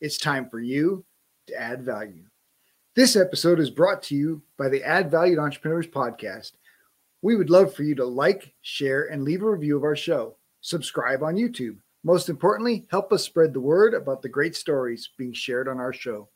It's 0.00 0.16
time 0.16 0.48
for 0.48 0.60
you 0.60 1.04
to 1.46 1.60
add 1.60 1.82
value. 1.82 2.24
This 2.94 3.16
episode 3.16 3.60
is 3.60 3.68
brought 3.68 4.02
to 4.04 4.14
you 4.14 4.40
by 4.56 4.70
the 4.70 4.82
Add 4.82 5.10
Value 5.10 5.36
to 5.36 5.42
Entrepreneurs 5.42 5.86
podcast. 5.86 6.52
We 7.20 7.36
would 7.36 7.50
love 7.50 7.74
for 7.74 7.82
you 7.82 7.94
to 7.96 8.06
like, 8.06 8.54
share, 8.62 9.12
and 9.12 9.24
leave 9.24 9.42
a 9.42 9.50
review 9.50 9.76
of 9.76 9.84
our 9.84 9.94
show. 9.94 10.36
Subscribe 10.62 11.22
on 11.22 11.34
YouTube. 11.34 11.76
Most 12.02 12.30
importantly, 12.30 12.86
help 12.90 13.12
us 13.12 13.24
spread 13.24 13.52
the 13.52 13.60
word 13.60 13.92
about 13.92 14.22
the 14.22 14.28
great 14.30 14.56
stories 14.56 15.10
being 15.18 15.34
shared 15.34 15.68
on 15.68 15.78
our 15.78 15.92
show. 15.92 16.30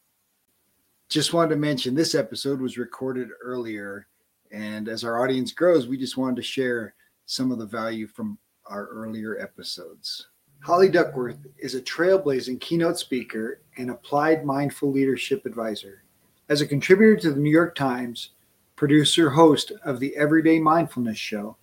Just 1.09 1.33
wanted 1.33 1.55
to 1.55 1.57
mention 1.57 1.95
this 1.95 2.15
episode 2.15 2.61
was 2.61 2.77
recorded 2.77 3.31
earlier. 3.43 4.09
And 4.53 4.91
as 4.91 5.05
our 5.05 5.23
audience 5.23 5.53
grows, 5.53 5.89
we 5.89 5.97
just 5.97 6.19
wanted 6.19 6.37
to 6.37 6.43
share 6.43 6.95
some 7.25 7.51
of 7.51 7.59
the 7.59 7.65
value 7.65 8.09
from 8.09 8.37
our 8.67 8.89
earlier 8.89 9.39
episodes. 9.39 10.29
Holly 10.65 10.89
Duckworth 10.89 11.47
is 11.59 11.75
a 11.75 11.83
trailblazing 11.83 12.59
keynote 12.59 12.99
speaker 12.99 13.61
and 13.77 13.91
applied 13.91 14.47
mindful 14.47 14.91
leadership 14.91 15.45
advisor. 15.45 16.05
As 16.49 16.63
a 16.63 16.67
contributor 16.67 17.17
to 17.17 17.33
the 17.33 17.39
New 17.39 17.51
York 17.51 17.75
Times, 17.75 18.31
producer 18.75 19.29
host 19.29 19.73
of 19.85 20.01
the 20.01 20.17
Everyday 20.17 20.59
Mindfulness 20.59 21.19
Show, 21.19 21.59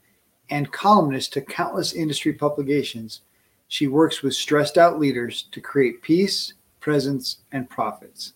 and 0.51 0.71
columnist 0.71 1.33
to 1.33 1.41
countless 1.41 1.93
industry 1.93 2.31
publications, 2.31 3.21
she 3.69 3.87
works 3.87 4.21
with 4.21 4.35
stressed 4.35 4.77
out 4.77 4.99
leaders 4.99 5.47
to 5.51 5.61
create 5.61 6.03
peace, 6.03 6.53
presence, 6.79 7.37
and 7.51 7.67
profits. 7.71 8.33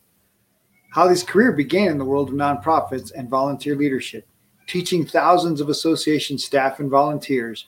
Holly's 0.91 1.21
career 1.21 1.51
began 1.51 1.91
in 1.91 1.99
the 1.99 2.05
world 2.05 2.29
of 2.29 2.35
nonprofits 2.35 3.11
and 3.15 3.29
volunteer 3.29 3.75
leadership, 3.75 4.27
teaching 4.65 5.05
thousands 5.05 5.61
of 5.61 5.69
association 5.69 6.39
staff 6.39 6.79
and 6.79 6.89
volunteers 6.89 7.67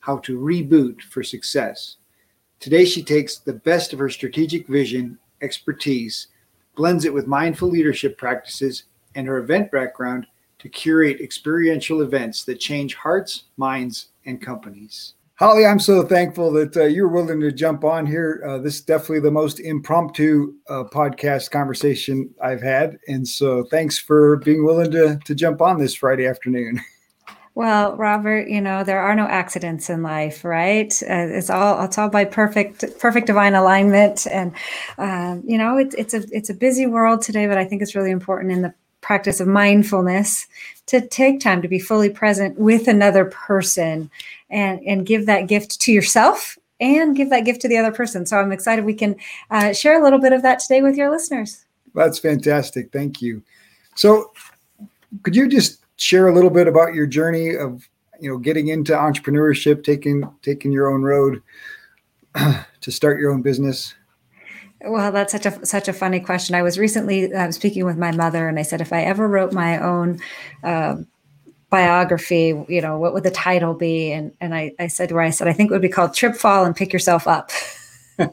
how 0.00 0.18
to 0.18 0.40
reboot 0.40 1.02
for 1.02 1.22
success. 1.22 1.98
Today, 2.62 2.84
she 2.84 3.02
takes 3.02 3.38
the 3.38 3.54
best 3.54 3.92
of 3.92 3.98
her 3.98 4.08
strategic 4.08 4.68
vision, 4.68 5.18
expertise, 5.40 6.28
blends 6.76 7.04
it 7.04 7.12
with 7.12 7.26
mindful 7.26 7.68
leadership 7.68 8.16
practices 8.16 8.84
and 9.16 9.26
her 9.26 9.38
event 9.38 9.72
background 9.72 10.28
to 10.60 10.68
curate 10.68 11.20
experiential 11.20 12.02
events 12.02 12.44
that 12.44 12.60
change 12.60 12.94
hearts, 12.94 13.46
minds, 13.56 14.10
and 14.26 14.40
companies. 14.40 15.14
Holly, 15.34 15.66
I'm 15.66 15.80
so 15.80 16.04
thankful 16.04 16.52
that 16.52 16.76
uh, 16.76 16.84
you're 16.84 17.08
willing 17.08 17.40
to 17.40 17.50
jump 17.50 17.82
on 17.82 18.06
here. 18.06 18.44
Uh, 18.46 18.58
this 18.58 18.76
is 18.76 18.82
definitely 18.82 19.18
the 19.18 19.32
most 19.32 19.58
impromptu 19.58 20.54
uh, 20.68 20.84
podcast 20.84 21.50
conversation 21.50 22.32
I've 22.40 22.62
had. 22.62 22.96
And 23.08 23.26
so 23.26 23.64
thanks 23.72 23.98
for 23.98 24.36
being 24.36 24.64
willing 24.64 24.92
to, 24.92 25.18
to 25.24 25.34
jump 25.34 25.60
on 25.60 25.80
this 25.80 25.96
Friday 25.96 26.28
afternoon. 26.28 26.80
Well, 27.54 27.96
Robert, 27.96 28.48
you 28.48 28.62
know 28.62 28.82
there 28.82 29.00
are 29.00 29.14
no 29.14 29.26
accidents 29.26 29.90
in 29.90 30.02
life, 30.02 30.42
right? 30.42 30.92
Uh, 31.02 31.28
it's 31.28 31.50
all 31.50 31.84
it's 31.84 31.98
all 31.98 32.08
by 32.08 32.24
perfect 32.24 32.98
perfect 32.98 33.26
divine 33.26 33.54
alignment, 33.54 34.26
and 34.26 34.52
um, 34.96 35.42
you 35.46 35.58
know 35.58 35.76
it's 35.76 35.94
it's 35.96 36.14
a 36.14 36.24
it's 36.32 36.48
a 36.48 36.54
busy 36.54 36.86
world 36.86 37.20
today, 37.20 37.46
but 37.46 37.58
I 37.58 37.64
think 37.66 37.82
it's 37.82 37.94
really 37.94 38.10
important 38.10 38.52
in 38.52 38.62
the 38.62 38.72
practice 39.02 39.40
of 39.40 39.48
mindfulness 39.48 40.46
to 40.86 41.06
take 41.08 41.40
time 41.40 41.60
to 41.60 41.68
be 41.68 41.78
fully 41.78 42.08
present 42.08 42.58
with 42.58 42.88
another 42.88 43.26
person 43.26 44.10
and 44.48 44.80
and 44.86 45.04
give 45.04 45.26
that 45.26 45.46
gift 45.46 45.78
to 45.82 45.92
yourself 45.92 46.56
and 46.80 47.14
give 47.14 47.28
that 47.30 47.44
gift 47.44 47.60
to 47.60 47.68
the 47.68 47.76
other 47.76 47.92
person. 47.92 48.24
So 48.24 48.38
I'm 48.38 48.52
excited 48.52 48.84
we 48.86 48.94
can 48.94 49.16
uh, 49.50 49.74
share 49.74 50.00
a 50.00 50.02
little 50.02 50.18
bit 50.18 50.32
of 50.32 50.40
that 50.42 50.58
today 50.58 50.80
with 50.80 50.96
your 50.96 51.10
listeners. 51.10 51.66
That's 51.94 52.18
fantastic. 52.18 52.90
Thank 52.92 53.20
you. 53.20 53.42
So, 53.94 54.32
could 55.22 55.36
you 55.36 55.46
just 55.46 55.81
share 56.02 56.26
a 56.26 56.34
little 56.34 56.50
bit 56.50 56.66
about 56.66 56.94
your 56.94 57.06
journey 57.06 57.54
of 57.54 57.88
you 58.20 58.30
know 58.30 58.38
getting 58.38 58.68
into 58.68 58.92
entrepreneurship, 58.92 59.84
taking 59.84 60.28
taking 60.42 60.72
your 60.72 60.90
own 60.90 61.02
road 61.02 61.42
to 62.34 62.90
start 62.90 63.20
your 63.20 63.32
own 63.32 63.42
business? 63.42 63.94
Well, 64.84 65.12
that's 65.12 65.32
such 65.32 65.46
a 65.46 65.64
such 65.64 65.88
a 65.88 65.92
funny 65.92 66.20
question. 66.20 66.54
I 66.54 66.62
was 66.62 66.78
recently 66.78 67.32
uh, 67.32 67.52
speaking 67.52 67.84
with 67.84 67.96
my 67.96 68.10
mother, 68.10 68.48
and 68.48 68.58
I 68.58 68.62
said, 68.62 68.80
if 68.80 68.92
I 68.92 69.02
ever 69.02 69.28
wrote 69.28 69.52
my 69.52 69.78
own 69.78 70.18
uh, 70.64 70.96
biography, 71.70 72.64
you 72.68 72.80
know, 72.80 72.98
what 72.98 73.14
would 73.14 73.22
the 73.22 73.30
title 73.30 73.74
be? 73.74 74.12
And 74.12 74.32
and 74.40 74.54
I, 74.54 74.72
I 74.80 74.88
said 74.88 75.12
where 75.12 75.22
I 75.22 75.30
said, 75.30 75.46
I 75.46 75.52
think 75.52 75.70
it 75.70 75.74
would 75.74 75.82
be 75.82 75.88
called 75.88 76.14
Trip, 76.14 76.34
Fall, 76.34 76.64
and 76.64 76.74
Pick 76.74 76.92
Yourself 76.92 77.28
Up. 77.28 77.50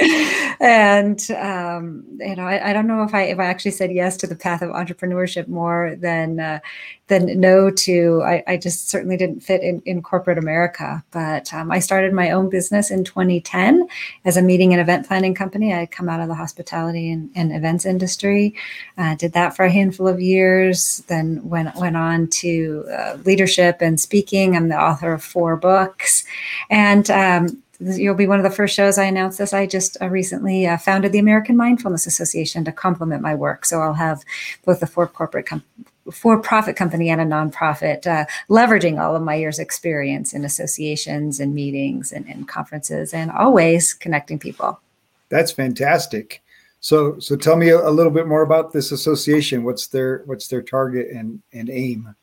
and 0.60 1.30
um, 1.32 2.04
you 2.18 2.36
know, 2.36 2.46
I, 2.46 2.70
I, 2.70 2.72
don't 2.72 2.86
know 2.86 3.02
if 3.02 3.14
I 3.14 3.22
if 3.22 3.38
I 3.38 3.46
actually 3.46 3.72
said 3.72 3.92
yes 3.92 4.16
to 4.18 4.26
the 4.26 4.36
path 4.36 4.62
of 4.62 4.70
entrepreneurship 4.70 5.48
more 5.48 5.96
than 5.98 6.40
uh, 6.40 6.60
than 7.08 7.38
no 7.38 7.70
to. 7.70 8.22
I, 8.24 8.42
I, 8.46 8.56
just 8.56 8.88
certainly 8.88 9.16
didn't 9.16 9.40
fit 9.40 9.62
in, 9.62 9.82
in 9.84 10.02
corporate 10.02 10.38
America. 10.38 11.04
But 11.10 11.52
um, 11.52 11.70
I 11.70 11.78
started 11.78 12.14
my 12.14 12.30
own 12.30 12.48
business 12.48 12.90
in 12.90 13.04
2010 13.04 13.86
as 14.24 14.36
a 14.36 14.42
meeting 14.42 14.72
and 14.72 14.80
event 14.80 15.06
planning 15.06 15.34
company. 15.34 15.74
I 15.74 15.86
come 15.86 16.08
out 16.08 16.20
of 16.20 16.28
the 16.28 16.34
hospitality 16.34 17.12
and, 17.12 17.30
and 17.34 17.52
events 17.52 17.84
industry. 17.84 18.54
Uh, 18.96 19.14
did 19.16 19.32
that 19.34 19.54
for 19.54 19.64
a 19.64 19.70
handful 19.70 20.08
of 20.08 20.20
years. 20.20 21.02
Then 21.08 21.46
went 21.48 21.74
went 21.76 21.96
on 21.96 22.28
to 22.28 22.86
uh, 22.90 23.18
leadership 23.24 23.78
and 23.80 24.00
speaking. 24.00 24.56
I'm 24.56 24.68
the 24.68 24.80
author 24.80 25.12
of 25.12 25.22
four 25.22 25.56
books, 25.56 26.24
and 26.70 27.10
um, 27.10 27.62
you'll 27.80 28.14
be 28.14 28.26
one 28.26 28.38
of 28.38 28.44
the 28.44 28.56
first 28.56 28.74
shows 28.74 28.98
I 28.98 29.04
announce 29.04 29.36
this. 29.38 29.52
I 29.52 29.66
just 29.66 29.96
uh, 30.00 30.08
recently 30.08 30.66
uh, 30.66 30.76
founded 30.76 31.12
the 31.12 31.18
American 31.18 31.56
Mindfulness 31.56 32.06
Association 32.06 32.64
to 32.64 32.72
complement 32.72 33.22
my 33.22 33.34
work. 33.34 33.64
So 33.64 33.80
I'll 33.80 33.94
have 33.94 34.22
both 34.64 34.82
a 34.82 34.86
for 34.86 35.06
corporate 35.06 35.46
com- 35.46 35.64
for-profit 36.10 36.76
company 36.76 37.08
and 37.08 37.20
a 37.20 37.24
nonprofit, 37.24 38.06
uh, 38.06 38.26
leveraging 38.50 39.00
all 39.00 39.16
of 39.16 39.22
my 39.22 39.34
years' 39.34 39.58
experience 39.58 40.34
in 40.34 40.44
associations 40.44 41.40
and 41.40 41.54
meetings 41.54 42.12
and, 42.12 42.26
and 42.28 42.46
conferences, 42.46 43.14
and 43.14 43.30
always 43.30 43.94
connecting 43.94 44.38
people. 44.38 44.78
That's 45.30 45.50
fantastic. 45.50 46.42
So, 46.80 47.18
so 47.18 47.36
tell 47.36 47.56
me 47.56 47.70
a, 47.70 47.78
a 47.78 47.88
little 47.88 48.12
bit 48.12 48.26
more 48.26 48.42
about 48.42 48.72
this 48.72 48.92
association. 48.92 49.64
What's 49.64 49.86
their 49.86 50.22
what's 50.26 50.48
their 50.48 50.60
target 50.60 51.08
and 51.10 51.40
and 51.52 51.70
aim? 51.70 52.14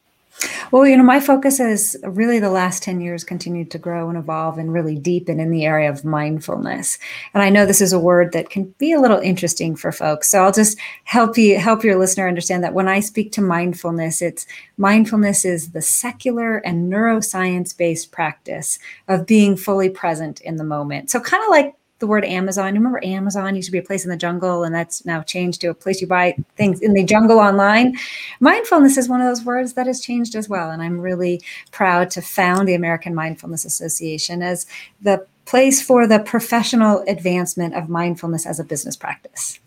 Well, 0.72 0.88
you 0.88 0.96
know, 0.96 1.04
my 1.04 1.20
focus 1.20 1.58
has 1.58 1.98
really 2.02 2.40
the 2.40 2.50
last 2.50 2.82
10 2.82 3.02
years 3.02 3.26
continued 3.26 3.70
to 3.72 3.78
grow 3.78 4.08
and 4.08 4.18
evolve 4.18 4.58
and 4.58 4.72
really 4.72 4.98
deepen 4.98 5.42
in 5.42 5.52
the 5.52 5.66
area 5.66 5.90
of 5.90 6.06
mindfulness. 6.06 6.98
And 7.34 7.44
I 7.44 7.50
know 7.50 7.66
this 7.66 7.82
is 7.82 7.92
a 7.92 8.00
word 8.00 8.32
that 8.32 8.50
can 8.50 8.74
be 8.78 8.94
a 8.94 9.00
little 9.02 9.20
interesting 9.20 9.76
for 9.76 9.92
folks. 9.92 10.30
So 10.30 10.42
I'll 10.42 10.54
just 10.54 10.80
help 11.04 11.38
you 11.38 11.60
help 11.60 11.84
your 11.84 11.98
listener 11.98 12.26
understand 12.26 12.64
that 12.64 12.74
when 12.74 12.88
I 12.88 13.02
speak 13.02 13.34
to 13.34 13.42
mindfulness, 13.42 14.22
it's 14.22 14.48
mindfulness 14.78 15.44
is 15.44 15.72
the 15.72 15.82
secular 15.82 16.60
and 16.60 16.90
neuroscience 16.90 17.76
based 17.76 18.14
practice 18.14 18.80
of 19.10 19.28
being 19.28 19.58
fully 19.58 19.90
present 19.90 20.40
in 20.40 20.56
the 20.56 20.64
moment. 20.64 21.10
So 21.10 21.20
kind 21.20 21.44
of 21.44 21.50
like 21.50 21.76
the 22.02 22.08
word 22.08 22.26
Amazon. 22.26 22.74
Remember 22.74 23.00
Amazon 23.06 23.56
used 23.56 23.68
to 23.68 23.72
be 23.72 23.78
a 23.78 23.84
place 23.84 24.04
in 24.04 24.10
the 24.10 24.18
jungle, 24.18 24.66
and 24.66 24.76
that's 24.76 25.06
now 25.06 25.22
changed 25.22 25.62
to 25.62 25.68
a 25.68 25.74
place 25.74 26.02
you 26.02 26.08
buy 26.08 26.36
things 26.58 26.82
in 26.82 26.94
the 26.94 27.06
jungle 27.06 27.40
online. 27.40 27.96
Mindfulness 28.42 28.98
is 28.98 29.08
one 29.08 29.22
of 29.22 29.28
those 29.28 29.46
words 29.46 29.74
that 29.74 29.88
has 29.88 30.02
changed 30.02 30.36
as 30.36 30.50
well. 30.50 30.70
And 30.70 30.82
I'm 30.82 31.00
really 31.00 31.42
proud 31.72 32.10
to 32.12 32.22
found 32.22 32.68
the 32.68 32.74
American 32.74 33.16
Mindfulness 33.16 33.64
Association 33.64 34.42
as 34.42 34.66
the 35.02 35.26
place 35.46 35.82
for 35.82 36.08
the 36.08 36.20
professional 36.20 37.04
advancement 37.08 37.76
of 37.76 37.88
mindfulness 37.88 38.46
as 38.46 38.60
a 38.60 38.64
business 38.64 38.98
practice. 38.98 39.60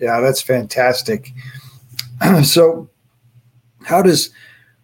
Yeah, 0.00 0.20
that's 0.20 0.40
fantastic. 0.40 1.32
so, 2.44 2.88
how 3.82 4.00
does 4.00 4.30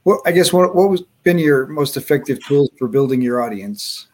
well, 0.05 0.21
I 0.27 0.33
guess 0.33 0.53
what 0.53 0.75
what 0.75 0.91
was 0.91 1.03
been 1.23 1.39
your 1.39 1.67
most 1.67 1.97
effective 1.97 2.45
tools 2.45 2.71
for 2.79 2.89
building 2.89 3.23
your 3.23 3.41
audience? 3.41 4.08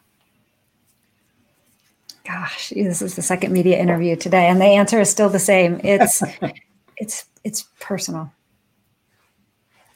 Gosh, 2.25 2.69
this 2.69 3.01
is 3.01 3.15
the 3.15 3.21
second 3.21 3.53
media 3.53 3.77
interview 3.77 4.15
today, 4.15 4.47
and 4.47 4.59
the 4.59 4.65
answer 4.65 4.99
is 4.99 5.09
still 5.09 5.29
the 5.29 5.39
same. 5.39 5.79
It's 5.83 6.23
it's 6.97 7.25
it's 7.43 7.65
personal. 7.79 8.31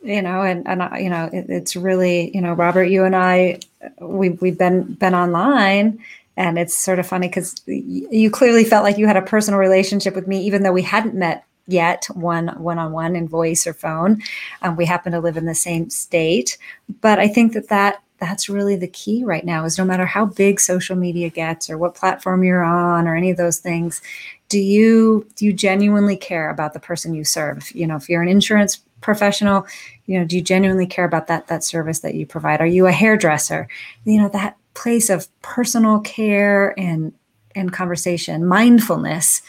You 0.01 0.21
know, 0.21 0.43
and 0.43 0.67
and 0.67 1.03
you 1.03 1.09
know, 1.09 1.29
it, 1.31 1.49
it's 1.49 1.75
really 1.75 2.33
you 2.33 2.41
know, 2.41 2.53
Robert, 2.53 2.85
you 2.85 3.03
and 3.03 3.15
I, 3.15 3.59
we 3.99 4.29
we've 4.29 4.57
been 4.57 4.93
been 4.93 5.15
online, 5.15 5.99
and 6.37 6.57
it's 6.57 6.75
sort 6.75 6.99
of 6.99 7.07
funny 7.07 7.27
because 7.27 7.61
you 7.65 8.29
clearly 8.31 8.63
felt 8.63 8.83
like 8.83 8.97
you 8.97 9.07
had 9.07 9.17
a 9.17 9.21
personal 9.21 9.59
relationship 9.59 10.15
with 10.15 10.27
me, 10.27 10.41
even 10.43 10.63
though 10.63 10.71
we 10.71 10.83
hadn't 10.83 11.15
met 11.15 11.43
yet 11.67 12.05
one 12.13 12.47
one 12.57 12.79
on 12.79 12.91
one 12.91 13.15
in 13.15 13.27
voice 13.27 13.67
or 13.67 13.73
phone. 13.73 14.21
Um, 14.61 14.75
we 14.75 14.85
happen 14.85 15.11
to 15.11 15.19
live 15.19 15.37
in 15.37 15.45
the 15.45 15.55
same 15.55 15.89
state, 15.89 16.57
but 17.01 17.19
I 17.19 17.27
think 17.27 17.53
that 17.53 17.69
that 17.69 18.01
that's 18.19 18.49
really 18.49 18.75
the 18.75 18.87
key 18.87 19.23
right 19.23 19.45
now 19.45 19.65
is 19.65 19.77
no 19.77 19.85
matter 19.85 20.05
how 20.05 20.25
big 20.25 20.59
social 20.59 20.95
media 20.95 21.29
gets 21.29 21.69
or 21.69 21.77
what 21.77 21.95
platform 21.95 22.43
you're 22.43 22.63
on 22.63 23.07
or 23.07 23.15
any 23.15 23.31
of 23.31 23.37
those 23.37 23.59
things 23.59 24.01
do 24.49 24.59
you 24.59 25.27
do 25.35 25.45
you 25.45 25.53
genuinely 25.53 26.17
care 26.17 26.49
about 26.49 26.73
the 26.73 26.79
person 26.79 27.13
you 27.13 27.23
serve? 27.23 27.71
You 27.73 27.87
know 27.87 27.95
if 27.95 28.09
you're 28.09 28.21
an 28.21 28.27
insurance 28.27 28.79
professional 29.01 29.65
you 30.07 30.19
know 30.19 30.25
do 30.25 30.35
you 30.35 30.41
genuinely 30.41 30.85
care 30.85 31.05
about 31.05 31.27
that 31.27 31.47
that 31.47 31.63
service 31.63 31.99
that 31.99 32.15
you 32.15 32.25
provide? 32.25 32.61
Are 32.61 32.65
you 32.65 32.87
a 32.87 32.91
hairdresser? 32.91 33.67
You 34.05 34.21
know 34.21 34.29
that 34.29 34.57
place 34.73 35.09
of 35.09 35.27
personal 35.41 35.99
care 36.01 36.77
and 36.79 37.13
and 37.55 37.71
conversation 37.73 38.45
mindfulness 38.45 39.41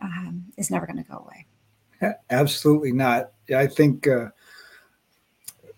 um, 0.00 0.44
is 0.56 0.70
never 0.70 0.86
going 0.86 1.02
to 1.02 1.10
go 1.10 1.18
away. 1.18 2.12
Absolutely 2.30 2.92
not. 2.92 3.30
I 3.54 3.66
think 3.66 4.06
uh, 4.06 4.28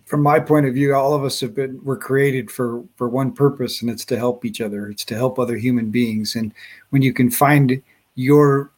from 0.08 0.22
my 0.22 0.40
point 0.40 0.64
of 0.64 0.72
view 0.72 0.94
all 0.94 1.12
of 1.12 1.22
us 1.22 1.38
have 1.38 1.54
been 1.54 1.78
were 1.84 1.96
created 1.96 2.50
for 2.50 2.82
for 2.96 3.08
one 3.08 3.30
purpose 3.30 3.82
and 3.82 3.90
it's 3.90 4.06
to 4.06 4.16
help 4.16 4.44
each 4.44 4.60
other. 4.60 4.88
It's 4.88 5.04
to 5.04 5.14
help 5.14 5.38
other 5.38 5.56
human 5.56 5.90
beings. 5.90 6.34
And 6.34 6.52
when 6.90 7.02
you 7.02 7.12
can 7.12 7.30
find 7.30 7.82
your 8.14 8.70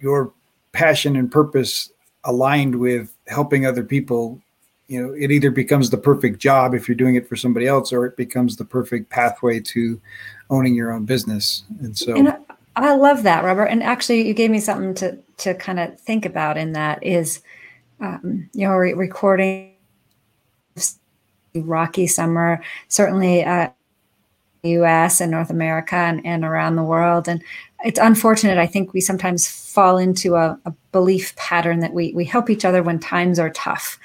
your 0.00 0.32
passion 0.72 1.16
and 1.16 1.30
purpose 1.30 1.90
aligned 2.24 2.74
with 2.74 3.14
helping 3.28 3.66
other 3.66 3.84
people 3.84 4.40
you 4.88 5.00
know 5.00 5.12
it 5.12 5.30
either 5.30 5.50
becomes 5.50 5.90
the 5.90 5.98
perfect 5.98 6.38
job 6.38 6.74
if 6.74 6.88
you're 6.88 6.96
doing 6.96 7.14
it 7.14 7.28
for 7.28 7.36
somebody 7.36 7.66
else 7.66 7.92
or 7.92 8.06
it 8.06 8.16
becomes 8.16 8.56
the 8.56 8.64
perfect 8.64 9.10
pathway 9.10 9.60
to 9.60 10.00
owning 10.48 10.74
your 10.74 10.92
own 10.92 11.04
business. 11.04 11.62
And 11.80 11.96
so 11.96 12.16
and 12.16 12.36
I, 12.76 12.94
love 12.94 13.22
that 13.24 13.44
robert. 13.44 13.66
And 13.66 13.82
actually 13.82 14.26
you 14.26 14.32
gave 14.32 14.50
me 14.50 14.60
something 14.60 14.94
to 14.94 15.18
to 15.38 15.54
kind 15.54 15.78
of 15.78 16.00
think 16.00 16.24
about 16.24 16.56
in 16.56 16.72
that 16.72 17.02
is 17.02 17.42
um, 18.00 18.48
you 18.54 18.66
know 18.66 18.72
re- 18.72 18.94
recording 18.94 19.69
rocky 21.54 22.06
summer 22.06 22.62
certainly 22.88 23.44
uh, 23.44 23.68
US 24.62 25.20
and 25.20 25.30
North 25.30 25.50
America 25.50 25.96
and, 25.96 26.24
and 26.24 26.44
around 26.44 26.76
the 26.76 26.84
world. 26.84 27.28
And 27.28 27.42
it's 27.84 27.98
unfortunate. 27.98 28.58
I 28.58 28.66
think 28.66 28.92
we 28.92 29.00
sometimes 29.00 29.48
fall 29.48 29.98
into 29.98 30.34
a, 30.36 30.58
a, 30.64 30.72
belief 30.92 31.36
pattern 31.36 31.78
that 31.78 31.92
we, 31.92 32.12
we 32.14 32.24
help 32.24 32.50
each 32.50 32.64
other 32.64 32.82
when 32.82 32.98
times 32.98 33.38
are 33.38 33.50
tough. 33.50 33.98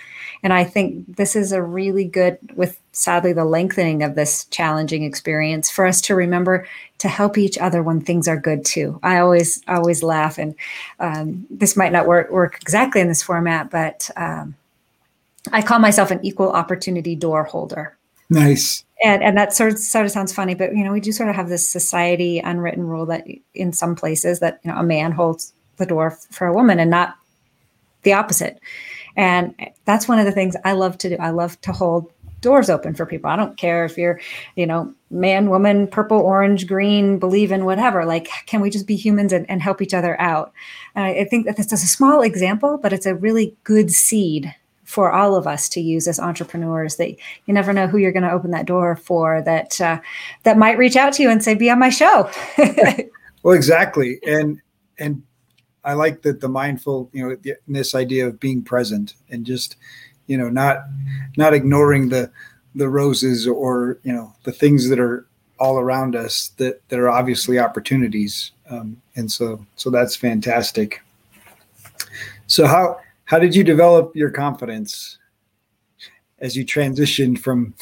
And 0.44 0.53
I 0.53 0.63
think 0.63 1.18
this 1.18 1.36
is 1.36 1.51
a 1.51 1.63
really 1.63 2.06
good, 2.06 2.38
with 2.56 2.80
sadly 2.92 3.33
the 3.33 3.44
lengthening 3.44 4.03
of 4.03 4.13
this 4.13 4.45
challenging 4.45 5.03
experience, 5.03 5.71
for 5.71 5.88
us 5.88 6.00
to 6.01 6.13
remember 6.13 6.68
to 7.00 7.07
help 7.07 7.39
each 7.39 7.57
other 7.57 7.81
when 7.81 8.01
things 8.01 8.27
are 8.27 8.39
good 8.39 8.63
too. 8.63 9.00
I 9.01 9.18
always 9.18 9.63
always 9.68 10.03
laugh, 10.03 10.38
and 10.38 10.53
um, 11.00 11.48
this 11.50 11.75
might 11.75 11.91
not 11.91 12.06
work 12.06 12.30
work 12.30 12.59
exactly 12.62 13.01
in 13.01 13.07
this 13.07 13.24
format, 13.24 13.71
but 13.71 14.12
um, 14.15 14.53
I 15.51 15.62
call 15.62 15.80
myself 15.80 16.12
an 16.12 16.24
equal 16.24 16.51
opportunity 16.51 17.15
door 17.15 17.44
holder. 17.44 17.97
Nice 18.30 18.86
and 19.03 19.24
and 19.24 19.38
that 19.38 19.53
sort 19.53 19.74
of 19.74 19.80
sort 19.80 20.06
of 20.06 20.12
sounds 20.12 20.33
funny, 20.33 20.56
but 20.56 20.75
you 20.75 20.83
know, 20.83 20.92
we 20.92 21.00
do 21.00 21.12
sort 21.12 21.30
of 21.30 21.36
have 21.36 21.50
this 21.50 21.68
society 21.68 22.39
unwritten 22.39 22.88
rule 22.88 23.06
that 23.07 23.25
in 23.53 23.74
some 23.74 23.95
places 23.95 24.39
that 24.39 24.59
you 24.63 24.71
know 24.71 24.77
a 24.77 24.83
man 24.83 25.12
holds 25.12 25.53
the 25.77 25.86
door 25.86 26.12
for 26.31 26.47
a 26.47 26.53
woman 26.53 26.80
and 26.80 26.89
not 26.89 27.15
the 28.03 28.13
opposite. 28.13 28.59
And 29.18 29.56
that's 29.86 30.07
one 30.07 30.19
of 30.19 30.25
the 30.25 30.31
things 30.31 30.56
I 30.63 30.74
love 30.74 30.97
to 31.00 31.09
do. 31.09 31.18
I 31.19 31.30
love 31.31 31.59
to 31.62 31.71
hold 31.71 32.12
doors 32.41 32.69
open 32.69 32.94
for 32.94 33.06
people. 33.06 33.30
I 33.30 33.36
don't 33.36 33.57
care 33.57 33.86
if 33.86 33.98
you're, 33.98 34.19
you 34.56 34.68
know, 34.68 34.94
man, 35.09 35.50
woman, 35.50 35.88
purple, 35.88 36.19
orange, 36.19 36.68
green, 36.68 37.18
believe 37.18 37.51
in 37.51 37.65
whatever. 37.65 38.06
Like, 38.06 38.27
can 38.45 38.62
we 38.62 38.69
just 38.69 38.86
be 38.86 38.95
humans 38.95 39.33
and, 39.33 39.50
and 39.50 39.62
help 39.62 39.81
each 39.81 39.94
other 39.94 40.19
out? 40.19 40.53
And 40.94 41.06
I, 41.06 41.21
I 41.21 41.25
think 41.25 41.45
that 41.45 41.57
this 41.57 41.71
is 41.71 41.83
a 41.83 41.88
small 41.88 42.21
example, 42.21 42.77
but 42.77 42.94
it's 42.94 43.06
a 43.06 43.15
really 43.15 43.56
good 43.63 43.91
seed 43.91 44.53
for 44.86 45.12
all 45.12 45.36
of 45.36 45.46
us 45.48 45.68
to 45.70 45.82
use 45.82 46.08
as 46.08 46.20
entrepreneurs 46.20 46.96
that 46.96 47.10
you 47.10 47.54
never 47.54 47.74
know 47.74 47.88
who 47.88 47.98
you're 47.98 48.12
going 48.12 48.24
to 48.24 48.32
open 48.32 48.52
that 48.52 48.66
door 48.66 48.96
for 48.96 49.42
that 49.42 49.80
uh, 49.82 50.00
that 50.44 50.58
might 50.58 50.78
reach 50.78 50.96
out 50.96 51.14
to 51.14 51.24
you 51.24 51.30
and 51.30 51.44
say 51.44 51.54
be 51.54 51.70
on 51.70 51.80
my 51.80 51.90
show. 51.90 52.30
Well 53.44 53.54
exactly. 53.54 54.20
And 54.26 54.60
and 54.98 55.22
i 55.84 55.94
like 55.94 56.24
that 56.24 56.42
the 56.42 56.50
mindful 56.50 57.12
you 57.14 57.30
know 57.30 57.54
this 57.68 57.94
idea 57.94 58.26
of 58.26 58.40
being 58.40 58.64
present 58.64 59.14
and 59.30 59.46
just 59.46 59.76
you 60.26 60.36
know 60.36 60.50
not 60.50 60.78
not 61.38 61.54
ignoring 61.54 62.10
the 62.10 62.32
the 62.74 62.90
roses 62.90 63.48
or 63.48 64.00
you 64.02 64.12
know 64.12 64.34
the 64.46 64.52
things 64.52 64.90
that 64.90 65.00
are 65.00 65.28
all 65.60 65.78
around 65.78 66.16
us 66.16 66.50
that 66.58 66.82
that 66.90 67.00
are 67.00 67.10
obviously 67.10 67.60
opportunities. 67.60 68.52
Um, 68.70 69.02
and 69.16 69.32
so 69.32 69.66
so 69.76 69.90
that's 69.90 70.16
fantastic. 70.16 71.02
So 72.48 72.68
how 72.68 73.00
how 73.25 73.39
did 73.39 73.56
you 73.56 73.63
develop 73.63 74.16
your 74.16 74.30
confidence 74.30 75.18
as 76.39 76.56
you 76.56 76.66
transitioned 76.66 77.39
from 77.39 77.74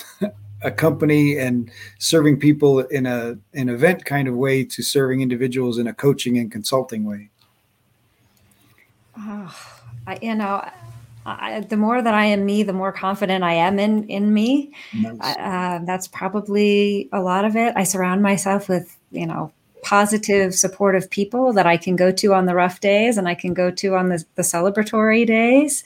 a 0.62 0.72
company 0.72 1.38
and 1.38 1.70
serving 2.00 2.40
people 2.40 2.80
in 2.80 3.06
a 3.06 3.38
an 3.54 3.70
event 3.70 4.06
kind 4.06 4.28
of 4.28 4.36
way 4.36 4.64
to 4.64 4.82
serving 4.82 5.22
individuals 5.22 5.78
in 5.78 5.88
a 5.88 5.94
coaching 5.94 6.38
and 6.38 6.52
consulting 6.52 7.04
way? 7.04 7.30
Oh, 9.18 9.56
I, 10.08 10.18
you 10.22 10.34
know, 10.34 10.68
I, 11.26 11.60
the 11.60 11.78
more 11.78 12.02
that 12.02 12.14
I 12.14 12.26
am 12.26 12.46
me, 12.46 12.64
the 12.64 12.74
more 12.74 12.92
confident 12.92 13.44
I 13.44 13.54
am 13.54 13.80
in 13.80 14.08
in 14.08 14.34
me. 14.34 14.74
Nice. 14.94 15.38
Uh, 15.38 15.80
that's 15.86 16.08
probably 16.08 17.10
a 17.12 17.22
lot 17.22 17.46
of 17.46 17.56
it. 17.56 17.74
I 17.76 17.84
surround 17.84 18.22
myself 18.22 18.70
with 18.70 18.98
you 19.12 19.28
know 19.28 19.52
positive, 19.84 20.56
supportive 20.56 21.10
people 21.10 21.54
that 21.54 21.68
I 21.68 21.78
can 21.78 21.96
go 21.96 22.12
to 22.12 22.34
on 22.34 22.46
the 22.46 22.56
rough 22.56 22.80
days 22.80 23.18
and 23.18 23.28
I 23.28 23.36
can 23.36 23.54
go 23.54 23.70
to 23.72 23.96
on 23.96 24.10
the, 24.10 24.24
the 24.36 24.42
celebratory 24.42 25.28
days. 25.28 25.84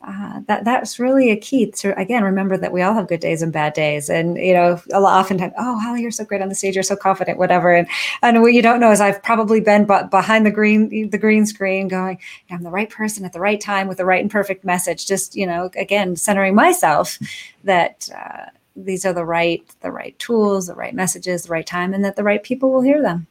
Uh, 0.00 0.40
that 0.46 0.64
that's 0.64 1.00
really 1.00 1.32
a 1.32 1.36
key. 1.36 1.72
To 1.72 1.98
again 1.98 2.22
remember 2.22 2.56
that 2.56 2.72
we 2.72 2.82
all 2.82 2.94
have 2.94 3.08
good 3.08 3.18
days 3.18 3.42
and 3.42 3.52
bad 3.52 3.72
days. 3.72 4.08
And 4.08 4.36
you 4.36 4.52
know 4.52 4.80
a 4.92 5.00
lot 5.00 5.18
oftentimes 5.18 5.54
oh 5.58 5.76
Holly 5.80 6.02
you're 6.02 6.12
so 6.12 6.24
great 6.24 6.40
on 6.40 6.48
the 6.48 6.54
stage. 6.54 6.76
You're 6.76 6.84
so 6.84 6.94
confident 6.94 7.36
whatever. 7.36 7.74
And 7.74 7.88
and 8.22 8.40
what 8.40 8.52
you 8.52 8.62
don't 8.62 8.78
know 8.78 8.92
is 8.92 9.00
I've 9.00 9.20
probably 9.24 9.60
been 9.60 9.86
but 9.86 10.08
behind 10.12 10.46
the 10.46 10.52
green 10.52 11.10
the 11.10 11.18
green 11.18 11.46
screen 11.46 11.88
going 11.88 12.20
I'm 12.48 12.62
the 12.62 12.70
right 12.70 12.88
person 12.88 13.24
at 13.24 13.32
the 13.32 13.40
right 13.40 13.60
time 13.60 13.88
with 13.88 13.98
the 13.98 14.04
right 14.04 14.22
and 14.22 14.30
perfect 14.30 14.64
message. 14.64 15.04
Just 15.04 15.34
you 15.34 15.46
know 15.46 15.68
again 15.76 16.14
centering 16.14 16.54
myself 16.54 17.18
that 17.64 18.08
uh, 18.16 18.50
these 18.84 19.04
are 19.04 19.12
the 19.12 19.24
right 19.24 19.62
the 19.80 19.90
right 19.90 20.18
tools, 20.18 20.66
the 20.66 20.74
right 20.74 20.94
messages, 20.94 21.44
the 21.44 21.52
right 21.52 21.66
time, 21.66 21.94
and 21.94 22.04
that 22.04 22.16
the 22.16 22.24
right 22.24 22.42
people 22.42 22.70
will 22.72 22.82
hear 22.82 23.02
them. 23.02 23.26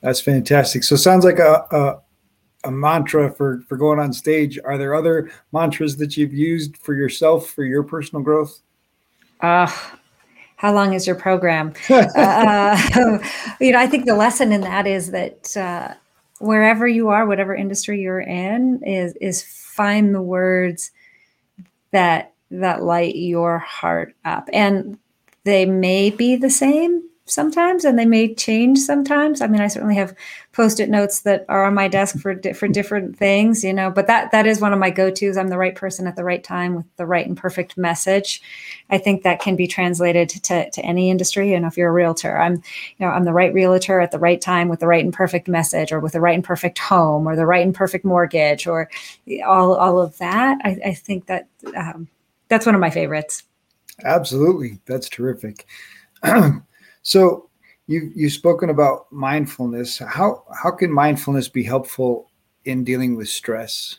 That's 0.00 0.20
fantastic. 0.20 0.84
So 0.84 0.94
it 0.94 0.98
sounds 0.98 1.24
like 1.24 1.38
a, 1.38 1.66
a 1.70 2.68
a 2.68 2.70
mantra 2.70 3.32
for 3.32 3.62
for 3.68 3.76
going 3.76 3.98
on 3.98 4.12
stage. 4.12 4.58
Are 4.64 4.78
there 4.78 4.94
other 4.94 5.30
mantras 5.52 5.96
that 5.96 6.16
you've 6.16 6.34
used 6.34 6.76
for 6.76 6.94
yourself 6.94 7.48
for 7.50 7.64
your 7.64 7.82
personal 7.82 8.22
growth? 8.22 8.60
Uh, 9.40 9.70
how 10.56 10.74
long 10.74 10.92
is 10.92 11.06
your 11.06 11.16
program? 11.16 11.72
uh, 11.90 13.18
you 13.60 13.72
know, 13.72 13.78
I 13.78 13.86
think 13.86 14.04
the 14.04 14.14
lesson 14.14 14.52
in 14.52 14.60
that 14.60 14.86
is 14.86 15.10
that 15.10 15.56
uh, 15.56 15.94
wherever 16.38 16.86
you 16.86 17.08
are, 17.08 17.26
whatever 17.26 17.54
industry 17.54 18.00
you're 18.00 18.20
in, 18.20 18.82
is 18.84 19.14
is 19.20 19.42
find 19.42 20.14
the 20.14 20.22
words 20.22 20.90
that 21.92 22.34
that 22.50 22.82
light 22.82 23.16
your 23.16 23.58
heart 23.58 24.14
up. 24.24 24.48
And 24.52 24.98
they 25.44 25.66
may 25.66 26.10
be 26.10 26.36
the 26.36 26.50
same 26.50 27.02
sometimes 27.30 27.84
and 27.84 27.98
they 27.98 28.06
may 28.06 28.34
change 28.34 28.78
sometimes. 28.78 29.40
I 29.40 29.46
mean, 29.46 29.60
I 29.60 29.68
certainly 29.68 29.94
have 29.94 30.14
post-it 30.52 30.90
notes 30.90 31.20
that 31.20 31.44
are 31.48 31.64
on 31.64 31.74
my 31.74 31.86
desk 31.88 32.18
for 32.18 32.34
for 32.54 32.66
different 32.66 33.16
things, 33.16 33.62
you 33.62 33.72
know, 33.72 33.90
but 33.90 34.06
that 34.08 34.32
that 34.32 34.46
is 34.46 34.60
one 34.60 34.72
of 34.72 34.78
my 34.78 34.90
go-tos. 34.90 35.36
I'm 35.36 35.48
the 35.48 35.58
right 35.58 35.74
person 35.74 36.06
at 36.06 36.16
the 36.16 36.24
right 36.24 36.42
time 36.42 36.74
with 36.74 36.86
the 36.96 37.06
right 37.06 37.26
and 37.26 37.36
perfect 37.36 37.76
message. 37.76 38.42
I 38.90 38.98
think 38.98 39.22
that 39.22 39.40
can 39.40 39.56
be 39.56 39.66
translated 39.66 40.28
to, 40.28 40.70
to 40.70 40.80
any 40.82 41.10
industry. 41.10 41.54
And 41.54 41.64
if 41.64 41.76
you're 41.76 41.90
a 41.90 41.92
realtor, 41.92 42.36
I'm, 42.36 42.54
you 42.54 43.06
know, 43.06 43.08
I'm 43.08 43.24
the 43.24 43.32
right 43.32 43.54
realtor 43.54 44.00
at 44.00 44.10
the 44.10 44.18
right 44.18 44.40
time 44.40 44.68
with 44.68 44.80
the 44.80 44.88
right 44.88 45.04
and 45.04 45.14
perfect 45.14 45.46
message 45.46 45.92
or 45.92 46.00
with 46.00 46.12
the 46.12 46.20
right 46.20 46.34
and 46.34 46.44
perfect 46.44 46.78
home 46.78 47.28
or 47.28 47.36
the 47.36 47.46
right 47.46 47.64
and 47.64 47.74
perfect 47.74 48.04
mortgage 48.04 48.66
or 48.66 48.90
all, 49.46 49.74
all 49.74 50.00
of 50.00 50.18
that. 50.18 50.58
I, 50.64 50.78
I 50.86 50.94
think 50.94 51.26
that 51.26 51.46
um, 51.76 52.08
that's 52.50 52.66
one 52.66 52.74
of 52.74 52.80
my 52.80 52.90
favorites. 52.90 53.44
Absolutely, 54.04 54.80
that's 54.84 55.08
terrific. 55.08 55.66
so 57.02 57.48
you 57.86 58.12
you've 58.14 58.32
spoken 58.32 58.68
about 58.68 59.10
mindfulness. 59.10 59.98
How 59.98 60.44
how 60.62 60.70
can 60.72 60.92
mindfulness 60.92 61.48
be 61.48 61.62
helpful 61.62 62.30
in 62.64 62.84
dealing 62.84 63.16
with 63.16 63.28
stress? 63.28 63.98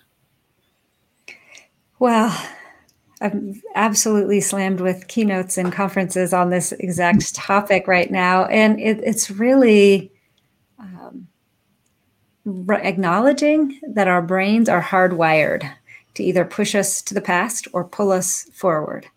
Well, 2.00 2.36
I'm 3.22 3.62
absolutely 3.75 4.41
slammed 4.41 4.81
with 4.81 5.08
keynotes 5.08 5.58
and 5.58 5.72
conferences 5.72 6.34
on 6.34 6.50
this 6.50 6.72
exact 6.74 7.36
topic 7.36 7.88
right 7.88 8.10
now, 8.10 8.46
and 8.46 8.79
it, 8.79 9.00
it's 9.03 9.29
really 9.29 10.12
um, 10.79 11.27
acknowledging 12.70 13.79
that 13.93 14.08
our 14.08 14.22
brains 14.22 14.67
are 14.67 14.81
hardwired 14.81 15.70
to 16.15 16.23
either 16.23 16.45
push 16.45 16.75
us 16.75 17.01
to 17.03 17.13
the 17.13 17.21
past 17.21 17.67
or 17.73 17.83
pull 17.83 18.11
us 18.11 18.43
forward. 18.53 19.07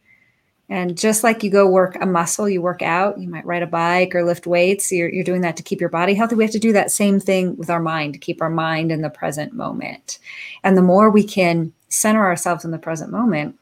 And 0.70 0.96
just 0.96 1.22
like 1.22 1.42
you 1.42 1.50
go 1.50 1.68
work 1.68 1.96
a 2.00 2.06
muscle, 2.06 2.48
you 2.48 2.62
work 2.62 2.80
out, 2.80 3.18
you 3.18 3.28
might 3.28 3.44
ride 3.44 3.62
a 3.62 3.66
bike 3.66 4.14
or 4.14 4.24
lift 4.24 4.46
weights, 4.46 4.90
you're, 4.90 5.10
you're 5.10 5.24
doing 5.24 5.42
that 5.42 5.56
to 5.58 5.62
keep 5.62 5.80
your 5.80 5.90
body 5.90 6.14
healthy. 6.14 6.36
We 6.36 6.44
have 6.44 6.52
to 6.52 6.58
do 6.58 6.72
that 6.72 6.90
same 6.90 7.20
thing 7.20 7.56
with 7.56 7.68
our 7.68 7.80
mind 7.80 8.14
to 8.14 8.18
keep 8.18 8.40
our 8.40 8.50
mind 8.50 8.90
in 8.90 9.02
the 9.02 9.10
present 9.10 9.52
moment. 9.52 10.18
And 10.62 10.76
the 10.76 10.82
more 10.82 11.10
we 11.10 11.22
can 11.22 11.72
center 11.88 12.24
ourselves 12.24 12.64
in 12.64 12.70
the 12.70 12.78
present 12.78 13.12
moment, 13.12 13.58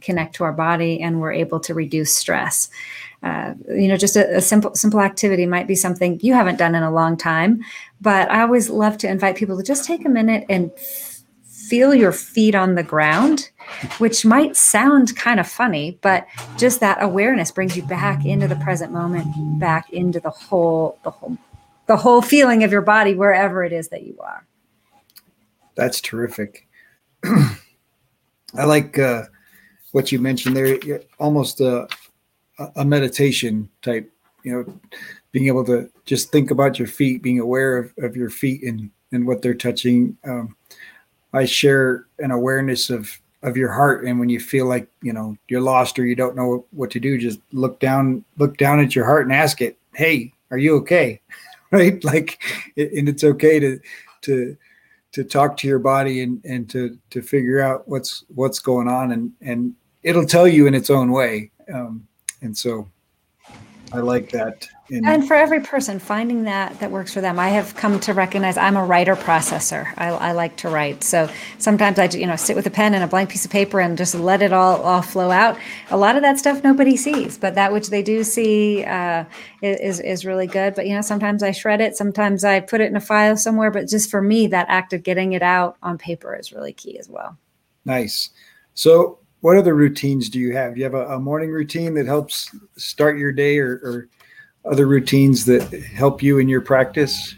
connect 0.00 0.34
to 0.36 0.44
our 0.44 0.52
body 0.52 1.00
and 1.00 1.20
we're 1.20 1.32
able 1.32 1.60
to 1.60 1.74
reduce 1.74 2.14
stress. 2.14 2.68
Uh, 3.22 3.54
you 3.68 3.88
know, 3.88 3.96
just 3.96 4.16
a, 4.16 4.36
a, 4.36 4.40
simple 4.40 4.74
simple 4.74 5.00
activity 5.00 5.44
might 5.44 5.66
be 5.66 5.74
something 5.74 6.18
you 6.22 6.32
haven't 6.32 6.56
done 6.56 6.74
in 6.74 6.82
a 6.82 6.90
long 6.90 7.16
time, 7.16 7.60
but 8.00 8.30
I 8.30 8.40
always 8.40 8.70
love 8.70 8.96
to 8.98 9.08
invite 9.08 9.36
people 9.36 9.58
to 9.58 9.62
just 9.62 9.84
take 9.84 10.06
a 10.06 10.08
minute 10.08 10.46
and 10.48 10.70
feel 11.70 11.94
your 11.94 12.10
feet 12.10 12.56
on 12.56 12.74
the 12.74 12.82
ground, 12.82 13.48
which 13.98 14.24
might 14.24 14.56
sound 14.56 15.16
kind 15.16 15.38
of 15.38 15.48
funny, 15.48 15.96
but 16.02 16.26
just 16.58 16.80
that 16.80 17.00
awareness 17.00 17.52
brings 17.52 17.76
you 17.76 17.82
back 17.84 18.26
into 18.26 18.48
the 18.48 18.56
present 18.56 18.92
moment, 18.92 19.28
back 19.60 19.88
into 19.90 20.18
the 20.18 20.30
whole 20.30 20.98
the 21.04 21.10
whole 21.10 21.38
the 21.86 21.96
whole 21.96 22.22
feeling 22.22 22.64
of 22.64 22.72
your 22.72 22.82
body 22.82 23.14
wherever 23.14 23.62
it 23.62 23.72
is 23.72 23.88
that 23.90 24.02
you 24.02 24.18
are. 24.18 24.44
That's 25.76 26.00
terrific. 26.00 26.66
I 27.24 28.64
like 28.64 28.98
uh, 28.98 29.22
what 29.92 30.10
you 30.10 30.18
mentioned 30.18 30.56
there. 30.56 30.76
Almost 31.20 31.60
a, 31.60 31.86
a 32.74 32.84
meditation 32.84 33.70
type. 33.82 34.10
You 34.42 34.52
know, 34.52 34.80
being 35.30 35.46
able 35.46 35.64
to 35.66 35.88
just 36.04 36.32
think 36.32 36.50
about 36.50 36.80
your 36.80 36.88
feet, 36.88 37.22
being 37.22 37.38
aware 37.38 37.78
of, 37.78 37.92
of 37.98 38.16
your 38.16 38.30
feet 38.30 38.64
and 38.64 38.90
and 39.12 39.24
what 39.24 39.40
they're 39.40 39.54
touching. 39.54 40.16
Um, 40.24 40.56
I 41.32 41.44
share 41.44 42.06
an 42.18 42.30
awareness 42.30 42.90
of 42.90 43.20
of 43.42 43.56
your 43.56 43.72
heart, 43.72 44.04
and 44.04 44.20
when 44.20 44.28
you 44.28 44.38
feel 44.38 44.66
like 44.66 44.88
you 45.02 45.12
know 45.12 45.36
you're 45.48 45.60
lost 45.60 45.98
or 45.98 46.04
you 46.04 46.14
don't 46.14 46.36
know 46.36 46.66
what 46.72 46.90
to 46.90 47.00
do, 47.00 47.18
just 47.18 47.40
look 47.52 47.80
down, 47.80 48.24
look 48.36 48.56
down 48.56 48.80
at 48.80 48.94
your 48.94 49.04
heart 49.04 49.24
and 49.24 49.34
ask 49.34 49.60
it, 49.60 49.78
"Hey, 49.94 50.32
are 50.50 50.58
you 50.58 50.76
okay?" 50.76 51.20
right? 51.70 52.02
Like, 52.04 52.42
and 52.76 53.08
it's 53.08 53.24
okay 53.24 53.58
to 53.60 53.80
to 54.22 54.56
to 55.12 55.24
talk 55.24 55.56
to 55.58 55.68
your 55.68 55.78
body 55.78 56.22
and 56.22 56.44
and 56.44 56.68
to 56.70 56.98
to 57.10 57.22
figure 57.22 57.60
out 57.60 57.88
what's 57.88 58.24
what's 58.34 58.58
going 58.58 58.88
on, 58.88 59.12
and 59.12 59.32
and 59.40 59.74
it'll 60.02 60.26
tell 60.26 60.48
you 60.48 60.66
in 60.66 60.74
its 60.74 60.90
own 60.90 61.12
way. 61.12 61.50
Um, 61.72 62.06
and 62.42 62.56
so, 62.56 62.88
I 63.92 63.98
like 63.98 64.30
that 64.30 64.68
in- 64.90 65.06
and 65.06 65.26
for 65.26 65.34
every 65.34 65.60
person 65.60 65.98
finding 65.98 66.44
that 66.44 66.78
that 66.80 66.90
works 66.90 67.14
for 67.14 67.20
them. 67.20 67.38
I 67.38 67.48
have 67.50 67.74
come 67.76 68.00
to 68.00 68.12
recognize 68.12 68.56
i'm 68.56 68.76
a 68.76 68.84
writer 68.84 69.14
processor. 69.16 69.92
I, 69.96 70.08
I, 70.08 70.32
like 70.32 70.56
to 70.58 70.68
write. 70.68 71.04
So 71.04 71.30
sometimes 71.58 71.98
i 71.98 72.04
you 72.06 72.26
know 72.26 72.36
sit 72.36 72.56
with 72.56 72.66
a 72.66 72.70
pen 72.70 72.94
and 72.94 73.04
a 73.04 73.06
blank 73.06 73.30
piece 73.30 73.44
of 73.44 73.50
paper 73.50 73.80
and 73.80 73.96
just 73.96 74.14
let 74.14 74.42
it 74.42 74.52
all, 74.52 74.82
all 74.82 75.02
flow 75.02 75.30
out. 75.30 75.56
A 75.90 75.96
lot 75.96 76.16
of 76.16 76.22
that 76.22 76.38
stuff 76.38 76.64
nobody 76.64 76.96
sees 76.96 77.38
but 77.38 77.54
that 77.54 77.72
which 77.72 77.90
they 77.90 78.02
do 78.02 78.24
see 78.24 78.84
uh, 78.84 79.24
is, 79.62 80.00
is 80.00 80.24
really 80.24 80.46
good. 80.46 80.74
But 80.74 80.86
you 80.86 80.94
know 80.94 81.02
sometimes 81.02 81.42
i 81.42 81.52
shred 81.52 81.80
it. 81.80 81.96
Sometimes 81.96 82.44
i 82.44 82.60
put 82.60 82.80
it 82.80 82.88
in 82.88 82.96
a 82.96 83.00
file 83.00 83.36
somewhere. 83.36 83.70
But 83.70 83.88
just 83.88 84.10
for 84.10 84.20
me 84.20 84.48
that 84.48 84.66
act 84.68 84.92
of 84.92 85.02
getting 85.02 85.32
it 85.32 85.42
out 85.42 85.76
on 85.82 85.98
paper 85.98 86.34
is 86.34 86.52
really 86.52 86.72
key 86.72 86.98
as 86.98 87.08
well. 87.08 87.36
Nice. 87.84 88.30
So 88.74 89.19
what 89.40 89.56
other 89.56 89.74
routines 89.74 90.28
do 90.28 90.38
you 90.38 90.54
have 90.54 90.74
do 90.74 90.80
you 90.80 90.84
have 90.84 90.94
a, 90.94 91.14
a 91.14 91.18
morning 91.18 91.50
routine 91.50 91.94
that 91.94 92.06
helps 92.06 92.54
start 92.76 93.18
your 93.18 93.32
day 93.32 93.58
or, 93.58 93.80
or 93.82 94.08
other 94.70 94.86
routines 94.86 95.44
that 95.46 95.62
help 95.72 96.22
you 96.22 96.38
in 96.38 96.48
your 96.48 96.60
practice? 96.60 97.34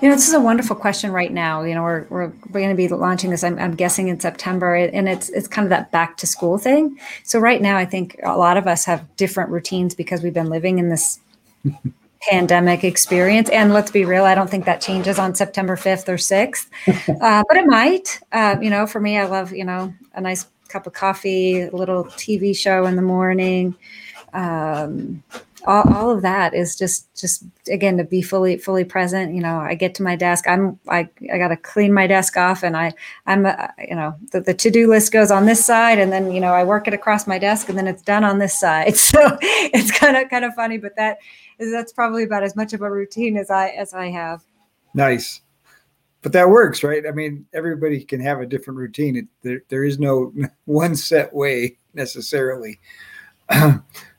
You 0.00 0.08
know, 0.08 0.14
this 0.14 0.28
is 0.28 0.34
a 0.34 0.40
wonderful 0.40 0.76
question 0.76 1.10
right 1.10 1.32
now. 1.32 1.62
You 1.62 1.74
know, 1.74 1.82
we're, 1.82 2.06
we're, 2.10 2.26
we're 2.50 2.60
going 2.60 2.70
to 2.70 2.74
be 2.74 2.88
launching 2.88 3.30
this, 3.30 3.42
I'm, 3.42 3.58
I'm 3.58 3.74
guessing 3.74 4.08
in 4.08 4.20
September, 4.20 4.74
and 4.74 5.08
it's 5.08 5.30
it's 5.30 5.48
kind 5.48 5.64
of 5.64 5.70
that 5.70 5.90
back 5.90 6.18
to 6.18 6.26
school 6.26 6.58
thing. 6.58 6.98
So 7.22 7.38
right 7.38 7.62
now, 7.62 7.78
I 7.78 7.86
think 7.86 8.18
a 8.22 8.36
lot 8.36 8.56
of 8.56 8.66
us 8.66 8.84
have 8.84 9.16
different 9.16 9.50
routines 9.50 9.94
because 9.94 10.22
we've 10.22 10.34
been 10.34 10.50
living 10.50 10.78
in 10.78 10.90
this 10.90 11.18
pandemic 12.28 12.84
experience. 12.84 13.48
And 13.48 13.72
let's 13.72 13.90
be 13.90 14.04
real, 14.04 14.24
I 14.24 14.34
don't 14.34 14.50
think 14.50 14.64
that 14.64 14.80
changes 14.80 15.18
on 15.18 15.34
September 15.34 15.76
5th 15.76 16.08
or 16.08 16.16
6th, 16.16 16.66
uh, 17.20 17.44
but 17.48 17.56
it 17.56 17.66
might. 17.66 18.20
Uh, 18.32 18.56
you 18.60 18.70
know, 18.70 18.86
for 18.86 19.00
me, 19.00 19.18
I 19.18 19.26
love, 19.26 19.52
you 19.52 19.64
know, 19.64 19.94
a 20.16 20.20
nice 20.20 20.46
cup 20.68 20.86
of 20.86 20.92
coffee, 20.92 21.62
a 21.62 21.70
little 21.70 22.04
TV 22.04 22.56
show 22.56 22.86
in 22.86 22.96
the 22.96 23.02
morning. 23.02 23.76
Um, 24.32 25.22
all, 25.66 25.82
all 25.92 26.10
of 26.10 26.22
that 26.22 26.54
is 26.54 26.76
just 26.76 27.12
just 27.16 27.44
again 27.70 27.96
to 27.96 28.04
be 28.04 28.22
fully 28.22 28.56
fully 28.56 28.84
present 28.84 29.34
you 29.34 29.40
know 29.40 29.58
i 29.58 29.74
get 29.74 29.94
to 29.94 30.02
my 30.02 30.14
desk 30.14 30.46
i'm 30.48 30.78
i, 30.88 31.08
I 31.32 31.38
got 31.38 31.48
to 31.48 31.56
clean 31.56 31.92
my 31.92 32.06
desk 32.06 32.36
off 32.36 32.62
and 32.62 32.76
i 32.76 32.92
i'm 33.26 33.46
uh, 33.46 33.68
you 33.78 33.96
know 33.96 34.14
the, 34.32 34.40
the 34.40 34.54
to-do 34.54 34.88
list 34.88 35.12
goes 35.12 35.30
on 35.30 35.46
this 35.46 35.64
side 35.64 35.98
and 35.98 36.12
then 36.12 36.30
you 36.30 36.40
know 36.40 36.52
i 36.52 36.62
work 36.62 36.86
it 36.86 36.94
across 36.94 37.26
my 37.26 37.38
desk 37.38 37.68
and 37.68 37.76
then 37.76 37.86
it's 37.86 38.02
done 38.02 38.24
on 38.24 38.38
this 38.38 38.58
side. 38.58 38.94
So 39.06 39.38
it's 39.40 39.96
kind 39.96 40.16
of 40.16 40.28
kind 40.28 40.44
of 40.44 40.54
funny 40.54 40.78
but 40.78 40.96
that 40.96 41.18
is 41.58 41.70
that's 41.70 41.92
probably 41.92 42.24
about 42.24 42.42
as 42.42 42.56
much 42.56 42.72
of 42.72 42.82
a 42.82 42.90
routine 42.90 43.36
as 43.36 43.50
i 43.50 43.68
as 43.68 43.94
i 43.94 44.08
have. 44.10 44.42
Nice 44.94 45.40
but 46.26 46.32
that 46.32 46.50
works 46.50 46.82
right 46.82 47.06
i 47.06 47.12
mean 47.12 47.46
everybody 47.54 48.02
can 48.02 48.20
have 48.20 48.40
a 48.40 48.46
different 48.46 48.76
routine 48.78 49.16
it, 49.16 49.26
there, 49.42 49.62
there 49.68 49.84
is 49.84 49.98
no 49.98 50.32
one 50.64 50.96
set 50.96 51.32
way 51.32 51.76
necessarily 51.94 52.80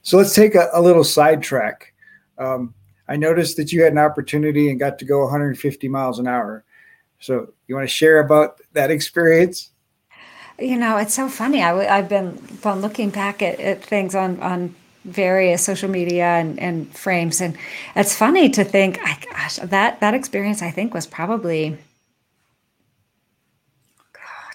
So 0.07 0.15
let's 0.15 0.33
take 0.33 0.55
a, 0.55 0.69
a 0.71 0.81
little 0.81 1.03
sidetrack. 1.03 1.93
Um, 2.37 2.73
I 3.09 3.17
noticed 3.17 3.57
that 3.57 3.73
you 3.73 3.83
had 3.83 3.91
an 3.91 3.97
opportunity 3.97 4.69
and 4.69 4.79
got 4.79 4.97
to 4.99 5.05
go 5.05 5.19
150 5.23 5.89
miles 5.89 6.17
an 6.17 6.29
hour. 6.29 6.63
So 7.19 7.51
you 7.67 7.75
want 7.75 7.89
to 7.89 7.93
share 7.93 8.21
about 8.21 8.61
that 8.71 8.89
experience? 8.89 9.71
You 10.57 10.77
know, 10.77 10.95
it's 10.95 11.13
so 11.13 11.27
funny. 11.27 11.61
I, 11.61 11.97
have 11.97 12.07
been, 12.07 12.41
been 12.63 12.79
looking 12.79 13.09
back 13.09 13.41
at, 13.41 13.59
at 13.59 13.83
things 13.83 14.15
on, 14.15 14.39
on 14.39 14.73
various 15.03 15.65
social 15.65 15.89
media 15.89 16.23
and, 16.23 16.57
and 16.57 16.95
frames. 16.95 17.41
And 17.41 17.57
it's 17.93 18.15
funny 18.15 18.49
to 18.51 18.63
think, 18.63 19.01
gosh, 19.29 19.57
that, 19.57 19.99
that 19.99 20.13
experience 20.13 20.61
I 20.61 20.71
think 20.71 20.93
was 20.93 21.05
probably 21.05 21.77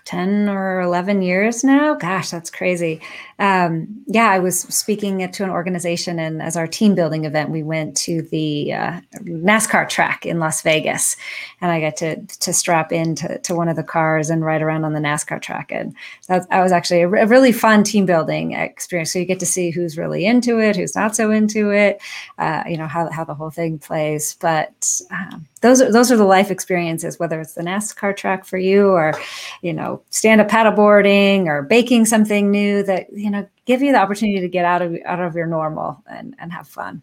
10 0.05 0.49
or 0.49 0.81
11 0.81 1.23
years 1.23 1.65
now. 1.65 1.95
Gosh, 1.95 2.31
that's 2.31 2.51
crazy. 2.51 3.01
Um, 3.43 4.05
yeah, 4.07 4.31
I 4.31 4.39
was 4.39 4.61
speaking 4.61 5.29
to 5.29 5.43
an 5.43 5.51
organization, 5.51 6.21
and 6.21 6.41
as 6.41 6.57
our 6.57 6.69
team 6.69 6.95
building 6.95 7.25
event, 7.25 7.51
we 7.51 7.65
went 7.65 7.97
to 7.99 8.23
the 8.23 8.73
uh, 8.73 9.01
NASCAR 9.17 9.89
track 9.89 10.25
in 10.25 10.39
Las 10.39 10.63
Vegas, 10.63 11.17
and 11.61 11.73
I 11.73 11.81
got 11.81 11.97
to 11.97 12.25
to 12.25 12.53
strap 12.53 12.93
into 12.93 13.39
to 13.41 13.57
one 13.57 13.69
of 13.69 13.75
the 13.75 13.83
cars 13.83 14.31
and 14.31 14.45
ride 14.45 14.63
around 14.63 14.85
on 14.85 14.93
the 14.93 15.01
NASCAR 15.01 15.43
track, 15.43 15.73
and 15.73 15.93
that, 16.29 16.47
was 16.51 16.71
actually 16.71 17.03
a, 17.03 17.09
a, 17.09 17.27
really 17.27 17.51
fun 17.51 17.83
team 17.83 18.07
building 18.07 18.53
experience. 18.53 19.13
So 19.13 19.19
you 19.19 19.25
get 19.25 19.41
to 19.41 19.47
see 19.47 19.71
who's 19.71 19.99
really 19.99 20.25
into 20.25 20.61
it, 20.61 20.77
who's 20.77 20.95
not 20.95 21.17
so 21.17 21.33
into 21.33 21.73
it, 21.73 22.01
uh, 22.39 22.63
you 22.69 22.77
know 22.77 22.87
how 22.87 23.11
how 23.11 23.25
the 23.25 23.35
whole 23.35 23.51
thing 23.51 23.77
plays. 23.77 24.37
But 24.41 25.01
um, 25.11 25.49
those 25.63 25.83
are 25.83 25.91
those 25.91 26.13
are 26.13 26.17
the 26.17 26.25
life 26.25 26.53
experiences, 26.53 27.19
whether 27.19 27.41
it's 27.41 27.55
the 27.55 27.63
NASCAR 27.63 28.17
track 28.17 28.45
for 28.45 28.59
you, 28.59 28.91
or 28.91 29.15
you 29.63 29.73
know 29.73 30.01
stand 30.11 30.41
up 30.41 30.47
paddleboarding, 30.47 31.47
or 31.47 31.63
baking 31.63 32.07
something 32.07 32.53
new 32.53 32.85
that 32.85 33.13
you 33.13 33.32
know 33.33 33.49
give 33.65 33.83
you 33.83 33.93
the 33.93 33.99
opportunity 33.99 34.41
to 34.41 34.49
get 34.49 34.65
out 34.65 34.83
of 34.83 34.97
out 35.05 35.21
of 35.21 35.35
your 35.35 35.47
normal 35.47 36.03
and 36.09 36.35
and 36.39 36.53
have 36.53 36.69
fun. 36.69 37.03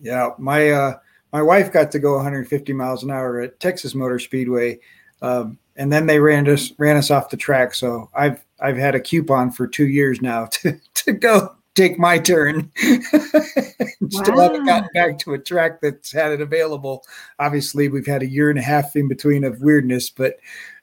Yeah, 0.00 0.30
my 0.38 0.70
uh, 0.70 0.98
my 1.32 1.42
wife 1.42 1.72
got 1.72 1.90
to 1.92 1.98
go 1.98 2.14
150 2.14 2.72
miles 2.72 3.02
an 3.02 3.10
hour 3.10 3.40
at 3.40 3.60
Texas 3.60 3.94
Motor 3.94 4.18
Speedway, 4.18 4.78
um, 5.22 5.58
and 5.76 5.92
then 5.92 6.06
they 6.06 6.20
ran 6.20 6.48
us 6.48 6.72
ran 6.78 6.96
us 6.96 7.10
off 7.10 7.30
the 7.30 7.36
track. 7.36 7.74
So 7.74 8.08
I've 8.14 8.44
I've 8.60 8.76
had 8.76 8.94
a 8.94 9.00
coupon 9.00 9.50
for 9.50 9.66
two 9.66 9.88
years 9.88 10.22
now 10.22 10.46
to 10.52 10.80
to 10.94 11.12
go 11.12 11.54
take 11.74 11.98
my 11.98 12.18
turn. 12.18 12.70
Still 12.76 14.36
wow. 14.36 14.42
haven't 14.42 14.66
gotten 14.66 14.88
back 14.94 15.18
to 15.20 15.34
a 15.34 15.38
track 15.38 15.80
that's 15.80 16.12
had 16.12 16.32
it 16.32 16.40
available. 16.40 17.04
Obviously, 17.38 17.88
we've 17.88 18.06
had 18.06 18.22
a 18.22 18.28
year 18.28 18.50
and 18.50 18.58
a 18.58 18.62
half 18.62 18.94
in 18.96 19.08
between 19.08 19.44
of 19.44 19.60
weirdness, 19.60 20.10
but 20.10 20.38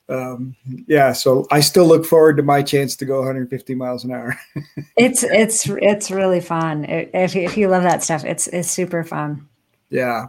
um, 0.08 0.56
yeah, 0.86 1.12
so 1.12 1.46
I 1.50 1.60
still 1.60 1.86
look 1.86 2.04
forward 2.04 2.36
to 2.36 2.42
my 2.42 2.62
chance 2.62 2.96
to 2.96 3.04
go 3.04 3.18
150 3.18 3.74
miles 3.74 4.04
an 4.04 4.12
hour. 4.12 4.38
it's 4.96 5.22
it's 5.22 5.68
it's 5.68 6.10
really 6.10 6.40
fun. 6.40 6.84
If 6.84 7.36
if 7.36 7.56
you 7.56 7.68
love 7.68 7.82
that 7.84 8.02
stuff, 8.02 8.24
it's 8.24 8.46
it's 8.48 8.70
super 8.70 9.04
fun. 9.04 9.48
Yeah, 9.90 10.26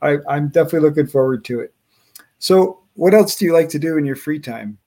I, 0.00 0.18
I'm 0.28 0.48
definitely 0.48 0.88
looking 0.88 1.06
forward 1.06 1.44
to 1.46 1.60
it. 1.60 1.74
So, 2.38 2.80
what 2.94 3.14
else 3.14 3.36
do 3.36 3.44
you 3.44 3.52
like 3.52 3.68
to 3.70 3.78
do 3.78 3.96
in 3.96 4.04
your 4.04 4.16
free 4.16 4.38
time? 4.38 4.78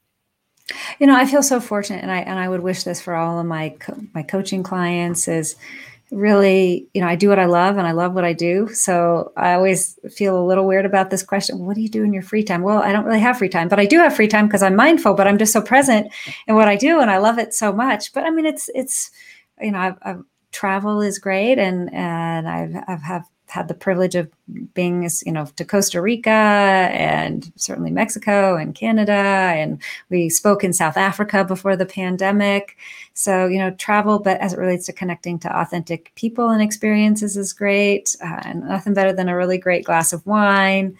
You 0.99 1.07
know, 1.07 1.15
I 1.15 1.25
feel 1.25 1.43
so 1.43 1.59
fortunate, 1.59 2.01
and 2.01 2.11
I 2.11 2.19
and 2.19 2.39
I 2.39 2.47
would 2.47 2.61
wish 2.61 2.83
this 2.83 3.01
for 3.01 3.15
all 3.15 3.39
of 3.39 3.45
my 3.45 3.69
co- 3.79 4.01
my 4.13 4.23
coaching 4.23 4.63
clients 4.63 5.27
is 5.27 5.55
really, 6.11 6.87
you 6.93 7.01
know, 7.01 7.07
I 7.07 7.15
do 7.15 7.29
what 7.29 7.39
I 7.39 7.45
love 7.45 7.77
and 7.77 7.87
I 7.87 7.91
love 7.91 8.13
what 8.13 8.25
I 8.25 8.33
do. 8.33 8.69
So 8.73 9.31
I 9.37 9.53
always 9.53 9.97
feel 10.11 10.39
a 10.39 10.45
little 10.45 10.65
weird 10.65 10.85
about 10.85 11.09
this 11.09 11.23
question. 11.23 11.59
What 11.59 11.75
do 11.75 11.81
you 11.81 11.89
do 11.89 12.03
in 12.03 12.13
your 12.13 12.23
free 12.23 12.43
time? 12.43 12.61
Well, 12.61 12.81
I 12.81 12.91
don't 12.91 13.05
really 13.05 13.19
have 13.19 13.37
free 13.37 13.49
time, 13.49 13.67
but 13.67 13.79
I 13.79 13.85
do 13.85 13.97
have 13.99 14.15
free 14.15 14.27
time 14.27 14.47
because 14.47 14.63
I'm 14.63 14.75
mindful, 14.75 15.13
but 15.13 15.27
I'm 15.27 15.37
just 15.37 15.53
so 15.53 15.61
present 15.61 16.11
in 16.47 16.55
what 16.55 16.67
I 16.67 16.75
do 16.75 16.99
and 16.99 17.11
I 17.11 17.17
love 17.17 17.37
it 17.37 17.53
so 17.53 17.71
much. 17.71 18.13
But 18.13 18.23
I 18.23 18.31
mean, 18.31 18.45
it's 18.45 18.69
it's 18.73 19.11
you 19.61 19.71
know, 19.71 19.79
I've, 19.79 19.97
I've 20.01 20.23
travel 20.51 21.01
is 21.01 21.19
great 21.19 21.59
and 21.59 21.93
and 21.93 22.47
I've 22.47 22.75
I've 22.87 23.01
have 23.03 23.25
had 23.49 23.67
the 23.67 23.73
privilege 23.73 24.15
of 24.15 24.29
being, 24.73 25.09
you 25.25 25.31
know, 25.31 25.45
to 25.55 25.65
Costa 25.65 26.01
Rica 26.01 26.29
and 26.29 27.51
certainly 27.55 27.91
Mexico 27.91 28.55
and 28.55 28.75
Canada, 28.75 29.11
and 29.11 29.81
we 30.09 30.29
spoke 30.29 30.63
in 30.63 30.73
South 30.73 30.97
Africa 30.97 31.43
before 31.43 31.75
the 31.75 31.85
pandemic. 31.85 32.77
So, 33.13 33.47
you 33.47 33.57
know, 33.57 33.71
travel, 33.71 34.19
but 34.19 34.39
as 34.39 34.53
it 34.53 34.59
relates 34.59 34.85
to 34.85 34.93
connecting 34.93 35.39
to 35.39 35.59
authentic 35.59 36.13
people 36.15 36.49
and 36.49 36.61
experiences 36.61 37.35
is 37.37 37.53
great, 37.53 38.15
uh, 38.23 38.41
and 38.43 38.63
nothing 38.63 38.93
better 38.93 39.13
than 39.13 39.29
a 39.29 39.35
really 39.35 39.57
great 39.57 39.83
glass 39.83 40.13
of 40.13 40.25
wine. 40.25 40.97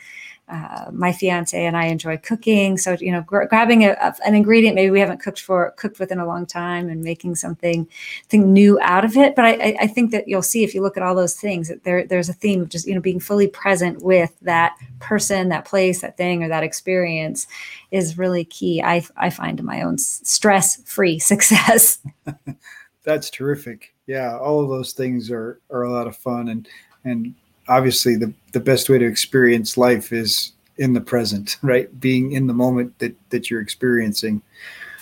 Uh, 0.50 0.90
my 0.92 1.12
fiance 1.12 1.66
and 1.66 1.78
I 1.78 1.86
enjoy 1.86 2.18
cooking. 2.18 2.78
So 2.78 2.98
you 3.00 3.12
know, 3.12 3.22
gr- 3.22 3.46
grabbing 3.46 3.84
a, 3.84 3.92
a, 3.92 4.16
an 4.26 4.36
ingredient 4.36 4.76
maybe 4.76 4.90
we 4.90 5.00
haven't 5.00 5.22
cooked 5.22 5.42
for 5.42 5.72
cooked 5.78 6.00
with 6.00 6.12
in 6.12 6.20
a 6.20 6.26
long 6.26 6.46
time 6.46 6.90
and 6.90 7.04
making 7.04 7.36
something 7.36 7.88
thing 8.30 8.52
new 8.52 8.80
out 8.82 9.06
of 9.06 9.16
it. 9.16 9.36
But 9.36 9.46
I, 9.46 9.78
I 9.82 9.88
think 9.88 10.12
that 10.12 10.28
you'll 10.28 10.42
see 10.42 10.64
if 10.64 10.74
you 10.74 10.82
look 10.82 10.98
at 10.98 11.04
all 11.04 11.16
those 11.16 11.36
things 11.36 11.68
that 11.68 11.84
there 11.84 12.06
there's 12.06 12.30
a 12.30 12.34
theme 12.34 12.62
of 12.62 12.70
just 12.70 12.88
you 12.88 12.96
know 12.96 13.02
being 13.02 13.20
fully 13.20 13.48
present 13.48 14.02
with 14.02 14.36
that 14.42 14.76
person, 15.00 15.50
that 15.50 15.66
place, 15.66 16.02
that 16.02 16.18
thing, 16.18 16.44
or 16.44 16.48
that 16.48 16.64
experience 16.64 17.48
is 17.92 18.18
really 18.18 18.46
key. 18.46 18.82
I 18.82 19.06
I 19.18 19.30
find 19.30 19.60
in 19.60 19.66
my 19.66 19.82
own 19.82 19.98
stress 19.98 20.82
free 20.84 21.20
success. 21.20 22.00
That's 23.04 23.30
terrific. 23.30 23.94
Yeah, 24.08 24.38
all 24.38 24.62
of 24.62 24.70
those 24.70 24.94
things 24.94 25.30
are 25.30 25.62
are 25.70 25.84
a 25.84 25.92
lot 25.92 26.08
of 26.08 26.18
fun 26.18 26.50
and 26.50 26.68
and 27.04 27.36
obviously 27.70 28.16
the 28.16 28.34
the 28.52 28.60
best 28.60 28.90
way 28.90 28.98
to 28.98 29.06
experience 29.06 29.78
life 29.78 30.12
is 30.12 30.54
in 30.78 30.94
the 30.94 31.02
present, 31.02 31.58
right? 31.62 31.98
Being 32.00 32.34
in 32.34 32.48
the 32.48 32.54
moment 32.54 32.98
that 33.00 33.16
that 33.30 33.50
you're 33.50 33.62
experiencing. 33.62 34.42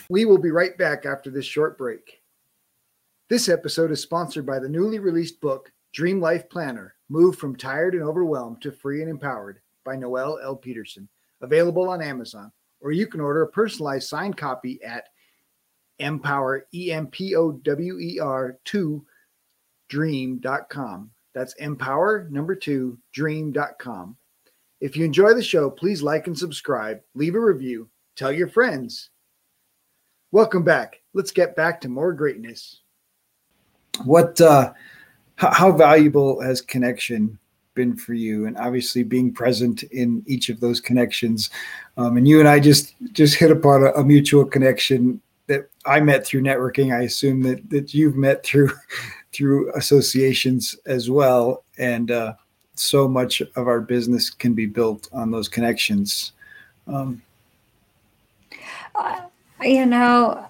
We 0.09 0.25
will 0.25 0.37
be 0.37 0.51
right 0.51 0.77
back 0.77 1.05
after 1.05 1.29
this 1.29 1.45
short 1.45 1.77
break. 1.77 2.21
This 3.29 3.49
episode 3.49 3.91
is 3.91 4.01
sponsored 4.01 4.45
by 4.45 4.59
the 4.59 4.69
newly 4.69 4.99
released 4.99 5.41
book 5.41 5.71
Dream 5.93 6.21
Life 6.21 6.49
Planner: 6.49 6.95
Move 7.09 7.37
from 7.37 7.55
Tired 7.55 7.95
and 7.95 8.03
Overwhelmed 8.03 8.61
to 8.61 8.71
Free 8.71 9.01
and 9.01 9.09
Empowered 9.09 9.59
by 9.83 9.95
Noelle 9.95 10.39
L. 10.43 10.55
Peterson, 10.55 11.09
available 11.41 11.89
on 11.89 12.01
Amazon, 12.01 12.51
or 12.81 12.91
you 12.91 13.07
can 13.07 13.21
order 13.21 13.43
a 13.43 13.47
personalized 13.47 14.07
signed 14.07 14.37
copy 14.37 14.81
at 14.83 15.05
empower 15.99 16.67
e 16.73 16.91
m 16.91 17.07
p 17.07 17.35
o 17.35 17.51
w 17.51 17.99
e 17.99 18.19
r 18.19 18.57
2 18.65 19.05
dream.com. 19.89 21.09
That's 21.37 21.53
empower 21.59 22.27
number 22.31 22.55
2 22.55 22.97
dream.com. 23.13 24.17
If 24.81 24.97
you 24.97 25.05
enjoy 25.05 25.35
the 25.35 25.43
show, 25.43 25.69
please 25.69 26.01
like 26.01 26.25
and 26.25 26.35
subscribe, 26.35 26.99
leave 27.13 27.35
a 27.35 27.39
review, 27.39 27.89
tell 28.15 28.31
your 28.31 28.47
friends. 28.47 29.11
Welcome 30.31 30.63
back. 30.63 30.99
Let's 31.13 31.29
get 31.29 31.55
back 31.55 31.79
to 31.81 31.89
more 31.89 32.11
greatness. 32.11 32.81
What 34.03 34.41
uh 34.41 34.73
how, 35.35 35.53
how 35.53 35.71
valuable 35.73 36.41
has 36.41 36.59
connection 36.59 37.37
been 37.75 37.95
for 37.95 38.15
you 38.15 38.47
and 38.47 38.57
obviously 38.57 39.03
being 39.03 39.31
present 39.31 39.83
in 39.83 40.23
each 40.25 40.49
of 40.49 40.59
those 40.59 40.81
connections 40.81 41.51
um, 41.97 42.17
and 42.17 42.27
you 42.27 42.39
and 42.39 42.49
i 42.49 42.59
just 42.59 42.95
just 43.11 43.35
hit 43.35 43.51
upon 43.51 43.83
a, 43.83 43.91
a 43.91 44.03
mutual 44.03 44.43
connection 44.43 45.21
that 45.47 45.69
I 45.85 45.99
met 46.01 46.25
through 46.25 46.41
networking. 46.41 46.95
I 46.95 47.03
assume 47.03 47.41
that 47.43 47.69
that 47.69 47.93
you've 47.93 48.15
met 48.15 48.43
through 48.43 48.71
through 49.37 49.71
associations 49.75 50.75
as 50.87 51.11
well, 51.11 51.63
and 51.77 52.09
uh, 52.09 52.33
so 52.73 53.07
much 53.07 53.39
of 53.41 53.67
our 53.67 53.79
business 53.79 54.31
can 54.31 54.55
be 54.55 54.65
built 54.65 55.07
on 55.13 55.29
those 55.29 55.47
connections. 55.47 56.31
Um, 56.87 57.21
uh, 58.95 59.21
you 59.61 59.85
know, 59.85 60.43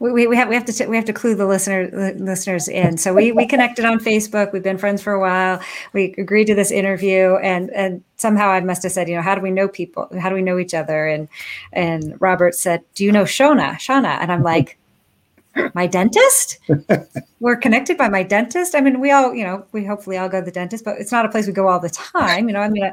we, 0.00 0.26
we 0.26 0.36
have 0.36 0.48
we 0.48 0.56
have 0.56 0.64
to 0.64 0.86
we 0.86 0.96
have 0.96 1.04
to 1.04 1.12
clue 1.12 1.36
the 1.36 1.46
listener 1.46 1.88
listeners 2.18 2.66
in. 2.66 2.98
So 2.98 3.14
we 3.14 3.30
we 3.30 3.46
connected 3.46 3.84
on 3.84 4.00
Facebook. 4.00 4.52
We've 4.52 4.62
been 4.62 4.78
friends 4.78 5.00
for 5.00 5.12
a 5.12 5.20
while. 5.20 5.60
We 5.92 6.16
agreed 6.18 6.46
to 6.46 6.56
this 6.56 6.72
interview, 6.72 7.36
and 7.36 7.70
and 7.70 8.02
somehow 8.16 8.48
I 8.50 8.58
must 8.58 8.82
have 8.82 8.90
said, 8.90 9.08
you 9.08 9.14
know, 9.14 9.22
how 9.22 9.36
do 9.36 9.40
we 9.40 9.52
know 9.52 9.68
people? 9.68 10.08
How 10.20 10.28
do 10.28 10.34
we 10.34 10.42
know 10.42 10.58
each 10.58 10.74
other? 10.74 11.06
And 11.06 11.28
and 11.72 12.20
Robert 12.20 12.56
said, 12.56 12.82
do 12.96 13.04
you 13.04 13.12
know 13.12 13.22
Shona? 13.22 13.74
Shona, 13.74 14.18
and 14.20 14.32
I'm 14.32 14.42
like. 14.42 14.78
My 15.74 15.86
dentist? 15.86 16.58
We're 17.40 17.56
connected 17.56 17.98
by 17.98 18.08
my 18.08 18.22
dentist. 18.22 18.74
I 18.74 18.80
mean 18.80 19.00
we 19.00 19.10
all 19.10 19.34
you 19.34 19.44
know 19.44 19.64
we 19.72 19.84
hopefully 19.84 20.18
all 20.18 20.28
go 20.28 20.40
to 20.40 20.44
the 20.44 20.52
dentist 20.52 20.84
but 20.84 20.96
it's 20.98 21.12
not 21.12 21.24
a 21.24 21.28
place 21.28 21.46
we 21.46 21.52
go 21.52 21.68
all 21.68 21.80
the 21.80 21.90
time 21.90 22.48
you 22.48 22.54
know 22.54 22.60
i 22.60 22.68
mean 22.68 22.92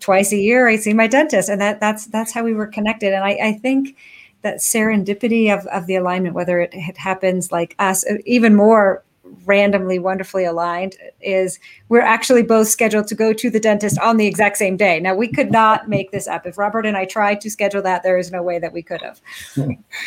twice 0.00 0.32
a 0.32 0.36
year 0.36 0.68
i 0.68 0.76
see 0.76 0.92
my 0.92 1.06
dentist 1.06 1.48
and 1.48 1.60
that 1.60 1.80
that's 1.80 2.06
that's 2.06 2.32
how 2.32 2.42
we 2.42 2.54
were 2.54 2.66
connected 2.66 3.12
and 3.12 3.24
i, 3.24 3.30
I 3.42 3.52
think 3.54 3.96
that 4.42 4.58
serendipity 4.58 5.52
of, 5.52 5.66
of 5.66 5.86
the 5.86 5.96
alignment, 5.96 6.34
whether 6.34 6.60
it, 6.60 6.70
it 6.72 6.96
happens 6.96 7.52
like 7.52 7.74
us, 7.78 8.04
uh, 8.06 8.14
even 8.24 8.54
more 8.54 9.04
randomly 9.44 9.98
wonderfully 9.98 10.44
aligned 10.44 10.96
is 11.20 11.58
we're 11.88 12.00
actually 12.00 12.42
both 12.42 12.68
scheduled 12.68 13.06
to 13.08 13.14
go 13.14 13.32
to 13.32 13.50
the 13.50 13.60
dentist 13.60 13.98
on 13.98 14.16
the 14.16 14.26
exact 14.26 14.56
same 14.56 14.76
day. 14.76 15.00
Now 15.00 15.14
we 15.14 15.28
could 15.28 15.50
not 15.50 15.88
make 15.88 16.10
this 16.10 16.26
up. 16.26 16.46
If 16.46 16.58
Robert 16.58 16.86
and 16.86 16.96
I 16.96 17.04
tried 17.04 17.40
to 17.42 17.50
schedule 17.50 17.82
that, 17.82 18.02
there 18.02 18.18
is 18.18 18.30
no 18.30 18.42
way 18.42 18.58
that 18.58 18.72
we 18.72 18.82
could 18.82 19.02
have. 19.02 19.20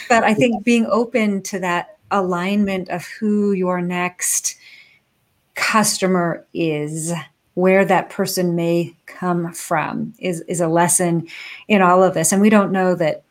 but 0.09 0.23
I 0.23 0.33
think 0.33 0.63
being 0.63 0.85
open 0.87 1.41
to 1.43 1.59
that 1.59 1.97
alignment 2.11 2.89
of 2.89 3.05
who 3.05 3.53
your 3.53 3.81
next 3.81 4.55
customer 5.55 6.45
is, 6.53 7.11
where 7.55 7.85
that 7.85 8.09
person 8.09 8.55
may 8.55 8.95
come 9.05 9.53
from 9.53 10.13
is 10.19 10.41
is 10.41 10.59
a 10.59 10.67
lesson 10.67 11.27
in 11.67 11.81
all 11.81 12.03
of 12.03 12.13
this. 12.13 12.31
And 12.31 12.41
we 12.41 12.49
don't 12.49 12.71
know 12.71 12.95
that 12.95 13.22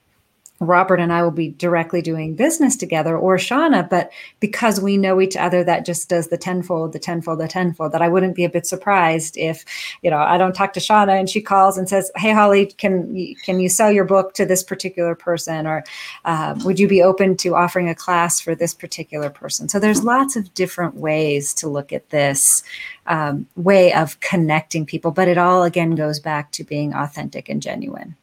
Robert 0.66 1.00
and 1.00 1.12
I 1.12 1.22
will 1.22 1.30
be 1.30 1.50
directly 1.50 2.02
doing 2.02 2.34
business 2.34 2.76
together 2.76 3.16
or 3.16 3.36
Shauna, 3.36 3.88
but 3.88 4.10
because 4.40 4.80
we 4.80 4.96
know 4.96 5.20
each 5.20 5.36
other, 5.36 5.64
that 5.64 5.84
just 5.84 6.08
does 6.08 6.28
the 6.28 6.36
tenfold, 6.36 6.92
the 6.92 6.98
tenfold, 6.98 7.40
the 7.40 7.48
tenfold. 7.48 7.92
That 7.92 8.02
I 8.02 8.08
wouldn't 8.08 8.34
be 8.34 8.44
a 8.44 8.50
bit 8.50 8.66
surprised 8.66 9.36
if, 9.36 9.64
you 10.02 10.10
know, 10.10 10.18
I 10.18 10.38
don't 10.38 10.54
talk 10.54 10.72
to 10.74 10.80
Shauna 10.80 11.18
and 11.18 11.28
she 11.28 11.40
calls 11.40 11.76
and 11.76 11.88
says, 11.88 12.10
"Hey, 12.16 12.32
Holly, 12.32 12.66
can 12.66 13.34
can 13.44 13.60
you 13.60 13.68
sell 13.68 13.90
your 13.90 14.04
book 14.04 14.34
to 14.34 14.46
this 14.46 14.62
particular 14.62 15.14
person, 15.14 15.66
or 15.66 15.84
uh, 16.24 16.54
would 16.64 16.78
you 16.78 16.88
be 16.88 17.02
open 17.02 17.36
to 17.38 17.54
offering 17.54 17.88
a 17.88 17.94
class 17.94 18.40
for 18.40 18.54
this 18.54 18.74
particular 18.74 19.30
person?" 19.30 19.68
So 19.68 19.78
there's 19.78 20.04
lots 20.04 20.36
of 20.36 20.52
different 20.54 20.94
ways 20.96 21.54
to 21.54 21.68
look 21.68 21.92
at 21.92 22.10
this 22.10 22.62
um, 23.06 23.46
way 23.56 23.92
of 23.92 24.18
connecting 24.20 24.86
people, 24.86 25.10
but 25.10 25.28
it 25.28 25.38
all 25.38 25.64
again 25.64 25.94
goes 25.94 26.20
back 26.20 26.52
to 26.52 26.64
being 26.64 26.94
authentic 26.94 27.48
and 27.48 27.60
genuine. 27.60 28.16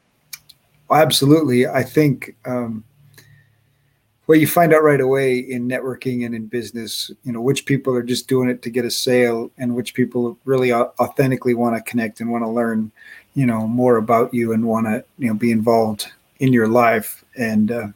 Absolutely. 0.92 1.68
I 1.68 1.84
think 1.84 2.36
um, 2.46 2.84
you 4.28 4.48
find 4.48 4.74
out 4.74 4.84
right 4.84 5.02
away 5.02 5.40
in 5.40 5.68
networking 5.68 6.26
and 6.26 6.36
in 6.36 6.46
business, 6.46 7.10
you 7.24 7.32
know, 7.32 7.42
which 7.42 7.66
people 7.66 7.96
are 7.96 8.04
just 8.04 8.28
doing 8.28 8.50
it 8.50 8.62
to 8.62 8.70
get 8.70 8.86
a 8.86 8.92
sale 8.92 9.50
and 9.58 9.76
which 9.76 9.94
people 9.94 10.38
really 10.46 10.72
authentically 10.72 11.56
want 11.56 11.76
to 11.76 11.90
connect 11.90 12.20
and 12.20 12.32
want 12.32 12.44
to 12.44 12.50
learn, 12.50 12.92
you 13.34 13.46
know, 13.46 13.68
more 13.68 13.98
about 13.98 14.34
you 14.34 14.54
and 14.54 14.66
want 14.66 14.86
to, 14.86 15.04
you 15.18 15.28
know, 15.28 15.34
be 15.34 15.52
involved 15.52 16.12
in 16.40 16.54
your 16.54 16.68
life. 16.68 17.24
And, 17.38 17.72
uh, 17.72 17.88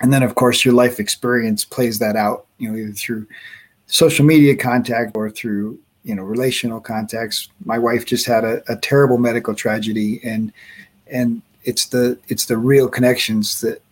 and 0.00 0.12
then 0.12 0.24
of 0.24 0.34
course 0.34 0.64
your 0.64 0.74
life 0.74 0.98
experience 0.98 1.64
plays 1.64 2.00
that 2.00 2.16
out, 2.16 2.46
you 2.58 2.70
know, 2.70 2.76
either 2.76 2.92
through 2.92 3.26
social 3.86 4.24
media 4.24 4.56
contact 4.56 5.16
or 5.16 5.30
through, 5.30 5.78
you 6.02 6.14
know, 6.14 6.22
relational 6.22 6.80
contacts. 6.80 7.48
My 7.64 7.78
wife 7.78 8.04
just 8.04 8.26
had 8.26 8.44
a, 8.44 8.62
a 8.70 8.76
terrible 8.76 9.18
medical 9.18 9.54
tragedy 9.54 10.20
and, 10.24 10.52
and 11.06 11.42
it's 11.64 11.86
the 11.86 12.18
it's 12.28 12.46
the 12.46 12.56
real 12.56 12.88
connections 12.88 13.60
that 13.60 13.82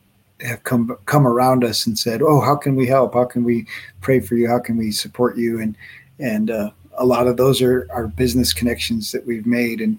have 0.41 0.63
come 0.65 0.97
come 1.07 1.27
around 1.27 1.65
us 1.65 1.87
and 1.87 1.99
said, 1.99 2.23
"Oh, 2.23 2.41
how 2.41 2.57
can 2.57 2.77
we 2.77 2.87
help? 2.87 3.15
How 3.15 3.25
can 3.25 3.45
we 3.45 3.67
pray 4.01 4.21
for 4.21 4.35
you? 4.35 4.49
How 4.49 4.59
can 4.59 4.77
we 4.77 4.91
support 4.93 5.37
you?" 5.37 5.61
And 5.61 5.77
and 6.19 6.51
uh, 6.51 6.71
a 6.99 7.05
lot 7.05 7.27
of 7.27 7.37
those 7.37 7.63
are 7.63 7.87
our 7.91 8.07
business 8.07 8.53
connections 8.53 9.13
that 9.13 9.27
we've 9.27 9.47
made. 9.47 9.81
And 9.81 9.99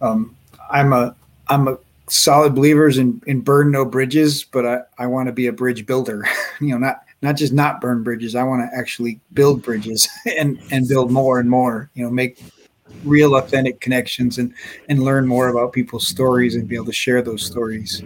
um, 0.00 0.36
I'm 0.70 0.92
a 0.92 1.14
I'm 1.48 1.68
a 1.68 1.78
solid 2.08 2.54
believers 2.54 2.98
in 2.98 3.20
in 3.26 3.40
burn 3.40 3.70
no 3.70 3.84
bridges, 3.84 4.44
but 4.44 4.66
I 4.66 4.80
I 4.98 5.06
want 5.06 5.26
to 5.26 5.32
be 5.32 5.46
a 5.46 5.52
bridge 5.52 5.86
builder. 5.86 6.26
you 6.60 6.68
know, 6.68 6.78
not 6.78 7.02
not 7.22 7.36
just 7.36 7.52
not 7.52 7.80
burn 7.80 8.02
bridges. 8.02 8.34
I 8.34 8.44
want 8.44 8.62
to 8.62 8.78
actually 8.78 9.20
build 9.32 9.62
bridges 9.62 10.08
and 10.38 10.60
and 10.70 10.88
build 10.88 11.10
more 11.10 11.40
and 11.40 11.50
more. 11.50 11.90
You 11.94 12.04
know, 12.04 12.10
make 12.10 12.42
real 13.04 13.36
authentic 13.36 13.80
connections 13.80 14.38
and 14.38 14.52
and 14.88 15.02
learn 15.02 15.26
more 15.26 15.48
about 15.48 15.72
people's 15.72 16.06
stories 16.06 16.54
and 16.54 16.68
be 16.68 16.74
able 16.74 16.86
to 16.86 16.92
share 16.92 17.22
those 17.22 17.44
stories. 17.44 18.02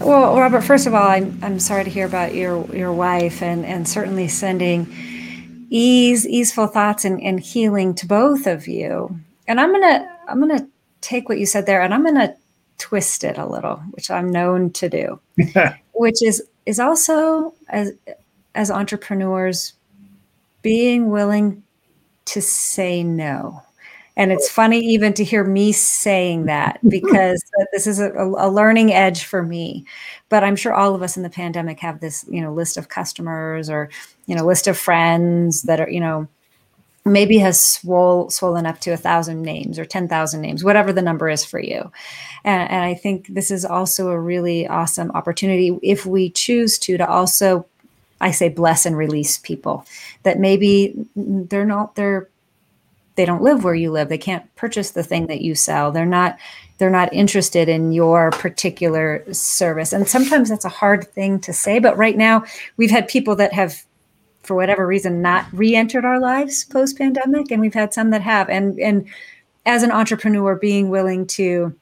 Well 0.00 0.36
robert 0.36 0.62
first 0.62 0.86
of 0.86 0.94
all 0.94 1.08
i'm, 1.08 1.38
I'm 1.42 1.58
sorry 1.60 1.84
to 1.84 1.90
hear 1.90 2.06
about 2.06 2.34
your 2.34 2.64
your 2.74 2.92
wife 2.92 3.42
and 3.42 3.64
and 3.64 3.88
certainly 3.88 4.28
sending 4.28 4.92
ease 5.70 6.26
easeful 6.26 6.66
thoughts 6.66 7.04
and, 7.04 7.20
and 7.20 7.40
healing 7.40 7.94
to 7.96 8.06
both 8.06 8.46
of 8.46 8.68
you. 8.68 9.18
And 9.48 9.60
i'm 9.60 9.72
gonna 9.72 10.08
i'm 10.28 10.40
gonna 10.40 10.66
take 11.00 11.28
what 11.28 11.38
you 11.38 11.46
said 11.46 11.66
there 11.66 11.82
and 11.82 11.92
i'm 11.92 12.04
gonna 12.04 12.34
twist 12.78 13.24
it 13.24 13.38
a 13.38 13.46
little 13.46 13.76
which 13.90 14.10
i'm 14.10 14.30
known 14.30 14.70
to 14.70 14.88
do 14.88 15.20
which 15.92 16.22
is 16.22 16.42
is 16.66 16.80
also 16.80 17.54
as 17.68 17.92
as 18.54 18.70
entrepreneurs 18.70 19.74
being 20.62 21.10
willing 21.10 21.62
to 22.24 22.40
say 22.40 23.02
no 23.02 23.62
and 24.16 24.30
it's 24.30 24.48
funny 24.48 24.78
even 24.78 25.12
to 25.14 25.24
hear 25.24 25.44
me 25.44 25.72
saying 25.72 26.46
that 26.46 26.78
because 26.88 27.42
this 27.72 27.86
is 27.86 28.00
a, 28.00 28.12
a, 28.12 28.48
learning 28.48 28.92
edge 28.92 29.24
for 29.24 29.42
me. 29.42 29.84
But 30.28 30.44
I'm 30.44 30.56
sure 30.56 30.72
all 30.72 30.94
of 30.94 31.02
us 31.02 31.16
in 31.16 31.22
the 31.22 31.30
pandemic 31.30 31.80
have 31.80 32.00
this, 32.00 32.24
you 32.28 32.40
know, 32.40 32.52
list 32.52 32.76
of 32.76 32.88
customers 32.88 33.68
or, 33.68 33.90
you 34.26 34.34
know, 34.34 34.44
list 34.44 34.66
of 34.66 34.78
friends 34.78 35.62
that 35.62 35.80
are, 35.80 35.90
you 35.90 36.00
know, 36.00 36.28
maybe 37.04 37.38
has 37.38 37.64
swole, 37.64 38.30
swollen 38.30 38.66
up 38.66 38.80
to 38.80 38.90
a 38.90 38.96
thousand 38.96 39.42
names 39.42 39.78
or 39.78 39.84
10,000 39.84 40.40
names, 40.40 40.64
whatever 40.64 40.92
the 40.92 41.02
number 41.02 41.28
is 41.28 41.44
for 41.44 41.58
you. 41.58 41.90
And, 42.44 42.70
and 42.70 42.82
I 42.82 42.94
think 42.94 43.26
this 43.28 43.50
is 43.50 43.64
also 43.64 44.08
a 44.08 44.18
really 44.18 44.66
awesome 44.66 45.10
opportunity 45.10 45.78
if 45.82 46.06
we 46.06 46.30
choose 46.30 46.78
to, 46.80 46.96
to 46.96 47.06
also 47.06 47.66
I 48.20 48.30
say 48.30 48.48
bless 48.48 48.86
and 48.86 48.96
release 48.96 49.36
people 49.38 49.84
that 50.22 50.38
maybe 50.38 50.94
they're 51.14 51.66
not 51.66 51.94
they're 51.94 52.28
they 53.16 53.24
don't 53.24 53.42
live 53.42 53.64
where 53.64 53.74
you 53.74 53.90
live. 53.90 54.08
They 54.08 54.18
can't 54.18 54.54
purchase 54.56 54.90
the 54.90 55.02
thing 55.02 55.26
that 55.28 55.40
you 55.40 55.54
sell. 55.54 55.92
They're 55.92 56.06
not 56.06 56.38
they're 56.78 56.90
not 56.90 57.12
interested 57.12 57.68
in 57.68 57.92
your 57.92 58.30
particular 58.32 59.24
service. 59.32 59.92
And 59.92 60.08
sometimes 60.08 60.48
that's 60.48 60.64
a 60.64 60.70
hard 60.70 61.06
thing 61.12 61.40
to 61.40 61.52
say 61.52 61.78
but 61.78 61.96
right 61.96 62.16
now 62.16 62.44
we've 62.76 62.90
had 62.90 63.08
people 63.08 63.36
that 63.36 63.52
have 63.52 63.84
for 64.42 64.54
whatever 64.54 64.86
reason 64.86 65.22
not 65.22 65.46
re-entered 65.52 66.04
our 66.04 66.20
lives 66.20 66.64
post 66.64 66.98
pandemic 66.98 67.50
and 67.50 67.60
we've 67.60 67.74
had 67.74 67.94
some 67.94 68.10
that 68.10 68.22
have. 68.22 68.48
And 68.48 68.78
and 68.80 69.06
as 69.66 69.82
an 69.82 69.92
entrepreneur 69.92 70.56
being 70.56 70.90
willing 70.90 71.26
to 71.26 71.74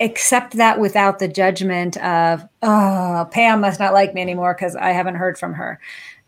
accept 0.00 0.56
that 0.56 0.78
without 0.78 1.18
the 1.18 1.28
judgment 1.28 1.96
of 1.98 2.46
oh 2.62 3.28
pam 3.32 3.60
must 3.60 3.80
not 3.80 3.92
like 3.92 4.14
me 4.14 4.20
anymore 4.20 4.54
because 4.54 4.76
i 4.76 4.90
haven't 4.90 5.16
heard 5.16 5.36
from 5.36 5.54
her 5.54 5.80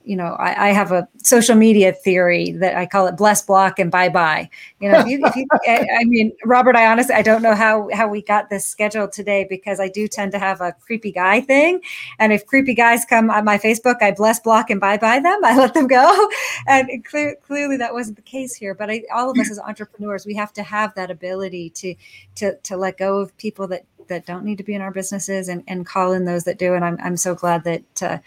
you 0.03 0.17
know, 0.17 0.35
I, 0.39 0.69
I, 0.69 0.73
have 0.73 0.93
a 0.93 1.07
social 1.19 1.55
media 1.55 1.93
theory 1.93 2.53
that 2.53 2.75
I 2.75 2.87
call 2.87 3.07
it 3.07 3.17
bless 3.17 3.43
block 3.43 3.79
and 3.79 3.91
bye 3.91 4.09
bye. 4.09 4.49
You 4.81 4.91
know, 4.91 5.01
if 5.01 5.07
you, 5.07 5.21
if 5.25 5.37
you 5.37 5.47
I 5.69 6.05
mean, 6.05 6.33
Robert, 6.45 6.75
I 6.75 6.87
honestly, 6.91 7.15
I 7.15 7.21
don't 7.23 7.43
know 7.43 7.55
how, 7.55 7.89
how 7.93 8.09
we 8.09 8.23
got 8.23 8.49
this 8.49 8.65
scheduled 8.65 9.13
today 9.13 9.47
because 9.49 9.79
I 9.79 9.89
do 9.89 10.09
tend 10.09 10.33
to 10.33 10.39
have 10.39 10.63
a 10.63 10.73
creepy 10.73 11.13
guy 11.13 11.43
thing. 11.43 11.83
And 12.19 12.33
if 12.33 12.47
creepy 12.47 12.75
guys 12.75 13.05
come 13.05 13.31
on 13.31 13.45
my 13.45 13.59
Facebook, 13.59 13.97
I 14.01 14.13
bless 14.13 14.41
block 14.41 14.71
and 14.71 14.81
bye 14.81 14.97
bye 14.97 15.21
them. 15.21 15.39
I 15.45 15.57
let 15.59 15.75
them 15.75 15.87
go. 15.87 16.29
And 16.67 17.05
clear, 17.05 17.37
clearly 17.47 17.77
that 17.77 17.93
wasn't 17.93 18.17
the 18.17 18.23
case 18.23 18.55
here. 18.55 18.75
But 18.75 18.91
I, 18.91 19.03
all 19.15 19.31
of 19.31 19.39
us 19.39 19.51
as 19.51 19.59
entrepreneurs, 19.59 20.25
we 20.25 20.35
have 20.35 20.53
to 20.55 20.63
have 20.63 20.95
that 20.95 21.11
ability 21.11 21.71
to, 21.71 21.95
to, 22.37 22.57
to 22.57 22.77
let 22.77 22.97
go 22.97 23.19
of 23.19 23.37
people 23.37 23.69
that, 23.69 23.85
that 24.09 24.25
don't 24.25 24.45
need 24.45 24.59
to 24.59 24.65
be 24.65 24.75
in 24.75 24.81
our 24.81 24.91
businesses 24.91 25.49
and, 25.49 25.63
and 25.69 25.85
call 25.85 26.13
in 26.13 26.25
those 26.25 26.45
that 26.45 26.59
do. 26.59 26.75
And 26.75 26.85
I'm, 26.85 26.97
I'm 27.03 27.17
so 27.19 27.35
glad 27.35 27.65
that, 27.65 28.03
uh, 28.03 28.19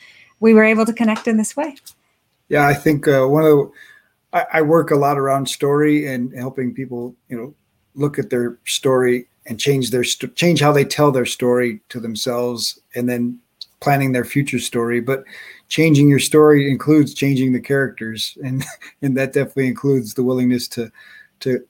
we 0.43 0.53
were 0.53 0.65
able 0.65 0.85
to 0.85 0.91
connect 0.91 1.25
in 1.25 1.37
this 1.37 1.55
way. 1.55 1.73
Yeah, 2.49 2.67
I 2.67 2.73
think 2.73 3.07
uh, 3.07 3.25
one 3.25 3.45
of 3.45 3.49
the, 3.49 3.71
I, 4.33 4.45
I, 4.55 4.61
work 4.61 4.91
a 4.91 4.95
lot 4.95 5.17
around 5.17 5.47
story 5.47 6.05
and 6.05 6.33
helping 6.37 6.73
people, 6.73 7.15
you 7.29 7.37
know, 7.37 7.55
look 7.95 8.19
at 8.19 8.29
their 8.29 8.59
story 8.65 9.27
and 9.45 9.57
change 9.57 9.89
their 9.89 10.03
st- 10.03 10.35
change 10.35 10.59
how 10.59 10.73
they 10.73 10.83
tell 10.83 11.13
their 11.13 11.25
story 11.25 11.79
to 11.89 11.99
themselves, 12.01 12.77
and 12.93 13.07
then 13.07 13.39
planning 13.79 14.11
their 14.11 14.25
future 14.25 14.59
story. 14.59 14.99
But 14.99 15.23
changing 15.69 16.09
your 16.09 16.19
story 16.19 16.69
includes 16.69 17.13
changing 17.13 17.53
the 17.53 17.61
characters, 17.61 18.37
and 18.43 18.65
and 19.01 19.15
that 19.15 19.31
definitely 19.31 19.67
includes 19.67 20.13
the 20.13 20.23
willingness 20.23 20.67
to 20.69 20.91
to 21.39 21.65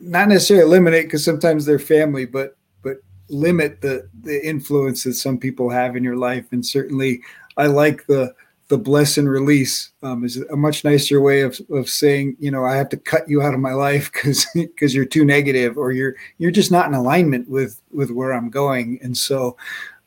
not 0.00 0.28
necessarily 0.28 0.66
eliminate 0.66 1.06
because 1.06 1.24
sometimes 1.24 1.64
they're 1.64 1.78
family, 1.78 2.26
but 2.26 2.58
but 2.82 2.98
limit 3.30 3.80
the 3.80 4.06
the 4.22 4.46
influence 4.46 5.04
that 5.04 5.14
some 5.14 5.38
people 5.38 5.70
have 5.70 5.96
in 5.96 6.04
your 6.04 6.16
life, 6.16 6.46
and 6.52 6.64
certainly 6.64 7.22
I 7.56 7.66
like 7.66 8.06
the 8.06 8.34
the 8.68 8.78
bless 8.78 9.18
and 9.18 9.28
release 9.28 9.92
um, 10.02 10.24
is 10.24 10.38
a 10.38 10.56
much 10.56 10.84
nicer 10.84 11.20
way 11.20 11.42
of, 11.42 11.60
of 11.70 11.88
saying 11.88 12.36
you 12.38 12.50
know 12.50 12.64
I 12.64 12.76
have 12.76 12.88
to 12.90 12.96
cut 12.96 13.28
you 13.28 13.42
out 13.42 13.54
of 13.54 13.60
my 13.60 13.72
life 13.72 14.10
because 14.12 14.46
because 14.54 14.94
you're 14.96 15.04
too 15.04 15.24
negative 15.24 15.76
or 15.76 15.92
you're 15.92 16.14
you're 16.38 16.50
just 16.50 16.70
not 16.70 16.86
in 16.86 16.94
alignment 16.94 17.48
with 17.48 17.80
with 17.90 18.10
where 18.10 18.32
I'm 18.32 18.50
going. 18.50 18.98
And 19.02 19.16
so 19.16 19.56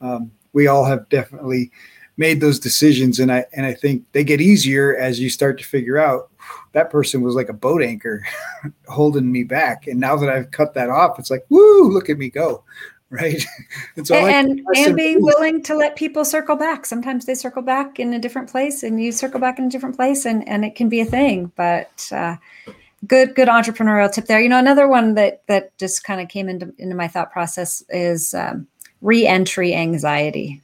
um, 0.01 0.31
we 0.53 0.67
all 0.67 0.85
have 0.85 1.07
definitely 1.09 1.71
made 2.19 2.41
those 2.41 2.59
decisions 2.59 3.19
and 3.19 3.31
I 3.31 3.45
and 3.53 3.65
I 3.65 3.73
think 3.73 4.03
they 4.11 4.23
get 4.23 4.41
easier 4.41 4.97
as 4.97 5.19
you 5.19 5.29
start 5.29 5.59
to 5.59 5.63
figure 5.63 5.99
out 5.99 6.31
that 6.73 6.89
person 6.89 7.21
was 7.21 7.35
like 7.35 7.49
a 7.49 7.53
boat 7.53 7.83
anchor 7.83 8.25
holding 8.87 9.31
me 9.31 9.43
back. 9.43 9.85
And 9.85 9.99
now 9.99 10.15
that 10.15 10.29
I've 10.29 10.49
cut 10.49 10.73
that 10.73 10.89
off 10.89 11.19
it's 11.19 11.29
like 11.29 11.45
woo 11.49 11.91
look 11.91 12.09
at 12.09 12.17
me 12.17 12.29
go 12.29 12.63
right? 13.09 13.43
And 13.95 14.05
so 14.05 14.15
and, 14.15 14.61
like 14.65 14.77
and 14.77 14.95
be 14.95 15.15
willing 15.17 15.63
to 15.63 15.75
let 15.75 15.95
people 15.95 16.25
circle 16.25 16.55
back. 16.55 16.85
Sometimes 16.85 17.25
they 17.25 17.35
circle 17.35 17.61
back 17.61 17.99
in 17.99 18.13
a 18.13 18.19
different 18.19 18.49
place 18.49 18.83
and 18.83 19.01
you 19.01 19.11
circle 19.11 19.39
back 19.39 19.59
in 19.59 19.65
a 19.65 19.69
different 19.69 19.95
place 19.95 20.25
and 20.25 20.47
and 20.47 20.63
it 20.65 20.75
can 20.75 20.89
be 20.89 20.99
a 20.99 21.05
thing 21.05 21.51
but 21.55 22.09
uh, 22.11 22.35
good 23.05 23.35
good 23.35 23.47
entrepreneurial 23.47 24.11
tip 24.11 24.25
there. 24.25 24.39
You 24.39 24.49
know 24.49 24.59
another 24.59 24.87
one 24.87 25.15
that 25.15 25.41
that 25.47 25.77
just 25.77 26.03
kind 26.03 26.21
of 26.21 26.27
came 26.27 26.49
into 26.49 26.73
into 26.77 26.95
my 26.95 27.07
thought 27.07 27.31
process 27.31 27.83
is 27.89 28.33
um, 28.33 28.67
re-entry 29.01 29.73
anxiety. 29.73 30.61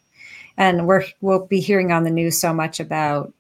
And 0.57 0.85
we're 0.85 1.05
we'll 1.21 1.45
be 1.45 1.59
hearing 1.59 1.91
on 1.91 2.03
the 2.03 2.11
news 2.11 2.39
so 2.39 2.53
much 2.53 2.79
about 2.79 3.33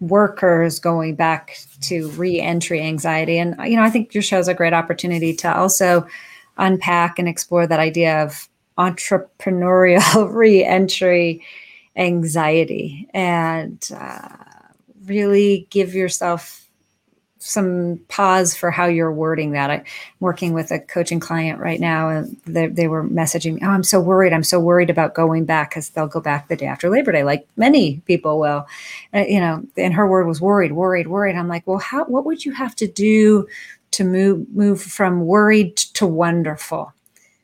workers 0.00 0.80
going 0.80 1.14
back 1.14 1.58
to 1.82 2.08
re-entry 2.10 2.80
anxiety. 2.80 3.38
And 3.38 3.54
you 3.64 3.76
know 3.76 3.82
i 3.82 3.90
think 3.90 4.14
your 4.14 4.22
show 4.22 4.38
is 4.38 4.48
a 4.48 4.54
great 4.54 4.72
opportunity 4.72 5.34
to 5.36 5.54
also 5.54 6.06
unpack 6.60 7.18
and 7.18 7.28
explore 7.28 7.66
that 7.66 7.80
idea 7.80 8.22
of 8.22 8.48
entrepreneurial 8.78 10.32
reentry 10.32 11.42
anxiety 11.96 13.08
and 13.12 13.90
uh, 13.94 14.28
really 15.06 15.66
give 15.70 15.94
yourself 15.94 16.60
some 17.42 17.98
pause 18.08 18.54
for 18.54 18.70
how 18.70 18.84
you're 18.84 19.12
wording 19.12 19.52
that. 19.52 19.70
I'm 19.70 19.84
working 20.20 20.52
with 20.52 20.70
a 20.70 20.78
coaching 20.78 21.20
client 21.20 21.58
right 21.58 21.80
now, 21.80 22.10
and 22.10 22.36
they, 22.44 22.66
they 22.66 22.86
were 22.86 23.02
messaging 23.02 23.54
me, 23.54 23.60
Oh, 23.64 23.70
I'm 23.70 23.82
so 23.82 23.98
worried. 23.98 24.32
I'm 24.32 24.44
so 24.44 24.60
worried 24.60 24.90
about 24.90 25.14
going 25.14 25.46
back 25.46 25.70
because 25.70 25.88
they'll 25.90 26.06
go 26.06 26.20
back 26.20 26.48
the 26.48 26.56
day 26.56 26.66
after 26.66 26.90
Labor 26.90 27.12
Day, 27.12 27.24
like 27.24 27.48
many 27.56 28.02
people 28.06 28.38
will. 28.38 28.66
Uh, 29.14 29.24
you 29.26 29.40
know, 29.40 29.64
and 29.76 29.94
her 29.94 30.06
word 30.06 30.26
was 30.26 30.40
worried, 30.40 30.72
worried, 30.72 31.08
worried. 31.08 31.34
I'm 31.34 31.48
like, 31.48 31.66
Well, 31.66 31.78
how, 31.78 32.04
what 32.04 32.26
would 32.26 32.44
you 32.44 32.52
have 32.52 32.76
to 32.76 32.86
do 32.86 33.48
to 33.92 34.04
move 34.04 34.48
move 34.54 34.82
from 34.82 35.26
worried 35.26 35.76
to 35.76 36.06
wonderful. 36.06 36.92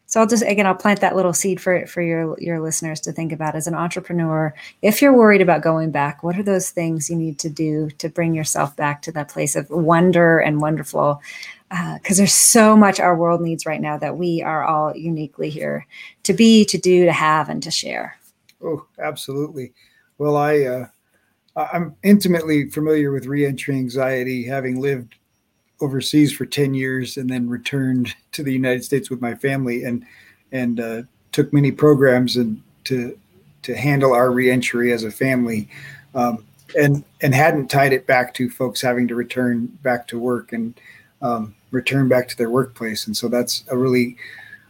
So 0.08 0.20
I'll 0.20 0.26
just 0.26 0.44
again 0.44 0.66
I'll 0.66 0.74
plant 0.74 1.00
that 1.00 1.16
little 1.16 1.32
seed 1.32 1.60
for 1.60 1.86
for 1.86 2.00
your 2.00 2.36
your 2.40 2.60
listeners 2.60 3.00
to 3.00 3.12
think 3.12 3.32
about 3.32 3.56
as 3.56 3.66
an 3.66 3.74
entrepreneur. 3.74 4.54
If 4.80 5.02
you're 5.02 5.16
worried 5.16 5.42
about 5.42 5.62
going 5.62 5.90
back, 5.90 6.22
what 6.22 6.38
are 6.38 6.44
those 6.44 6.70
things 6.70 7.10
you 7.10 7.16
need 7.16 7.38
to 7.40 7.50
do 7.50 7.90
to 7.98 8.08
bring 8.08 8.34
yourself 8.34 8.76
back 8.76 9.02
to 9.02 9.12
that 9.12 9.28
place 9.28 9.56
of 9.56 9.68
wonder 9.68 10.38
and 10.38 10.60
wonderful? 10.60 11.20
Because 11.68 12.18
uh, 12.18 12.22
there's 12.22 12.32
so 12.32 12.76
much 12.76 13.00
our 13.00 13.16
world 13.16 13.40
needs 13.40 13.66
right 13.66 13.80
now 13.80 13.98
that 13.98 14.16
we 14.16 14.40
are 14.40 14.64
all 14.64 14.96
uniquely 14.96 15.50
here 15.50 15.84
to 16.22 16.32
be, 16.32 16.64
to 16.66 16.78
do, 16.78 17.04
to 17.04 17.12
have, 17.12 17.48
and 17.48 17.60
to 17.64 17.72
share. 17.72 18.16
Oh, 18.62 18.86
absolutely. 19.00 19.72
Well, 20.18 20.36
I 20.36 20.60
uh, 20.60 20.86
I'm 21.56 21.96
intimately 22.02 22.70
familiar 22.70 23.10
with 23.10 23.26
reentry 23.26 23.74
anxiety, 23.76 24.44
having 24.44 24.80
lived 24.80 25.16
overseas 25.80 26.32
for 26.32 26.46
10 26.46 26.74
years 26.74 27.16
and 27.16 27.28
then 27.28 27.48
returned 27.48 28.14
to 28.32 28.42
the 28.42 28.52
United 28.52 28.84
States 28.84 29.10
with 29.10 29.20
my 29.20 29.34
family 29.34 29.84
and 29.84 30.04
and 30.52 30.80
uh, 30.80 31.02
took 31.32 31.52
many 31.52 31.72
programs 31.72 32.36
and 32.36 32.62
to 32.84 33.18
to 33.62 33.74
handle 33.74 34.12
our 34.12 34.30
reentry 34.30 34.92
as 34.92 35.04
a 35.04 35.10
family 35.10 35.68
um, 36.14 36.44
and 36.78 37.04
and 37.20 37.34
hadn't 37.34 37.68
tied 37.68 37.92
it 37.92 38.06
back 38.06 38.32
to 38.34 38.48
folks 38.48 38.80
having 38.80 39.08
to 39.08 39.14
return 39.14 39.66
back 39.82 40.06
to 40.08 40.18
work 40.18 40.52
and 40.52 40.78
um, 41.22 41.54
return 41.70 42.08
back 42.08 42.28
to 42.28 42.36
their 42.36 42.50
workplace. 42.50 43.06
And 43.06 43.16
so 43.16 43.28
that's 43.28 43.64
a 43.70 43.76
really 43.76 44.16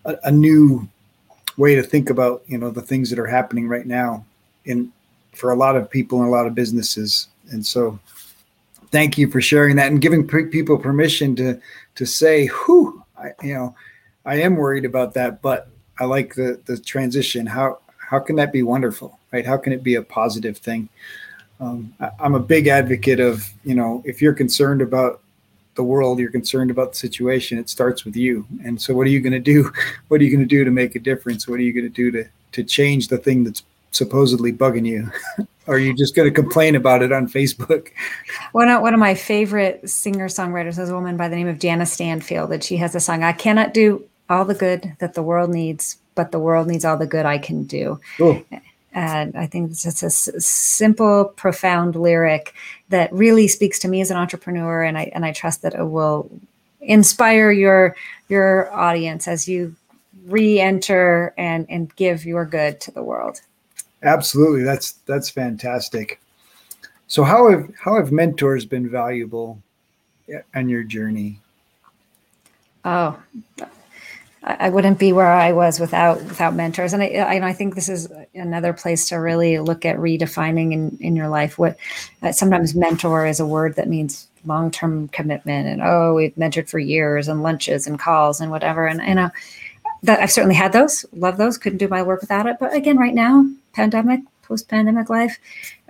a, 0.04 0.16
a 0.24 0.30
new 0.30 0.88
way 1.56 1.74
to 1.74 1.82
think 1.82 2.10
about 2.10 2.42
you 2.46 2.58
know 2.58 2.70
the 2.70 2.82
things 2.82 3.10
that 3.10 3.18
are 3.18 3.26
happening 3.26 3.68
right 3.68 3.86
now 3.86 4.24
in 4.64 4.92
for 5.34 5.50
a 5.50 5.56
lot 5.56 5.76
of 5.76 5.90
people 5.90 6.20
and 6.20 6.28
a 6.28 6.30
lot 6.30 6.46
of 6.46 6.54
businesses. 6.54 7.28
And 7.50 7.64
so 7.64 7.98
thank 8.96 9.18
you 9.18 9.30
for 9.30 9.42
sharing 9.42 9.76
that 9.76 9.88
and 9.88 10.00
giving 10.00 10.26
people 10.26 10.78
permission 10.78 11.36
to 11.36 11.60
to 11.96 12.06
say, 12.06 12.46
"Who, 12.46 13.02
I, 13.18 13.32
you 13.42 13.52
know, 13.52 13.74
I 14.24 14.36
am 14.36 14.56
worried 14.56 14.86
about 14.86 15.12
that, 15.14 15.42
but 15.42 15.68
I 16.00 16.06
like 16.06 16.34
the 16.34 16.62
the 16.64 16.78
transition. 16.78 17.44
How 17.44 17.80
how 17.98 18.18
can 18.20 18.36
that 18.36 18.54
be 18.54 18.62
wonderful, 18.62 19.18
right? 19.32 19.44
How 19.44 19.58
can 19.58 19.74
it 19.74 19.82
be 19.82 19.96
a 19.96 20.02
positive 20.02 20.56
thing?" 20.56 20.88
Um, 21.60 21.94
I, 22.00 22.10
I'm 22.20 22.34
a 22.34 22.40
big 22.40 22.68
advocate 22.68 23.20
of 23.20 23.52
you 23.64 23.74
know 23.74 24.02
if 24.06 24.22
you're 24.22 24.32
concerned 24.32 24.80
about 24.80 25.20
the 25.74 25.84
world, 25.84 26.18
you're 26.18 26.30
concerned 26.30 26.70
about 26.70 26.92
the 26.92 26.98
situation, 26.98 27.58
it 27.58 27.68
starts 27.68 28.06
with 28.06 28.16
you. 28.16 28.46
And 28.64 28.80
so, 28.80 28.94
what 28.94 29.06
are 29.06 29.10
you 29.10 29.20
going 29.20 29.34
to 29.44 29.50
do? 29.54 29.70
What 30.08 30.22
are 30.22 30.24
you 30.24 30.30
going 30.30 30.48
to 30.48 30.56
do 30.56 30.64
to 30.64 30.70
make 30.70 30.94
a 30.96 31.00
difference? 31.00 31.46
What 31.46 31.60
are 31.60 31.64
you 31.68 31.74
going 31.74 31.92
to 31.92 32.00
do 32.02 32.10
to 32.12 32.24
to 32.52 32.64
change 32.64 33.08
the 33.08 33.18
thing 33.18 33.44
that's 33.44 33.62
supposedly 33.90 34.54
bugging 34.54 34.86
you? 34.86 35.10
are 35.66 35.78
you 35.78 35.94
just 35.94 36.14
going 36.14 36.28
to 36.28 36.34
complain 36.34 36.74
about 36.74 37.02
it 37.02 37.12
on 37.12 37.28
Facebook? 37.28 37.88
One 38.52 38.68
of, 38.68 38.82
one 38.82 38.94
of 38.94 39.00
my 39.00 39.14
favorite 39.14 39.88
singer 39.88 40.28
songwriters 40.28 40.78
is 40.78 40.90
a 40.90 40.94
woman 40.94 41.16
by 41.16 41.28
the 41.28 41.36
name 41.36 41.48
of 41.48 41.58
Jana 41.58 41.84
Stanfield, 41.84 42.52
and 42.52 42.62
she 42.62 42.76
has 42.78 42.94
a 42.94 43.00
song, 43.00 43.22
I 43.22 43.32
cannot 43.32 43.74
do 43.74 44.04
all 44.28 44.44
the 44.44 44.54
good 44.54 44.96
that 44.98 45.14
the 45.14 45.22
world 45.22 45.50
needs, 45.50 45.98
but 46.14 46.32
the 46.32 46.38
world 46.38 46.66
needs 46.66 46.84
all 46.84 46.96
the 46.96 47.06
good 47.06 47.26
I 47.26 47.38
can 47.38 47.64
do. 47.64 48.00
Ooh. 48.20 48.44
And 48.92 49.36
I 49.36 49.46
think 49.46 49.70
it's 49.70 49.82
just 49.82 50.02
a 50.02 50.06
s- 50.06 50.30
simple, 50.44 51.26
profound 51.36 51.96
lyric 51.96 52.54
that 52.88 53.12
really 53.12 53.46
speaks 53.46 53.78
to 53.80 53.88
me 53.88 54.00
as 54.00 54.10
an 54.10 54.16
entrepreneur, 54.16 54.82
and 54.82 54.96
I 54.96 55.10
and 55.14 55.24
I 55.24 55.32
trust 55.32 55.60
that 55.62 55.74
it 55.74 55.84
will 55.84 56.30
inspire 56.80 57.50
your 57.50 57.94
your 58.28 58.72
audience 58.72 59.28
as 59.28 59.46
you 59.46 59.76
re-enter 60.24 61.34
and 61.36 61.66
and 61.68 61.94
give 61.96 62.24
your 62.24 62.46
good 62.46 62.80
to 62.80 62.90
the 62.90 63.02
world. 63.02 63.42
Absolutely, 64.06 64.62
that's 64.62 64.92
that's 65.06 65.28
fantastic. 65.28 66.20
So 67.08 67.24
how 67.24 67.50
have 67.50 67.68
how 67.78 67.96
have 67.96 68.12
mentors 68.12 68.64
been 68.64 68.88
valuable 68.88 69.60
on 70.54 70.68
your 70.68 70.84
journey? 70.84 71.40
Oh, 72.84 73.18
I 74.44 74.68
wouldn't 74.68 75.00
be 75.00 75.12
where 75.12 75.26
I 75.26 75.50
was 75.50 75.80
without 75.80 76.22
without 76.22 76.54
mentors, 76.54 76.92
and 76.92 77.02
I 77.02 77.40
I 77.48 77.52
think 77.52 77.74
this 77.74 77.88
is 77.88 78.08
another 78.32 78.72
place 78.72 79.08
to 79.08 79.16
really 79.16 79.58
look 79.58 79.84
at 79.84 79.96
redefining 79.96 80.72
in 80.72 80.96
in 81.00 81.16
your 81.16 81.28
life 81.28 81.58
what 81.58 81.76
uh, 82.22 82.30
sometimes 82.30 82.76
mentor 82.76 83.26
is 83.26 83.40
a 83.40 83.46
word 83.46 83.74
that 83.74 83.88
means 83.88 84.28
long-term 84.44 85.08
commitment 85.08 85.66
and 85.66 85.82
oh 85.82 86.14
we've 86.14 86.34
mentored 86.36 86.68
for 86.68 86.78
years 86.78 87.26
and 87.26 87.42
lunches 87.42 87.88
and 87.88 87.98
calls 87.98 88.40
and 88.40 88.52
whatever 88.52 88.86
and 88.86 89.00
you 89.02 89.14
know 89.16 89.28
that 90.04 90.20
I've 90.20 90.30
certainly 90.30 90.54
had 90.54 90.72
those 90.72 91.04
love 91.12 91.36
those 91.36 91.58
couldn't 91.58 91.78
do 91.78 91.88
my 91.88 92.00
work 92.00 92.20
without 92.20 92.46
it 92.46 92.58
but 92.60 92.72
again 92.72 92.96
right 92.96 93.14
now 93.14 93.44
pandemic 93.76 94.20
post-pandemic 94.42 95.10
life 95.10 95.38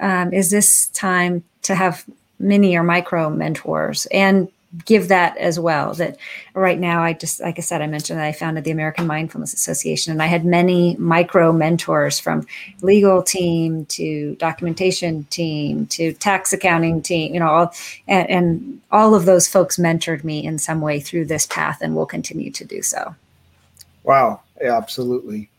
um, 0.01 0.33
is 0.33 0.51
this 0.51 0.89
time 0.89 1.45
to 1.63 1.75
have 1.75 2.05
mini 2.39 2.77
or 2.77 2.83
micro 2.83 3.31
mentors 3.31 4.07
and 4.07 4.49
give 4.85 5.09
that 5.09 5.35
as 5.39 5.59
well 5.59 5.95
that 5.95 6.19
right 6.53 6.79
now 6.79 7.03
i 7.03 7.13
just 7.13 7.41
like 7.41 7.57
i 7.59 7.63
said 7.63 7.81
i 7.81 7.87
mentioned 7.87 8.19
that 8.19 8.27
i 8.27 8.33
founded 8.33 8.65
the 8.65 8.71
american 8.71 9.07
mindfulness 9.07 9.55
association 9.55 10.13
and 10.13 10.23
i 10.23 10.27
had 10.27 10.45
many 10.45 10.97
micro 10.97 11.51
mentors 11.53 12.19
from 12.19 12.47
legal 12.83 13.23
team 13.23 13.87
to 13.87 14.35
documentation 14.35 15.25
team 15.25 15.87
to 15.87 16.13
tax 16.15 16.53
accounting 16.53 17.01
team 17.01 17.33
you 17.33 17.41
know 17.41 17.49
all 17.49 17.75
and, 18.09 18.29
and 18.29 18.81
all 18.97 19.15
of 19.15 19.27
those 19.27 19.47
folks 19.47 19.77
mentored 19.77 20.25
me 20.25 20.43
in 20.45 20.59
some 20.59 20.81
way 20.81 20.99
through 20.99 21.27
this 21.27 21.47
path 21.47 21.81
and 21.83 21.95
will 21.95 22.07
continue 22.07 22.51
to 22.51 22.65
do 22.65 22.81
so. 22.81 23.15
Wow. 24.05 24.41
Yeah, 24.59 24.77
absolutely. 24.77 25.51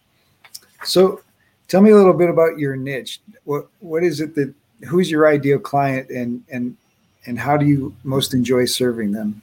So 0.84 1.22
tell 1.68 1.82
me 1.82 1.92
a 1.92 1.96
little 1.96 2.14
bit 2.14 2.30
about 2.30 2.58
your 2.58 2.76
niche. 2.76 3.20
What 3.44 3.68
what 3.80 4.04
is 4.04 4.22
it 4.22 4.36
that 4.36 4.54
who's 4.88 5.10
your 5.10 5.28
ideal 5.28 5.60
client 5.60 6.10
and 6.10 6.44
and 6.50 6.78
and 7.26 7.40
how 7.40 7.58
do 7.58 7.66
you 7.66 7.96
most 8.04 8.34
enjoy 8.34 8.66
serving 8.66 9.12
them? 9.12 9.42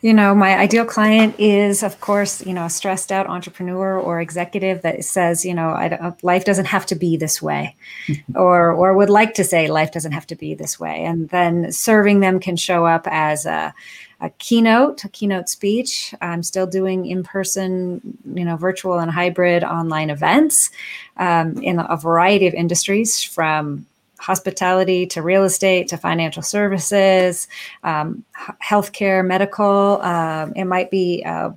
You 0.00 0.14
know, 0.14 0.32
my 0.32 0.56
ideal 0.56 0.84
client 0.84 1.34
is, 1.40 1.82
of 1.82 2.00
course, 2.00 2.46
you 2.46 2.54
know, 2.54 2.66
a 2.66 2.70
stressed 2.70 3.10
out 3.10 3.26
entrepreneur 3.26 3.98
or 3.98 4.20
executive 4.20 4.82
that 4.82 5.04
says, 5.04 5.44
you 5.44 5.52
know, 5.52 5.70
I, 5.70 6.14
life 6.22 6.44
doesn't 6.44 6.66
have 6.66 6.86
to 6.86 6.94
be 6.94 7.16
this 7.16 7.42
way, 7.42 7.74
or 8.36 8.70
or 8.72 8.94
would 8.94 9.10
like 9.10 9.34
to 9.34 9.44
say 9.44 9.66
life 9.66 9.90
doesn't 9.90 10.12
have 10.12 10.26
to 10.28 10.36
be 10.36 10.54
this 10.54 10.78
way, 10.78 11.04
and 11.04 11.28
then 11.30 11.72
serving 11.72 12.20
them 12.20 12.38
can 12.38 12.54
show 12.54 12.86
up 12.86 13.08
as 13.10 13.44
a, 13.44 13.74
a 14.20 14.30
keynote, 14.30 15.04
a 15.04 15.08
keynote 15.08 15.48
speech. 15.48 16.14
I'm 16.20 16.42
still 16.42 16.66
doing 16.66 17.06
in 17.06 17.22
person, 17.22 18.00
you 18.34 18.44
know, 18.44 18.56
virtual 18.56 18.98
and 18.98 19.10
hybrid 19.10 19.62
online 19.62 20.10
events 20.10 20.70
um, 21.18 21.56
in 21.62 21.78
a 21.78 21.96
variety 21.96 22.46
of 22.46 22.54
industries, 22.54 23.22
from 23.22 23.86
hospitality 24.18 25.06
to 25.06 25.22
real 25.22 25.44
estate 25.44 25.88
to 25.88 25.96
financial 25.96 26.42
services, 26.42 27.46
um, 27.84 28.24
healthcare, 28.62 29.24
medical. 29.24 30.02
Um, 30.02 30.52
it 30.56 30.64
might 30.64 30.90
be 30.90 31.22
uh, 31.24 31.50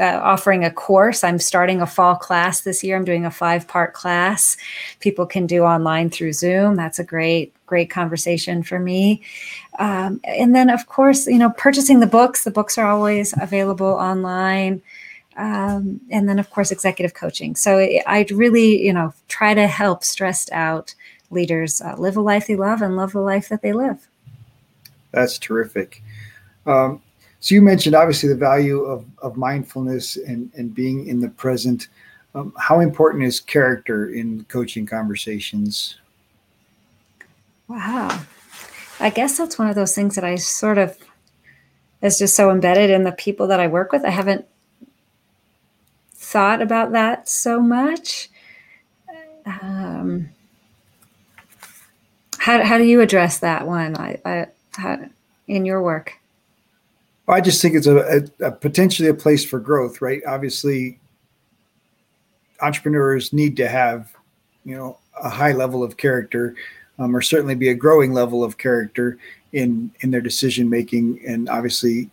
uh, 0.00 0.18
offering 0.22 0.64
a 0.64 0.70
course. 0.70 1.22
I'm 1.22 1.38
starting 1.38 1.80
a 1.80 1.86
fall 1.86 2.16
class 2.16 2.62
this 2.62 2.82
year. 2.82 2.96
I'm 2.96 3.04
doing 3.04 3.26
a 3.26 3.30
five 3.30 3.68
part 3.68 3.92
class. 3.92 4.56
People 4.98 5.26
can 5.26 5.46
do 5.46 5.62
online 5.62 6.10
through 6.10 6.32
Zoom. 6.32 6.74
That's 6.74 6.98
a 6.98 7.04
great, 7.04 7.54
great 7.66 7.90
conversation 7.90 8.62
for 8.62 8.78
me. 8.78 9.22
Um, 9.80 10.20
and 10.24 10.54
then, 10.54 10.68
of 10.68 10.86
course, 10.86 11.26
you 11.26 11.38
know, 11.38 11.50
purchasing 11.56 12.00
the 12.00 12.06
books. 12.06 12.44
The 12.44 12.50
books 12.50 12.76
are 12.76 12.86
always 12.86 13.34
available 13.40 13.86
online. 13.86 14.82
Um, 15.38 16.02
and 16.10 16.28
then, 16.28 16.38
of 16.38 16.50
course, 16.50 16.70
executive 16.70 17.14
coaching. 17.14 17.56
So 17.56 17.78
I 17.78 18.26
really, 18.30 18.84
you 18.84 18.92
know, 18.92 19.14
try 19.28 19.54
to 19.54 19.66
help 19.66 20.04
stressed 20.04 20.52
out 20.52 20.94
leaders 21.30 21.80
uh, 21.80 21.94
live 21.96 22.18
a 22.18 22.20
life 22.20 22.46
they 22.46 22.56
love 22.56 22.82
and 22.82 22.94
love 22.94 23.12
the 23.12 23.20
life 23.20 23.48
that 23.48 23.62
they 23.62 23.72
live. 23.72 24.06
That's 25.12 25.38
terrific. 25.38 26.02
Um, 26.66 27.00
so 27.40 27.54
you 27.54 27.62
mentioned 27.62 27.94
obviously 27.94 28.28
the 28.28 28.34
value 28.34 28.82
of, 28.82 29.06
of 29.22 29.38
mindfulness 29.38 30.16
and, 30.18 30.50
and 30.56 30.74
being 30.74 31.06
in 31.06 31.20
the 31.20 31.30
present. 31.30 31.88
Um, 32.34 32.52
how 32.58 32.80
important 32.80 33.24
is 33.24 33.40
character 33.40 34.10
in 34.10 34.44
coaching 34.44 34.84
conversations? 34.84 35.96
Wow. 37.66 38.20
I 39.00 39.10
guess 39.10 39.38
that's 39.38 39.58
one 39.58 39.68
of 39.68 39.74
those 39.74 39.94
things 39.94 40.14
that 40.14 40.24
I 40.24 40.36
sort 40.36 40.78
of 40.78 40.96
is 42.02 42.18
just 42.18 42.36
so 42.36 42.50
embedded 42.50 42.90
in 42.90 43.04
the 43.04 43.12
people 43.12 43.46
that 43.48 43.60
I 43.60 43.66
work 43.66 43.92
with. 43.92 44.04
I 44.04 44.10
haven't 44.10 44.46
thought 46.14 46.62
about 46.62 46.92
that 46.92 47.28
so 47.28 47.60
much. 47.60 48.30
Um, 49.46 50.30
how, 52.38 52.62
how 52.62 52.78
do 52.78 52.84
you 52.84 53.00
address 53.00 53.38
that 53.38 53.66
one 53.66 53.96
I, 53.96 54.18
I, 54.24 54.46
how, 54.76 54.98
in 55.48 55.64
your 55.64 55.82
work? 55.82 56.14
I 57.28 57.40
just 57.40 57.62
think 57.62 57.74
it's 57.74 57.86
a, 57.86 57.98
a, 58.40 58.46
a, 58.46 58.52
potentially 58.52 59.08
a 59.08 59.14
place 59.14 59.44
for 59.44 59.60
growth, 59.60 60.00
right? 60.00 60.20
Obviously, 60.26 60.98
entrepreneurs 62.60 63.32
need 63.32 63.56
to 63.58 63.68
have, 63.68 64.14
you 64.64 64.76
know, 64.76 64.98
a 65.22 65.28
high 65.28 65.52
level 65.52 65.82
of 65.82 65.96
character, 65.96 66.56
um, 67.00 67.16
or 67.16 67.22
certainly 67.22 67.54
be 67.54 67.70
a 67.70 67.74
growing 67.74 68.12
level 68.12 68.44
of 68.44 68.58
character 68.58 69.18
in 69.52 69.90
in 70.00 70.10
their 70.10 70.20
decision 70.20 70.68
making. 70.68 71.20
And 71.26 71.48
obviously, 71.48 72.10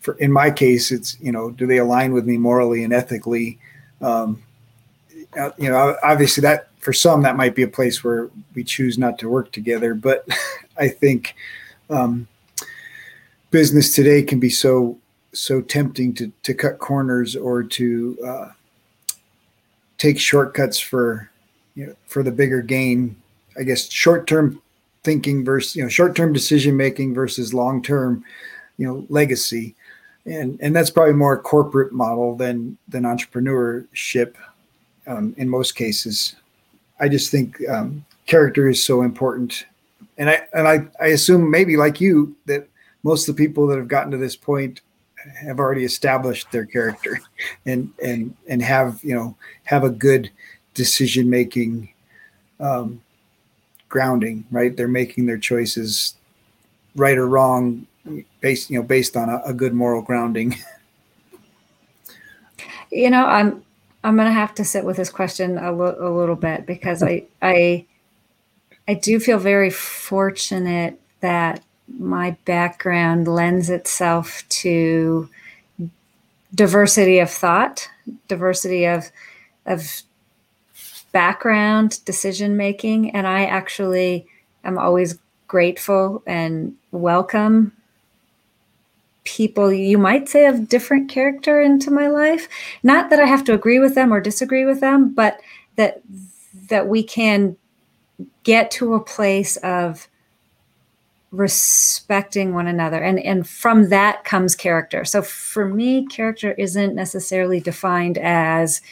for 0.00 0.14
in 0.14 0.32
my 0.32 0.50
case, 0.50 0.90
it's 0.90 1.16
you 1.20 1.32
know, 1.32 1.50
do 1.50 1.66
they 1.66 1.78
align 1.78 2.12
with 2.12 2.26
me 2.26 2.36
morally 2.36 2.84
and 2.84 2.92
ethically? 2.92 3.58
Um, 4.02 4.42
uh, 5.38 5.50
you 5.58 5.70
know, 5.70 5.96
obviously 6.02 6.42
that 6.42 6.68
for 6.78 6.92
some 6.92 7.22
that 7.22 7.36
might 7.36 7.54
be 7.54 7.62
a 7.62 7.68
place 7.68 8.04
where 8.04 8.30
we 8.54 8.64
choose 8.64 8.98
not 8.98 9.18
to 9.20 9.28
work 9.28 9.52
together. 9.52 9.94
But 9.94 10.26
I 10.76 10.88
think 10.88 11.34
um, 11.88 12.26
business 13.50 13.94
today 13.94 14.22
can 14.22 14.40
be 14.40 14.50
so 14.50 14.98
so 15.32 15.60
tempting 15.60 16.14
to 16.14 16.32
to 16.42 16.52
cut 16.52 16.78
corners 16.78 17.36
or 17.36 17.62
to 17.62 18.18
uh, 18.26 18.48
take 19.98 20.18
shortcuts 20.18 20.80
for 20.80 21.30
you 21.74 21.86
know 21.86 21.94
for 22.06 22.22
the 22.22 22.32
bigger 22.32 22.60
gain. 22.60 23.16
I 23.58 23.62
guess 23.62 23.90
short 23.90 24.26
term 24.26 24.60
thinking 25.02 25.44
versus 25.44 25.76
you 25.76 25.82
know 25.82 25.88
short 25.88 26.16
term 26.16 26.32
decision 26.32 26.76
making 26.76 27.14
versus 27.14 27.54
long 27.54 27.82
term 27.82 28.24
you 28.76 28.86
know 28.86 29.06
legacy 29.08 29.74
and 30.26 30.58
and 30.60 30.74
that's 30.74 30.90
probably 30.90 31.14
more 31.14 31.40
corporate 31.40 31.92
model 31.92 32.34
than 32.36 32.76
than 32.88 33.04
entrepreneurship 33.04 34.34
um, 35.06 35.34
in 35.38 35.48
most 35.48 35.76
cases. 35.76 36.34
I 36.98 37.08
just 37.08 37.30
think 37.30 37.56
um, 37.68 38.04
character 38.26 38.68
is 38.68 38.84
so 38.84 39.02
important, 39.02 39.66
and 40.18 40.28
I 40.28 40.46
and 40.52 40.66
I, 40.66 40.86
I 41.00 41.08
assume 41.08 41.50
maybe 41.50 41.76
like 41.76 42.00
you 42.00 42.34
that 42.46 42.68
most 43.02 43.28
of 43.28 43.36
the 43.36 43.46
people 43.46 43.66
that 43.68 43.78
have 43.78 43.88
gotten 43.88 44.10
to 44.10 44.16
this 44.16 44.36
point 44.36 44.80
have 45.40 45.58
already 45.58 45.84
established 45.84 46.50
their 46.50 46.66
character 46.66 47.20
and 47.66 47.92
and 48.02 48.34
and 48.48 48.62
have 48.62 49.02
you 49.04 49.14
know 49.14 49.36
have 49.64 49.84
a 49.84 49.90
good 49.90 50.30
decision 50.74 51.30
making 51.30 51.88
um, 52.58 53.00
grounding 53.96 54.44
right? 54.50 54.76
They're 54.76 54.88
making 54.88 55.26
their 55.26 55.38
choices 55.38 56.14
right 56.94 57.16
or 57.18 57.26
wrong 57.26 57.86
based 58.40 58.70
you 58.70 58.78
know 58.78 58.82
based 58.82 59.16
on 59.16 59.28
a, 59.28 59.40
a 59.46 59.54
good 59.54 59.74
moral 59.74 60.02
grounding. 60.02 60.56
You 62.92 63.10
know 63.10 63.26
i'm 63.26 63.64
I'm 64.06 64.16
to 64.16 64.30
have 64.30 64.54
to 64.54 64.64
sit 64.64 64.84
with 64.84 64.96
this 64.96 65.10
question 65.10 65.58
a, 65.58 65.72
lo- 65.72 65.96
a 65.98 66.10
little 66.16 66.36
bit 66.36 66.64
because 66.64 67.02
I, 67.02 67.24
I, 67.42 67.84
I 68.86 68.94
do 68.94 69.18
feel 69.18 69.38
very 69.38 69.68
fortunate 69.68 71.00
that 71.22 71.64
my 71.88 72.36
background 72.44 73.26
lends 73.26 73.68
itself 73.68 74.44
to 74.48 75.28
diversity 76.54 77.18
of 77.18 77.30
thought, 77.30 77.88
diversity 78.28 78.84
of, 78.84 79.10
of 79.66 80.02
background, 81.16 82.04
decision 82.04 82.58
making, 82.58 83.10
and 83.12 83.26
I 83.26 83.46
actually 83.46 84.26
am 84.64 84.76
always 84.76 85.18
grateful 85.48 86.22
and 86.26 86.76
welcome 86.90 87.72
people. 89.24 89.72
You 89.72 89.96
might 89.96 90.28
say 90.28 90.44
of 90.44 90.68
different 90.68 91.08
character 91.08 91.58
into 91.58 91.90
my 91.90 92.08
life. 92.08 92.50
Not 92.82 93.08
that 93.08 93.18
i 93.18 93.24
have 93.24 93.44
to 93.44 93.54
agree 93.54 93.78
with 93.78 93.94
them 93.94 94.12
or 94.12 94.20
disagree 94.20 94.66
with 94.66 94.80
them 94.80 95.14
but 95.14 95.40
that 95.76 96.02
that 96.68 96.86
we 96.86 97.02
can 97.02 97.56
get 98.42 98.70
to 98.72 98.92
a 98.92 99.00
place 99.00 99.56
of 99.58 100.08
respecting 101.30 102.52
one 102.52 102.66
another. 102.66 103.02
And 103.02 103.18
and 103.20 103.48
from 103.48 103.88
that 103.88 104.24
comes 104.24 104.54
character. 104.54 105.06
So 105.06 105.22
for 105.22 105.66
me 105.66 106.04
character 106.08 106.52
isn't 106.52 106.94
necessarily 106.94 107.58
defined 107.58 108.18
as 108.18 108.82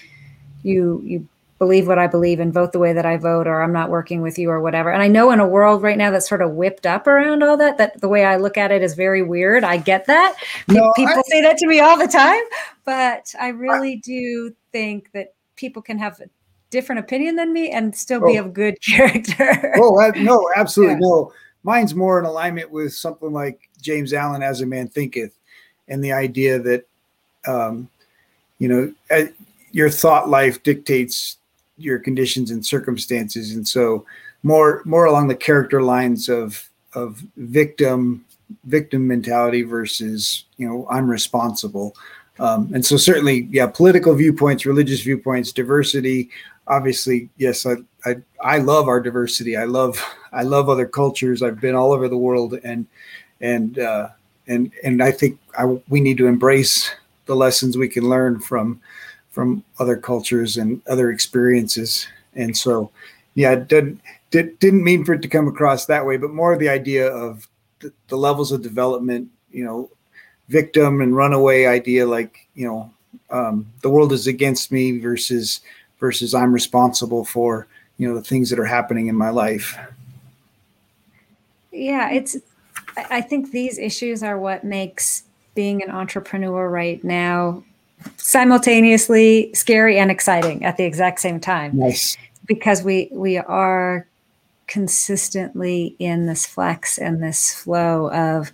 you 0.62 1.02
you 1.04 1.28
believe 1.58 1.86
what 1.86 1.98
I 1.98 2.06
believe 2.06 2.40
and 2.40 2.52
vote 2.52 2.72
the 2.72 2.78
way 2.78 2.92
that 2.92 3.06
I 3.06 3.16
vote, 3.16 3.46
or 3.46 3.62
I'm 3.62 3.72
not 3.72 3.90
working 3.90 4.22
with 4.22 4.38
you, 4.38 4.50
or 4.50 4.60
whatever. 4.60 4.90
And 4.90 5.02
I 5.02 5.08
know 5.08 5.30
in 5.30 5.40
a 5.40 5.46
world 5.46 5.82
right 5.82 5.96
now 5.96 6.10
that's 6.10 6.28
sort 6.28 6.42
of 6.42 6.52
whipped 6.52 6.86
up 6.86 7.06
around 7.06 7.42
all 7.42 7.56
that, 7.56 7.78
that 7.78 8.00
the 8.00 8.08
way 8.08 8.24
I 8.24 8.36
look 8.36 8.58
at 8.58 8.72
it 8.72 8.82
is 8.82 8.94
very 8.94 9.22
weird. 9.22 9.64
I 9.64 9.76
get 9.76 10.06
that. 10.06 10.34
No, 10.68 10.92
people 10.96 11.14
I, 11.16 11.22
say 11.26 11.42
that 11.42 11.56
to 11.58 11.66
me 11.66 11.80
all 11.80 11.96
the 11.96 12.08
time, 12.08 12.42
but 12.84 13.34
I 13.40 13.48
really 13.48 13.94
I, 13.94 14.00
do 14.04 14.54
think 14.72 15.12
that 15.12 15.34
people 15.56 15.80
can 15.80 15.98
have 15.98 16.20
a 16.20 16.28
different 16.70 16.98
opinion 16.98 17.36
than 17.36 17.52
me 17.52 17.70
and 17.70 17.94
still 17.94 18.20
oh, 18.24 18.26
be 18.26 18.36
of 18.36 18.52
good 18.52 18.80
character. 18.82 19.74
oh, 19.76 20.12
no, 20.16 20.50
absolutely. 20.56 20.94
Yeah. 20.94 21.00
No, 21.02 21.32
mine's 21.62 21.94
more 21.94 22.18
in 22.18 22.24
alignment 22.24 22.70
with 22.70 22.92
something 22.92 23.32
like 23.32 23.68
James 23.80 24.12
Allen 24.12 24.42
as 24.42 24.60
a 24.60 24.66
man 24.66 24.88
thinketh 24.88 25.38
and 25.88 26.02
the 26.02 26.12
idea 26.12 26.58
that, 26.58 26.86
um, 27.46 27.88
you 28.58 28.68
know, 28.68 29.28
your 29.72 29.90
thought 29.90 30.28
life 30.28 30.62
dictates 30.62 31.38
your 31.76 31.98
conditions 31.98 32.50
and 32.50 32.64
circumstances 32.64 33.54
and 33.54 33.66
so 33.66 34.06
more 34.42 34.82
more 34.84 35.06
along 35.06 35.28
the 35.28 35.34
character 35.34 35.82
lines 35.82 36.28
of 36.28 36.68
of 36.94 37.22
victim 37.36 38.24
victim 38.64 39.06
mentality 39.06 39.62
versus 39.62 40.44
you 40.56 40.68
know 40.68 40.86
I'm 40.90 41.08
responsible. 41.08 41.96
Um, 42.38 42.70
and 42.74 42.84
so 42.84 42.96
certainly, 42.96 43.48
yeah, 43.50 43.66
political 43.68 44.14
viewpoints, 44.14 44.66
religious 44.66 45.00
viewpoints, 45.00 45.52
diversity. 45.52 46.30
Obviously, 46.66 47.28
yes, 47.36 47.66
I, 47.66 47.76
I 48.04 48.16
I 48.40 48.58
love 48.58 48.88
our 48.88 49.00
diversity. 49.00 49.56
I 49.56 49.64
love 49.64 50.02
I 50.32 50.42
love 50.42 50.68
other 50.68 50.86
cultures. 50.86 51.42
I've 51.42 51.60
been 51.60 51.74
all 51.74 51.92
over 51.92 52.08
the 52.08 52.16
world, 52.16 52.58
and 52.64 52.86
and 53.40 53.78
uh, 53.78 54.08
and 54.46 54.72
and 54.82 55.02
I 55.02 55.12
think 55.12 55.38
I, 55.56 55.64
we 55.88 56.00
need 56.00 56.18
to 56.18 56.26
embrace 56.26 56.90
the 57.26 57.36
lessons 57.36 57.76
we 57.76 57.88
can 57.88 58.08
learn 58.08 58.40
from 58.40 58.80
from 59.34 59.64
other 59.80 59.96
cultures 59.96 60.56
and 60.56 60.80
other 60.86 61.10
experiences. 61.10 62.06
And 62.34 62.56
so, 62.56 62.90
yeah, 63.34 63.56
did, 63.56 63.98
did, 64.30 64.56
didn't 64.60 64.84
mean 64.84 65.04
for 65.04 65.14
it 65.14 65.22
to 65.22 65.28
come 65.28 65.48
across 65.48 65.86
that 65.86 66.06
way, 66.06 66.16
but 66.16 66.30
more 66.30 66.56
the 66.56 66.68
idea 66.68 67.08
of 67.08 67.48
the, 67.80 67.92
the 68.06 68.16
levels 68.16 68.52
of 68.52 68.62
development, 68.62 69.28
you 69.50 69.64
know, 69.64 69.90
victim 70.48 71.00
and 71.00 71.16
runaway 71.16 71.66
idea, 71.66 72.06
like, 72.06 72.46
you 72.54 72.66
know, 72.66 72.92
um, 73.30 73.66
the 73.82 73.90
world 73.90 74.12
is 74.12 74.28
against 74.28 74.70
me 74.70 74.98
versus 75.00 75.60
versus 75.98 76.32
I'm 76.32 76.52
responsible 76.52 77.24
for, 77.24 77.66
you 77.98 78.06
know, 78.06 78.14
the 78.14 78.22
things 78.22 78.50
that 78.50 78.58
are 78.58 78.64
happening 78.64 79.08
in 79.08 79.16
my 79.16 79.30
life. 79.30 79.76
Yeah, 81.72 82.10
it's 82.12 82.36
I 82.96 83.20
think 83.20 83.50
these 83.50 83.78
issues 83.78 84.22
are 84.22 84.38
what 84.38 84.62
makes 84.62 85.24
being 85.56 85.82
an 85.82 85.90
entrepreneur 85.90 86.68
right 86.68 87.02
now 87.02 87.64
simultaneously 88.16 89.52
scary 89.54 89.98
and 89.98 90.10
exciting 90.10 90.64
at 90.64 90.76
the 90.76 90.84
exact 90.84 91.20
same 91.20 91.40
time. 91.40 91.76
Nice. 91.76 92.16
Because 92.46 92.82
we 92.82 93.08
we 93.12 93.38
are 93.38 94.06
consistently 94.66 95.94
in 95.98 96.26
this 96.26 96.46
flex 96.46 96.98
and 96.98 97.22
this 97.22 97.54
flow 97.54 98.10
of 98.10 98.52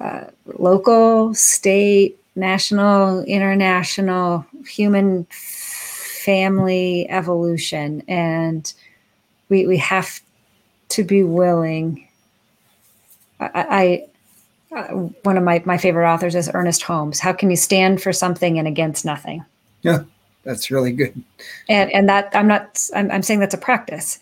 uh, 0.00 0.24
local, 0.58 1.34
state, 1.34 2.18
national, 2.36 3.22
international, 3.24 4.46
human 4.66 5.26
family 5.30 7.08
evolution, 7.10 8.02
and 8.08 8.72
we 9.48 9.66
we 9.66 9.76
have 9.78 10.20
to 10.88 11.04
be 11.04 11.22
willing. 11.22 12.06
I, 13.40 14.06
uh, 14.70 14.88
one 14.88 15.36
of 15.36 15.44
my, 15.44 15.62
my 15.64 15.78
favorite 15.78 16.10
authors 16.10 16.34
is 16.34 16.50
Ernest 16.52 16.82
Holmes. 16.82 17.20
How 17.20 17.32
can 17.32 17.50
you 17.50 17.56
stand 17.56 18.02
for 18.02 18.12
something 18.12 18.58
and 18.58 18.68
against 18.68 19.04
nothing? 19.04 19.44
Yeah, 19.82 20.02
that's 20.44 20.70
really 20.70 20.92
good. 20.92 21.22
And 21.68 21.90
and 21.92 22.08
that 22.08 22.30
I'm 22.34 22.48
not 22.48 22.88
I'm, 22.94 23.10
I'm 23.10 23.22
saying 23.22 23.40
that's 23.40 23.54
a 23.54 23.58
practice. 23.58 24.18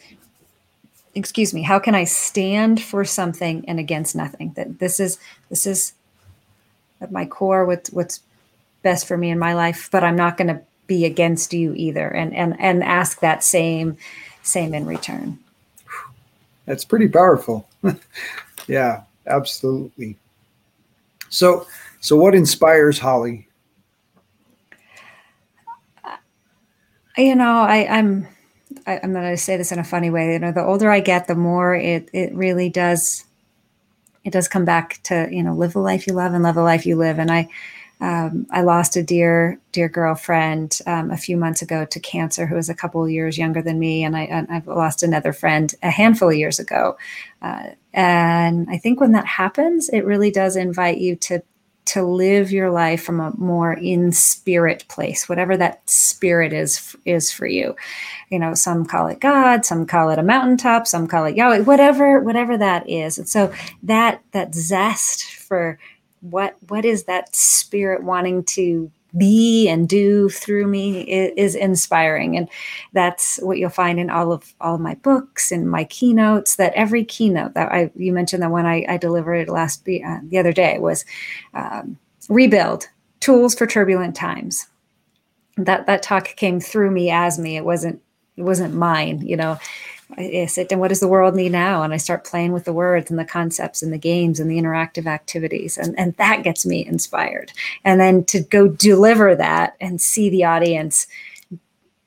Excuse 1.14 1.54
me. 1.54 1.62
How 1.62 1.78
can 1.78 1.94
I 1.94 2.04
stand 2.04 2.82
for 2.82 3.04
something 3.04 3.64
and 3.66 3.80
against 3.80 4.14
nothing? 4.14 4.52
That 4.54 4.78
this 4.78 5.00
is 5.00 5.18
this 5.48 5.66
is 5.66 5.94
at 7.00 7.10
my 7.10 7.24
core 7.24 7.64
what's 7.64 7.90
what's 7.90 8.20
best 8.82 9.06
for 9.06 9.16
me 9.16 9.30
in 9.30 9.38
my 9.38 9.54
life, 9.54 9.88
but 9.90 10.04
I'm 10.04 10.16
not 10.16 10.36
going 10.36 10.48
to 10.48 10.60
be 10.86 11.04
against 11.04 11.52
you 11.52 11.74
either, 11.74 12.08
and 12.08 12.34
and 12.34 12.54
and 12.60 12.84
ask 12.84 13.20
that 13.20 13.42
same 13.42 13.96
same 14.42 14.74
in 14.74 14.86
return. 14.86 15.38
That's 16.66 16.84
pretty 16.84 17.08
powerful. 17.08 17.68
yeah, 18.66 19.02
absolutely. 19.26 20.16
So, 21.28 21.66
so 22.00 22.16
what 22.16 22.34
inspires 22.34 22.98
Holly? 22.98 23.48
Uh, 26.04 26.16
you 27.16 27.34
know, 27.34 27.60
I, 27.60 27.86
I'm 27.88 28.28
I, 28.86 28.96
am 29.02 29.12
going 29.12 29.30
to 29.30 29.36
say 29.36 29.56
this 29.56 29.72
in 29.72 29.78
a 29.78 29.84
funny 29.84 30.10
way. 30.10 30.32
You 30.32 30.38
know, 30.38 30.52
the 30.52 30.64
older 30.64 30.90
I 30.90 31.00
get, 31.00 31.26
the 31.26 31.34
more 31.34 31.74
it 31.74 32.08
it 32.12 32.34
really 32.34 32.68
does 32.68 33.24
it 34.24 34.32
does 34.32 34.48
come 34.48 34.64
back 34.64 35.00
to 35.04 35.28
you 35.30 35.42
know 35.42 35.54
live 35.54 35.72
the 35.72 35.78
life 35.80 36.06
you 36.06 36.12
love 36.12 36.34
and 36.34 36.42
love 36.42 36.54
the 36.54 36.62
life 36.62 36.86
you 36.86 36.96
live. 36.96 37.18
And 37.18 37.30
I 37.30 37.48
um, 38.00 38.46
I 38.50 38.60
lost 38.62 38.96
a 38.96 39.02
dear 39.02 39.58
dear 39.72 39.88
girlfriend 39.88 40.80
um, 40.86 41.10
a 41.10 41.16
few 41.16 41.36
months 41.36 41.62
ago 41.62 41.86
to 41.86 42.00
cancer, 42.00 42.46
who 42.46 42.54
was 42.54 42.68
a 42.68 42.74
couple 42.74 43.02
of 43.02 43.10
years 43.10 43.38
younger 43.38 43.62
than 43.62 43.78
me, 43.78 44.04
and 44.04 44.16
I 44.16 44.22
and 44.22 44.46
I've 44.50 44.66
lost 44.66 45.02
another 45.02 45.32
friend 45.32 45.74
a 45.82 45.90
handful 45.90 46.28
of 46.28 46.36
years 46.36 46.58
ago. 46.58 46.98
Uh, 47.40 47.70
and 47.94 48.68
I 48.68 48.76
think 48.76 49.00
when 49.00 49.12
that 49.12 49.26
happens, 49.26 49.88
it 49.88 50.04
really 50.04 50.30
does 50.30 50.56
invite 50.56 50.98
you 50.98 51.16
to 51.16 51.42
to 51.86 52.02
live 52.02 52.50
your 52.50 52.70
life 52.70 53.02
from 53.02 53.20
a 53.20 53.32
more 53.38 53.72
in 53.72 54.10
spirit 54.10 54.84
place 54.88 55.28
whatever 55.28 55.56
that 55.56 55.88
spirit 55.88 56.52
is 56.52 56.96
is 57.04 57.30
for 57.30 57.46
you 57.46 57.76
you 58.28 58.40
know 58.40 58.54
some 58.54 58.84
call 58.84 59.06
it 59.06 59.20
god 59.20 59.64
some 59.64 59.86
call 59.86 60.10
it 60.10 60.18
a 60.18 60.22
mountaintop 60.22 60.86
some 60.86 61.06
call 61.06 61.24
it 61.24 61.36
yahweh 61.36 61.60
whatever 61.60 62.20
whatever 62.20 62.58
that 62.58 62.88
is 62.88 63.18
and 63.18 63.28
so 63.28 63.52
that 63.84 64.20
that 64.32 64.52
zest 64.52 65.24
for 65.36 65.78
what 66.30 66.56
what 66.68 66.84
is 66.84 67.04
that 67.04 67.34
spirit 67.34 68.02
wanting 68.04 68.44
to 68.44 68.90
be 69.16 69.68
and 69.68 69.88
do 69.88 70.28
through 70.28 70.66
me 70.66 71.00
is, 71.02 71.32
is, 71.36 71.54
inspiring. 71.54 72.36
And 72.36 72.48
that's 72.92 73.38
what 73.38 73.58
you'll 73.58 73.70
find 73.70 73.98
in 73.98 74.10
all 74.10 74.32
of 74.32 74.54
all 74.60 74.78
my 74.78 74.94
books 74.96 75.50
and 75.50 75.70
my 75.70 75.84
keynotes 75.84 76.56
that 76.56 76.72
every 76.74 77.04
keynote 77.04 77.54
that 77.54 77.72
i 77.72 77.90
you 77.96 78.12
mentioned 78.12 78.42
the 78.42 78.48
one 78.48 78.66
i, 78.66 78.84
I 78.88 78.96
delivered 78.96 79.48
last 79.48 79.82
uh, 79.88 80.18
the 80.24 80.38
other 80.38 80.52
day 80.52 80.78
was 80.78 81.04
um, 81.54 81.98
rebuild 82.28 82.88
tools 83.20 83.54
for 83.54 83.66
turbulent 83.66 84.14
times. 84.14 84.66
That 85.56 85.86
that 85.86 86.02
talk 86.02 86.36
came 86.36 86.60
through 86.60 86.90
me 86.90 87.10
as 87.10 87.38
me. 87.38 87.56
It 87.56 87.64
wasn't 87.64 88.02
it 88.36 88.42
wasn't 88.42 88.74
mine 88.74 89.26
you 89.26 89.36
know 89.36 89.58
I 90.16 90.46
sit 90.46 90.70
and 90.70 90.80
what 90.80 90.88
does 90.88 91.00
the 91.00 91.08
world 91.08 91.34
need 91.34 91.52
now? 91.52 91.82
And 91.82 91.92
I 91.92 91.96
start 91.96 92.24
playing 92.24 92.52
with 92.52 92.64
the 92.64 92.72
words 92.72 93.10
and 93.10 93.18
the 93.18 93.24
concepts 93.24 93.82
and 93.82 93.92
the 93.92 93.98
games 93.98 94.38
and 94.38 94.50
the 94.50 94.58
interactive 94.58 95.06
activities. 95.06 95.76
And, 95.76 95.98
and 95.98 96.14
that 96.16 96.44
gets 96.44 96.64
me 96.64 96.86
inspired. 96.86 97.52
And 97.84 98.00
then 98.00 98.24
to 98.26 98.40
go 98.40 98.68
deliver 98.68 99.34
that 99.34 99.76
and 99.80 100.00
see 100.00 100.28
the 100.30 100.44
audience 100.44 101.06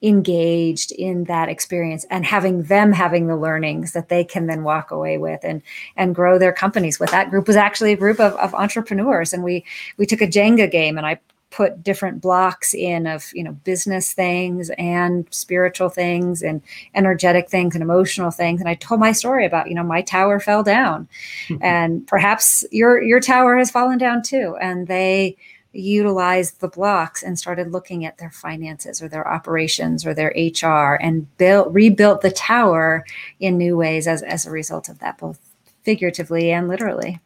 engaged 0.01 0.93
in 0.93 1.25
that 1.25 1.49
experience 1.49 2.05
and 2.09 2.25
having 2.25 2.63
them 2.63 2.93
having 2.93 3.27
the 3.27 3.35
learnings 3.35 3.91
that 3.91 4.07
they 4.07 4.23
can 4.23 4.47
then 4.47 4.63
walk 4.63 4.91
away 4.91 5.17
with 5.17 5.41
and 5.43 5.61
and 5.97 6.15
grow 6.15 6.39
their 6.39 6.53
companies 6.53 7.01
with 7.01 7.11
that 7.11 7.29
group 7.29 7.47
was 7.47 7.57
actually 7.57 7.91
a 7.91 7.97
group 7.97 8.17
of, 8.17 8.33
of 8.35 8.55
entrepreneurs 8.55 9.33
and 9.33 9.43
we 9.43 9.65
we 9.97 10.05
took 10.05 10.21
a 10.21 10.27
jenga 10.27 10.71
game 10.71 10.97
and 10.97 11.05
i 11.05 11.19
put 11.51 11.83
different 11.83 12.21
blocks 12.21 12.73
in 12.73 13.07
of 13.07 13.31
you 13.33 13.43
know 13.43 13.53
business 13.63 14.13
things 14.13 14.69
and 14.77 15.27
spiritual 15.31 15.89
things 15.89 16.41
and 16.43 16.61
energetic 16.93 17.49
things 17.49 17.75
and 17.75 17.81
emotional 17.81 18.31
things. 18.31 18.59
And 18.59 18.69
i 18.69 18.75
told 18.75 18.99
my 18.99 19.11
story 19.11 19.45
about 19.45 19.67
you 19.67 19.75
know 19.75 19.83
my 19.83 20.01
tower 20.01 20.39
fell 20.39 20.63
down 20.63 21.07
and 21.61 22.05
perhaps 22.07 22.65
your 22.71 23.01
your 23.01 23.19
tower 23.19 23.57
has 23.57 23.71
fallen 23.71 23.97
down 23.97 24.21
too. 24.21 24.57
And 24.61 24.87
they 24.87 25.37
utilized 25.71 26.59
the 26.61 26.67
blocks 26.67 27.21
and 27.21 27.37
started 27.37 27.71
looking 27.71 28.03
at 28.03 28.17
their 28.17 28.31
finances 28.31 29.01
or 29.03 29.07
their 29.07 29.27
operations 29.27 30.03
or 30.03 30.15
their 30.15 30.33
hr 30.35 30.95
and 30.95 31.37
built 31.37 31.71
rebuilt 31.71 32.21
the 32.21 32.31
tower 32.31 33.05
in 33.39 33.55
new 33.55 33.77
ways 33.77 34.07
as, 34.07 34.23
as 34.23 34.47
a 34.47 34.51
result 34.51 34.89
of 34.89 34.97
that 34.97 35.17
both 35.19 35.39
figuratively 35.83 36.51
and 36.51 36.67
literally. 36.67 37.19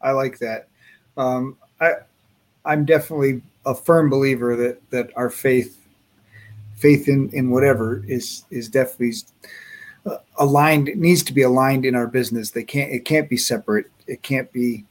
I 0.00 0.10
like 0.10 0.38
that. 0.38 0.68
Um, 1.16 1.56
i 1.80 1.92
i'm 2.64 2.84
definitely 2.84 3.40
a 3.66 3.74
firm 3.74 4.08
believer 4.08 4.56
that 4.56 4.90
that 4.90 5.10
our 5.16 5.28
faith 5.28 5.78
faith 6.76 7.08
in 7.08 7.28
in 7.30 7.50
whatever 7.50 8.04
is 8.06 8.44
is 8.50 8.68
definitely 8.68 9.14
uh, 10.06 10.18
aligned 10.38 10.88
it 10.88 10.98
needs 10.98 11.22
to 11.24 11.32
be 11.32 11.42
aligned 11.42 11.84
in 11.84 11.94
our 11.94 12.06
business. 12.06 12.52
They 12.52 12.62
can't 12.62 12.92
it 12.92 13.04
can't 13.04 13.28
be 13.28 13.36
separate. 13.36 13.86
It 14.06 14.22
can't 14.22 14.50
be 14.52 14.84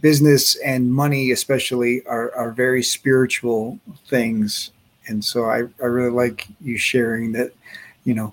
business 0.00 0.56
and 0.56 0.92
money 0.92 1.30
especially 1.30 2.04
are 2.06 2.34
are 2.34 2.50
very 2.50 2.82
spiritual 2.82 3.78
things. 4.08 4.72
And 5.06 5.24
so 5.24 5.44
i 5.44 5.64
i 5.82 5.86
really 5.86 6.10
like 6.10 6.46
you 6.60 6.78
sharing 6.78 7.32
that 7.32 7.52
you 8.04 8.14
know 8.14 8.32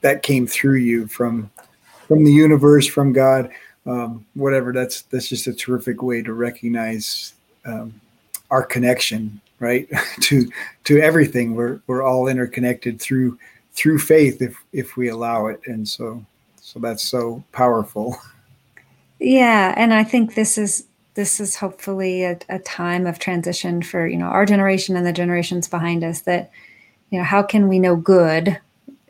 that 0.00 0.22
came 0.22 0.46
through 0.46 0.78
you 0.78 1.06
from 1.06 1.50
from 2.08 2.24
the 2.24 2.32
universe 2.32 2.86
from 2.86 3.12
god. 3.12 3.50
Um, 3.86 4.24
whatever 4.32 4.72
that's 4.72 5.02
that's 5.02 5.28
just 5.28 5.46
a 5.46 5.52
terrific 5.52 6.02
way 6.02 6.22
to 6.22 6.32
recognize 6.32 7.34
um, 7.66 8.00
our 8.50 8.62
connection 8.62 9.40
right? 9.64 9.88
To 10.20 10.50
to 10.84 11.00
everything. 11.00 11.54
We're 11.54 11.80
we're 11.86 12.02
all 12.02 12.28
interconnected 12.28 13.00
through 13.00 13.38
through 13.72 13.98
faith 13.98 14.40
if 14.40 14.56
if 14.72 14.96
we 14.96 15.08
allow 15.08 15.46
it. 15.46 15.60
And 15.66 15.88
so 15.88 16.24
so 16.60 16.78
that's 16.78 17.02
so 17.02 17.42
powerful. 17.52 18.16
Yeah 19.20 19.72
and 19.76 19.94
i 19.94 20.04
think 20.04 20.34
this 20.34 20.58
is 20.58 20.86
this 21.14 21.40
is 21.40 21.56
hopefully 21.56 22.24
a, 22.24 22.36
a 22.50 22.58
time 22.58 23.06
of 23.06 23.18
transition 23.18 23.80
for 23.80 24.06
you 24.06 24.18
know 24.18 24.26
our 24.26 24.44
generation 24.44 24.96
and 24.96 25.06
the 25.06 25.12
generations 25.12 25.66
behind 25.68 26.04
us 26.04 26.22
that 26.22 26.50
you 27.10 27.18
know 27.18 27.24
how 27.24 27.42
can 27.42 27.68
we 27.68 27.78
know 27.78 27.96
good 27.96 28.60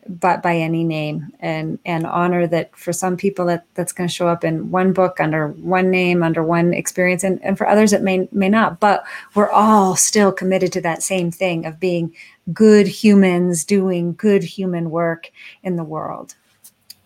but 0.07 0.43
by 0.43 0.55
any 0.55 0.83
name 0.83 1.31
and 1.39 1.79
and 1.85 2.05
honor 2.05 2.45
that 2.47 2.75
for 2.77 2.93
some 2.93 3.17
people 3.17 3.45
that 3.45 3.65
that's 3.73 3.91
going 3.91 4.07
to 4.07 4.13
show 4.13 4.27
up 4.27 4.43
in 4.43 4.69
one 4.69 4.93
book 4.93 5.19
under 5.19 5.49
one 5.49 5.89
name 5.89 6.21
under 6.21 6.43
one 6.43 6.73
experience 6.73 7.23
and, 7.23 7.43
and 7.43 7.57
for 7.57 7.67
others 7.67 7.91
it 7.91 8.01
may 8.01 8.27
may 8.31 8.49
not 8.49 8.79
but 8.79 9.03
we're 9.33 9.49
all 9.49 9.95
still 9.95 10.31
committed 10.31 10.71
to 10.71 10.81
that 10.81 11.01
same 11.01 11.31
thing 11.31 11.65
of 11.65 11.79
being 11.79 12.13
good 12.53 12.87
humans 12.87 13.65
doing 13.65 14.13
good 14.13 14.43
human 14.43 14.91
work 14.91 15.31
in 15.63 15.75
the 15.75 15.83
world 15.83 16.35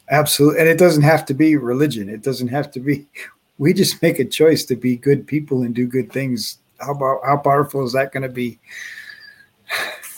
Absolutely. 0.10 0.60
And 0.60 0.68
it 0.68 0.78
doesn't 0.80 1.04
have 1.04 1.26
to 1.26 1.34
be 1.34 1.56
religion. 1.56 2.10
It 2.10 2.24
doesn't 2.24 2.48
have 2.48 2.72
to 2.72 2.80
be, 2.80 3.08
we 3.58 3.74
just 3.74 4.02
make 4.02 4.20
a 4.20 4.26
choice 4.26 4.64
to 4.66 4.76
be 4.76 4.96
good 4.96 5.28
people 5.28 5.62
and 5.62 5.76
do 5.76 5.86
good 5.86 6.12
things. 6.12 6.58
How 6.80 6.96
how 7.26 7.38
powerful 7.38 7.86
is 7.86 7.92
that 7.94 8.14
going 8.14 8.24
to 8.24 8.30
be? 8.30 8.58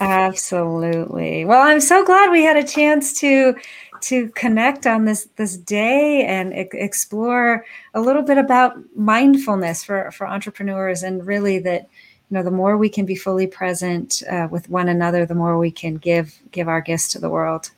Absolutely. 0.02 1.46
Well, 1.46 1.62
I'm 1.62 1.80
so 1.80 2.04
glad 2.04 2.32
we 2.32 2.44
had 2.44 2.58
a 2.58 2.64
chance 2.64 3.14
to 3.20 3.56
to 4.02 4.30
connect 4.30 4.88
on 4.88 5.06
this 5.06 5.30
this 5.36 5.58
day 5.58 6.26
and 6.26 6.52
e- 6.54 6.68
explore 6.74 7.64
a 7.94 8.02
little 8.02 8.24
bit 8.24 8.40
about 8.40 8.74
mindfulness 8.96 9.84
for 9.84 10.10
for 10.10 10.28
entrepreneurs 10.28 11.04
and 11.04 11.26
really 11.28 11.60
that 11.60 11.84
you 12.30 12.36
know 12.36 12.42
the 12.42 12.50
more 12.50 12.78
we 12.78 12.90
can 12.90 13.06
be 13.06 13.14
fully 13.14 13.46
present 13.46 14.24
uh, 14.32 14.48
with 14.50 14.68
one 14.70 14.90
another 14.90 15.24
the 15.24 15.36
more 15.36 15.60
we 15.60 15.70
can 15.70 15.98
give 15.98 16.34
give 16.52 16.68
our 16.68 16.82
gifts 16.82 17.08
to 17.10 17.20
the 17.20 17.30
world. 17.30 17.70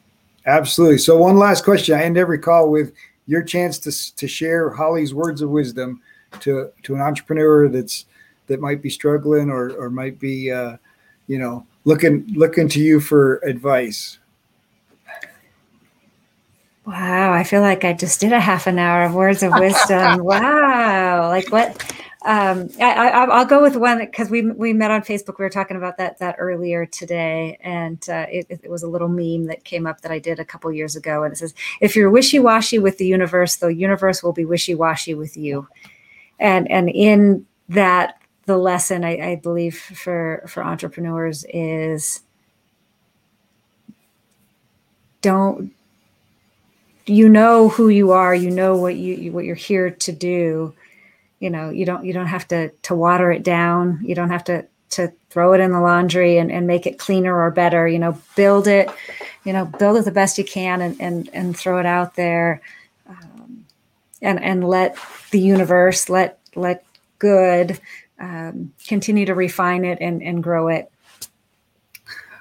Absolutely. 0.46 1.00
So 1.00 1.18
one 1.18 1.38
last 1.38 1.66
question. 1.66 2.00
I 2.00 2.04
end 2.04 2.18
every 2.18 2.40
call 2.40 2.72
with 2.72 2.94
your 3.26 3.44
chance 3.44 3.80
to, 3.80 4.16
to 4.16 4.28
share 4.30 4.70
holly's 4.70 5.14
words 5.14 5.42
of 5.42 5.50
wisdom 5.50 6.02
to 6.40 6.72
to 6.84 6.96
an 6.96 7.02
entrepreneur 7.02 7.68
that's 7.68 8.06
that 8.48 8.62
might 8.62 8.82
be 8.82 8.90
struggling 8.90 9.50
or 9.50 9.72
or 9.72 9.90
might 9.90 10.20
be 10.20 10.50
uh, 10.50 10.78
you 11.28 11.38
know 11.38 11.68
looking 11.86 12.26
looking 12.34 12.68
to 12.68 12.80
you 12.80 13.00
for 13.00 13.38
advice 13.38 14.20
Wow, 16.86 17.32
I 17.32 17.46
feel 17.46 17.62
like 17.62 17.86
I 17.86 17.94
just 17.94 18.20
did 18.20 18.34
a 18.34 18.42
half 18.42 18.68
an 18.68 18.78
hour 18.78 19.04
of 19.04 19.14
words 19.14 19.42
of 19.42 19.54
wisdom. 19.54 20.24
wow, 20.24 21.30
like 21.30 21.50
what? 21.50 21.82
Um, 22.26 22.70
I, 22.80 23.26
will 23.26 23.46
go 23.46 23.62
with 23.62 23.78
one 23.78 24.00
because 24.00 24.30
we 24.30 24.42
we 24.42 24.74
met 24.74 24.92
on 24.92 25.02
Facebook. 25.02 25.40
We 25.40 25.46
were 25.46 25.50
talking 25.50 25.78
about 25.78 25.98
that 25.98 26.20
that 26.20 26.36
earlier 26.40 26.86
today, 26.86 27.58
and 27.62 28.04
uh, 28.10 28.26
it, 28.30 28.48
it, 28.50 28.70
was 28.70 28.84
a 28.84 28.90
little 28.90 29.08
meme 29.08 29.46
that 29.46 29.64
came 29.64 29.88
up 29.88 30.02
that 30.02 30.12
I 30.12 30.20
did 30.20 30.40
a 30.40 30.46
couple 30.46 30.72
years 30.74 30.98
ago, 30.98 31.24
and 31.24 31.32
it 31.32 31.38
says, 31.38 31.54
"If 31.80 31.96
you're 31.96 32.10
wishy 32.10 32.40
washy 32.40 32.80
with 32.80 32.98
the 32.98 33.08
universe, 33.08 33.56
the 33.56 33.74
universe 33.74 34.22
will 34.22 34.34
be 34.34 34.46
wishy 34.46 34.76
washy 34.76 35.14
with 35.14 35.38
you." 35.38 35.68
And 36.40 36.70
and 36.70 36.90
in 36.90 37.46
that, 37.70 38.22
the 38.46 38.58
lesson 38.58 39.04
I, 39.04 39.32
I 39.32 39.36
believe 39.36 39.78
for 39.78 40.44
for 40.48 40.64
entrepreneurs 40.64 41.46
is 41.50 42.22
don't 45.22 45.72
you 47.06 47.30
know 47.30 47.70
who 47.70 47.90
you 47.90 48.12
are 48.12 48.36
you 48.36 48.50
know 48.52 48.76
what 48.76 48.96
you 48.96 49.32
what 49.32 49.46
you're 49.46 49.56
here 49.56 49.92
to 49.92 50.12
do. 50.12 50.74
You 51.40 51.50
know 51.50 51.70
you 51.70 51.86
don't 51.86 52.06
you 52.06 52.14
don't 52.14 52.28
have 52.28 52.48
to 52.50 52.70
to 52.70 52.96
water 52.96 53.32
it 53.32 53.44
down. 53.44 54.00
You 54.04 54.16
don't 54.16 54.30
have 54.30 54.44
to 54.46 54.66
to 54.92 55.12
throw 55.30 55.54
it 55.54 55.60
in 55.60 55.72
the 55.72 55.82
laundry 55.82 56.38
and, 56.38 56.52
and 56.52 56.68
make 56.68 56.86
it 56.86 57.00
cleaner 57.00 57.36
or 57.36 57.50
better. 57.52 57.88
You 57.88 58.00
know 58.00 58.18
build 58.36 58.68
it 58.68 58.90
you 59.44 59.54
know 59.54 59.66
build 59.66 59.98
it 59.98 60.06
the 60.06 60.12
best 60.12 60.38
you 60.38 60.44
can 60.44 60.82
and 60.82 61.00
and, 61.00 61.30
and 61.34 61.58
throw 61.58 61.80
it 61.80 61.86
out 61.86 62.16
there. 62.16 62.62
Um, 63.08 63.66
and 64.22 64.42
and 64.42 64.68
let 64.68 64.98
the 65.32 65.40
universe 65.40 66.10
let 66.10 66.40
let 66.56 66.86
good 67.20 67.80
um, 68.20 68.72
continue 68.88 69.26
to 69.26 69.34
refine 69.34 69.86
it 69.86 69.98
and 70.02 70.22
and 70.22 70.44
grow 70.44 70.68
it 70.68 70.92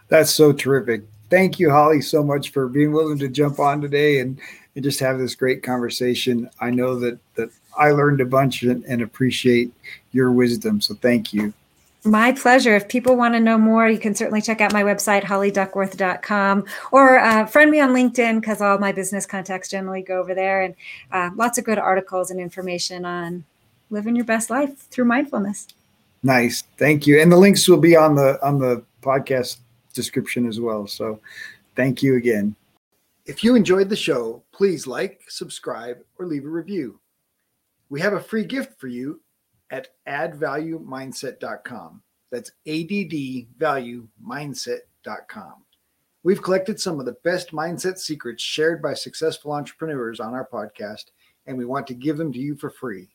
that's 0.09 0.33
so 0.33 0.53
terrific 0.53 1.03
thank 1.33 1.59
you, 1.59 1.71
Holly, 1.71 2.03
so 2.03 2.23
much 2.23 2.51
for 2.51 2.69
being 2.69 2.93
willing 2.93 3.19
to 3.19 3.29
jump 3.29 3.59
on 3.59 3.81
today 3.81 4.21
and, 4.21 4.39
and 4.75 4.85
just 4.85 5.01
have 5.01 5.19
this 5.19 5.35
great 5.35 5.63
conversation. 5.63 6.49
I 6.61 6.69
know 6.71 6.95
that 7.01 7.19
that 7.37 7.49
I 7.77 7.91
learned 7.93 8.21
a 8.21 8.27
bunch 8.27 8.63
and, 8.63 8.85
and 8.85 9.01
appreciate 9.01 9.73
your 10.13 10.31
wisdom. 10.31 10.83
So 10.83 10.95
thank 10.95 11.33
you. 11.33 11.55
My 12.05 12.33
pleasure. 12.33 12.77
If 12.77 12.89
people 12.89 13.17
want 13.17 13.33
to 13.33 13.41
know 13.41 13.57
more, 13.57 13.89
you 13.89 13.99
can 13.99 14.15
certainly 14.15 14.43
check 14.43 14.61
out 14.61 14.75
my 14.75 14.83
website, 14.83 15.23
hollyduckworth.com, 15.23 16.65
or 16.91 17.19
uh, 17.19 17.47
friend 17.47 17.71
me 17.71 17.81
on 17.81 17.91
LinkedIn 17.91 18.41
because 18.41 18.61
all 18.61 18.77
my 18.79 18.93
business 18.93 19.25
contacts 19.25 19.71
generally 19.71 20.03
go 20.03 20.21
over 20.21 20.35
there. 20.35 20.63
And 20.63 20.75
uh, 21.13 21.31
lots 21.35 21.57
of 21.57 21.65
good 21.65 21.79
articles 21.79 22.31
and 22.31 22.39
information 22.39 23.07
on 23.07 23.45
living 23.93 24.17
your 24.17 24.25
best 24.25 24.51
life 24.51 24.89
through 24.89 25.05
mindfulness. 25.05 25.69
Nice. 26.23 26.63
Thank 26.79 27.07
you. 27.07 27.21
And 27.21 27.31
the 27.31 27.37
links 27.37 27.69
will 27.69 27.79
be 27.79 27.95
on 27.95 28.17
the 28.17 28.45
on 28.45 28.59
the 28.59 28.83
podcast 29.03 29.59
description 29.93 30.47
as 30.47 30.61
well. 30.61 30.87
So 30.87 31.21
thank 31.77 32.03
you 32.03 32.17
again. 32.17 32.57
If 33.27 33.45
you 33.45 33.55
enjoyed 33.55 33.89
the 33.89 33.95
show, 33.95 34.43
please 34.53 34.85
like, 34.87 35.21
subscribe, 35.29 35.99
or 36.19 36.27
leave 36.27 36.45
a 36.45 36.49
review. 36.49 36.99
We 37.89 38.01
have 38.01 38.15
a 38.15 38.21
free 38.21 38.45
gift 38.45 38.81
for 38.81 38.89
you 38.89 39.21
at 39.71 39.89
addvaluemindset.com. 40.09 42.03
That's 42.31 42.51
addvaluemindset.com. 42.67 45.55
We've 46.25 46.43
collected 46.43 46.81
some 46.81 47.01
of 47.01 47.07
the 47.07 47.17
best 47.25 47.51
mindset 47.53 47.99
secrets 47.99 48.43
shared 48.43 48.81
by 48.81 48.95
successful 48.95 49.51
entrepreneurs 49.53 50.21
on 50.21 50.35
our 50.35 50.47
podcast, 50.47 51.07
and 51.47 51.59
we 51.59 51.65
want 51.65 51.89
to 51.89 51.95
give 51.95 52.17
them 52.17 52.33
to 52.33 52.39
you 52.39 52.55
for 52.55 52.71
free. 52.71 53.09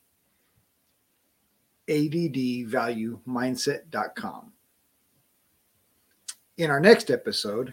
addvaluemindset.com. 1.88 4.52
In 6.58 6.70
our 6.70 6.80
next 6.80 7.10
episode, 7.10 7.72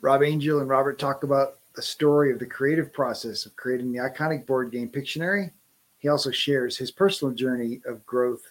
Rob 0.00 0.22
Angel 0.22 0.60
and 0.60 0.68
Robert 0.68 0.98
talk 0.98 1.22
about 1.22 1.58
the 1.74 1.82
story 1.82 2.32
of 2.32 2.38
the 2.38 2.46
creative 2.46 2.92
process 2.92 3.46
of 3.46 3.56
creating 3.56 3.92
the 3.92 3.98
iconic 3.98 4.46
board 4.46 4.72
game 4.72 4.88
Pictionary. 4.88 5.50
He 5.98 6.08
also 6.08 6.30
shares 6.30 6.76
his 6.76 6.90
personal 6.90 7.34
journey 7.34 7.80
of 7.86 8.04
growth 8.06 8.42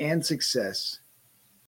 and 0.00 0.24
success 0.24 1.00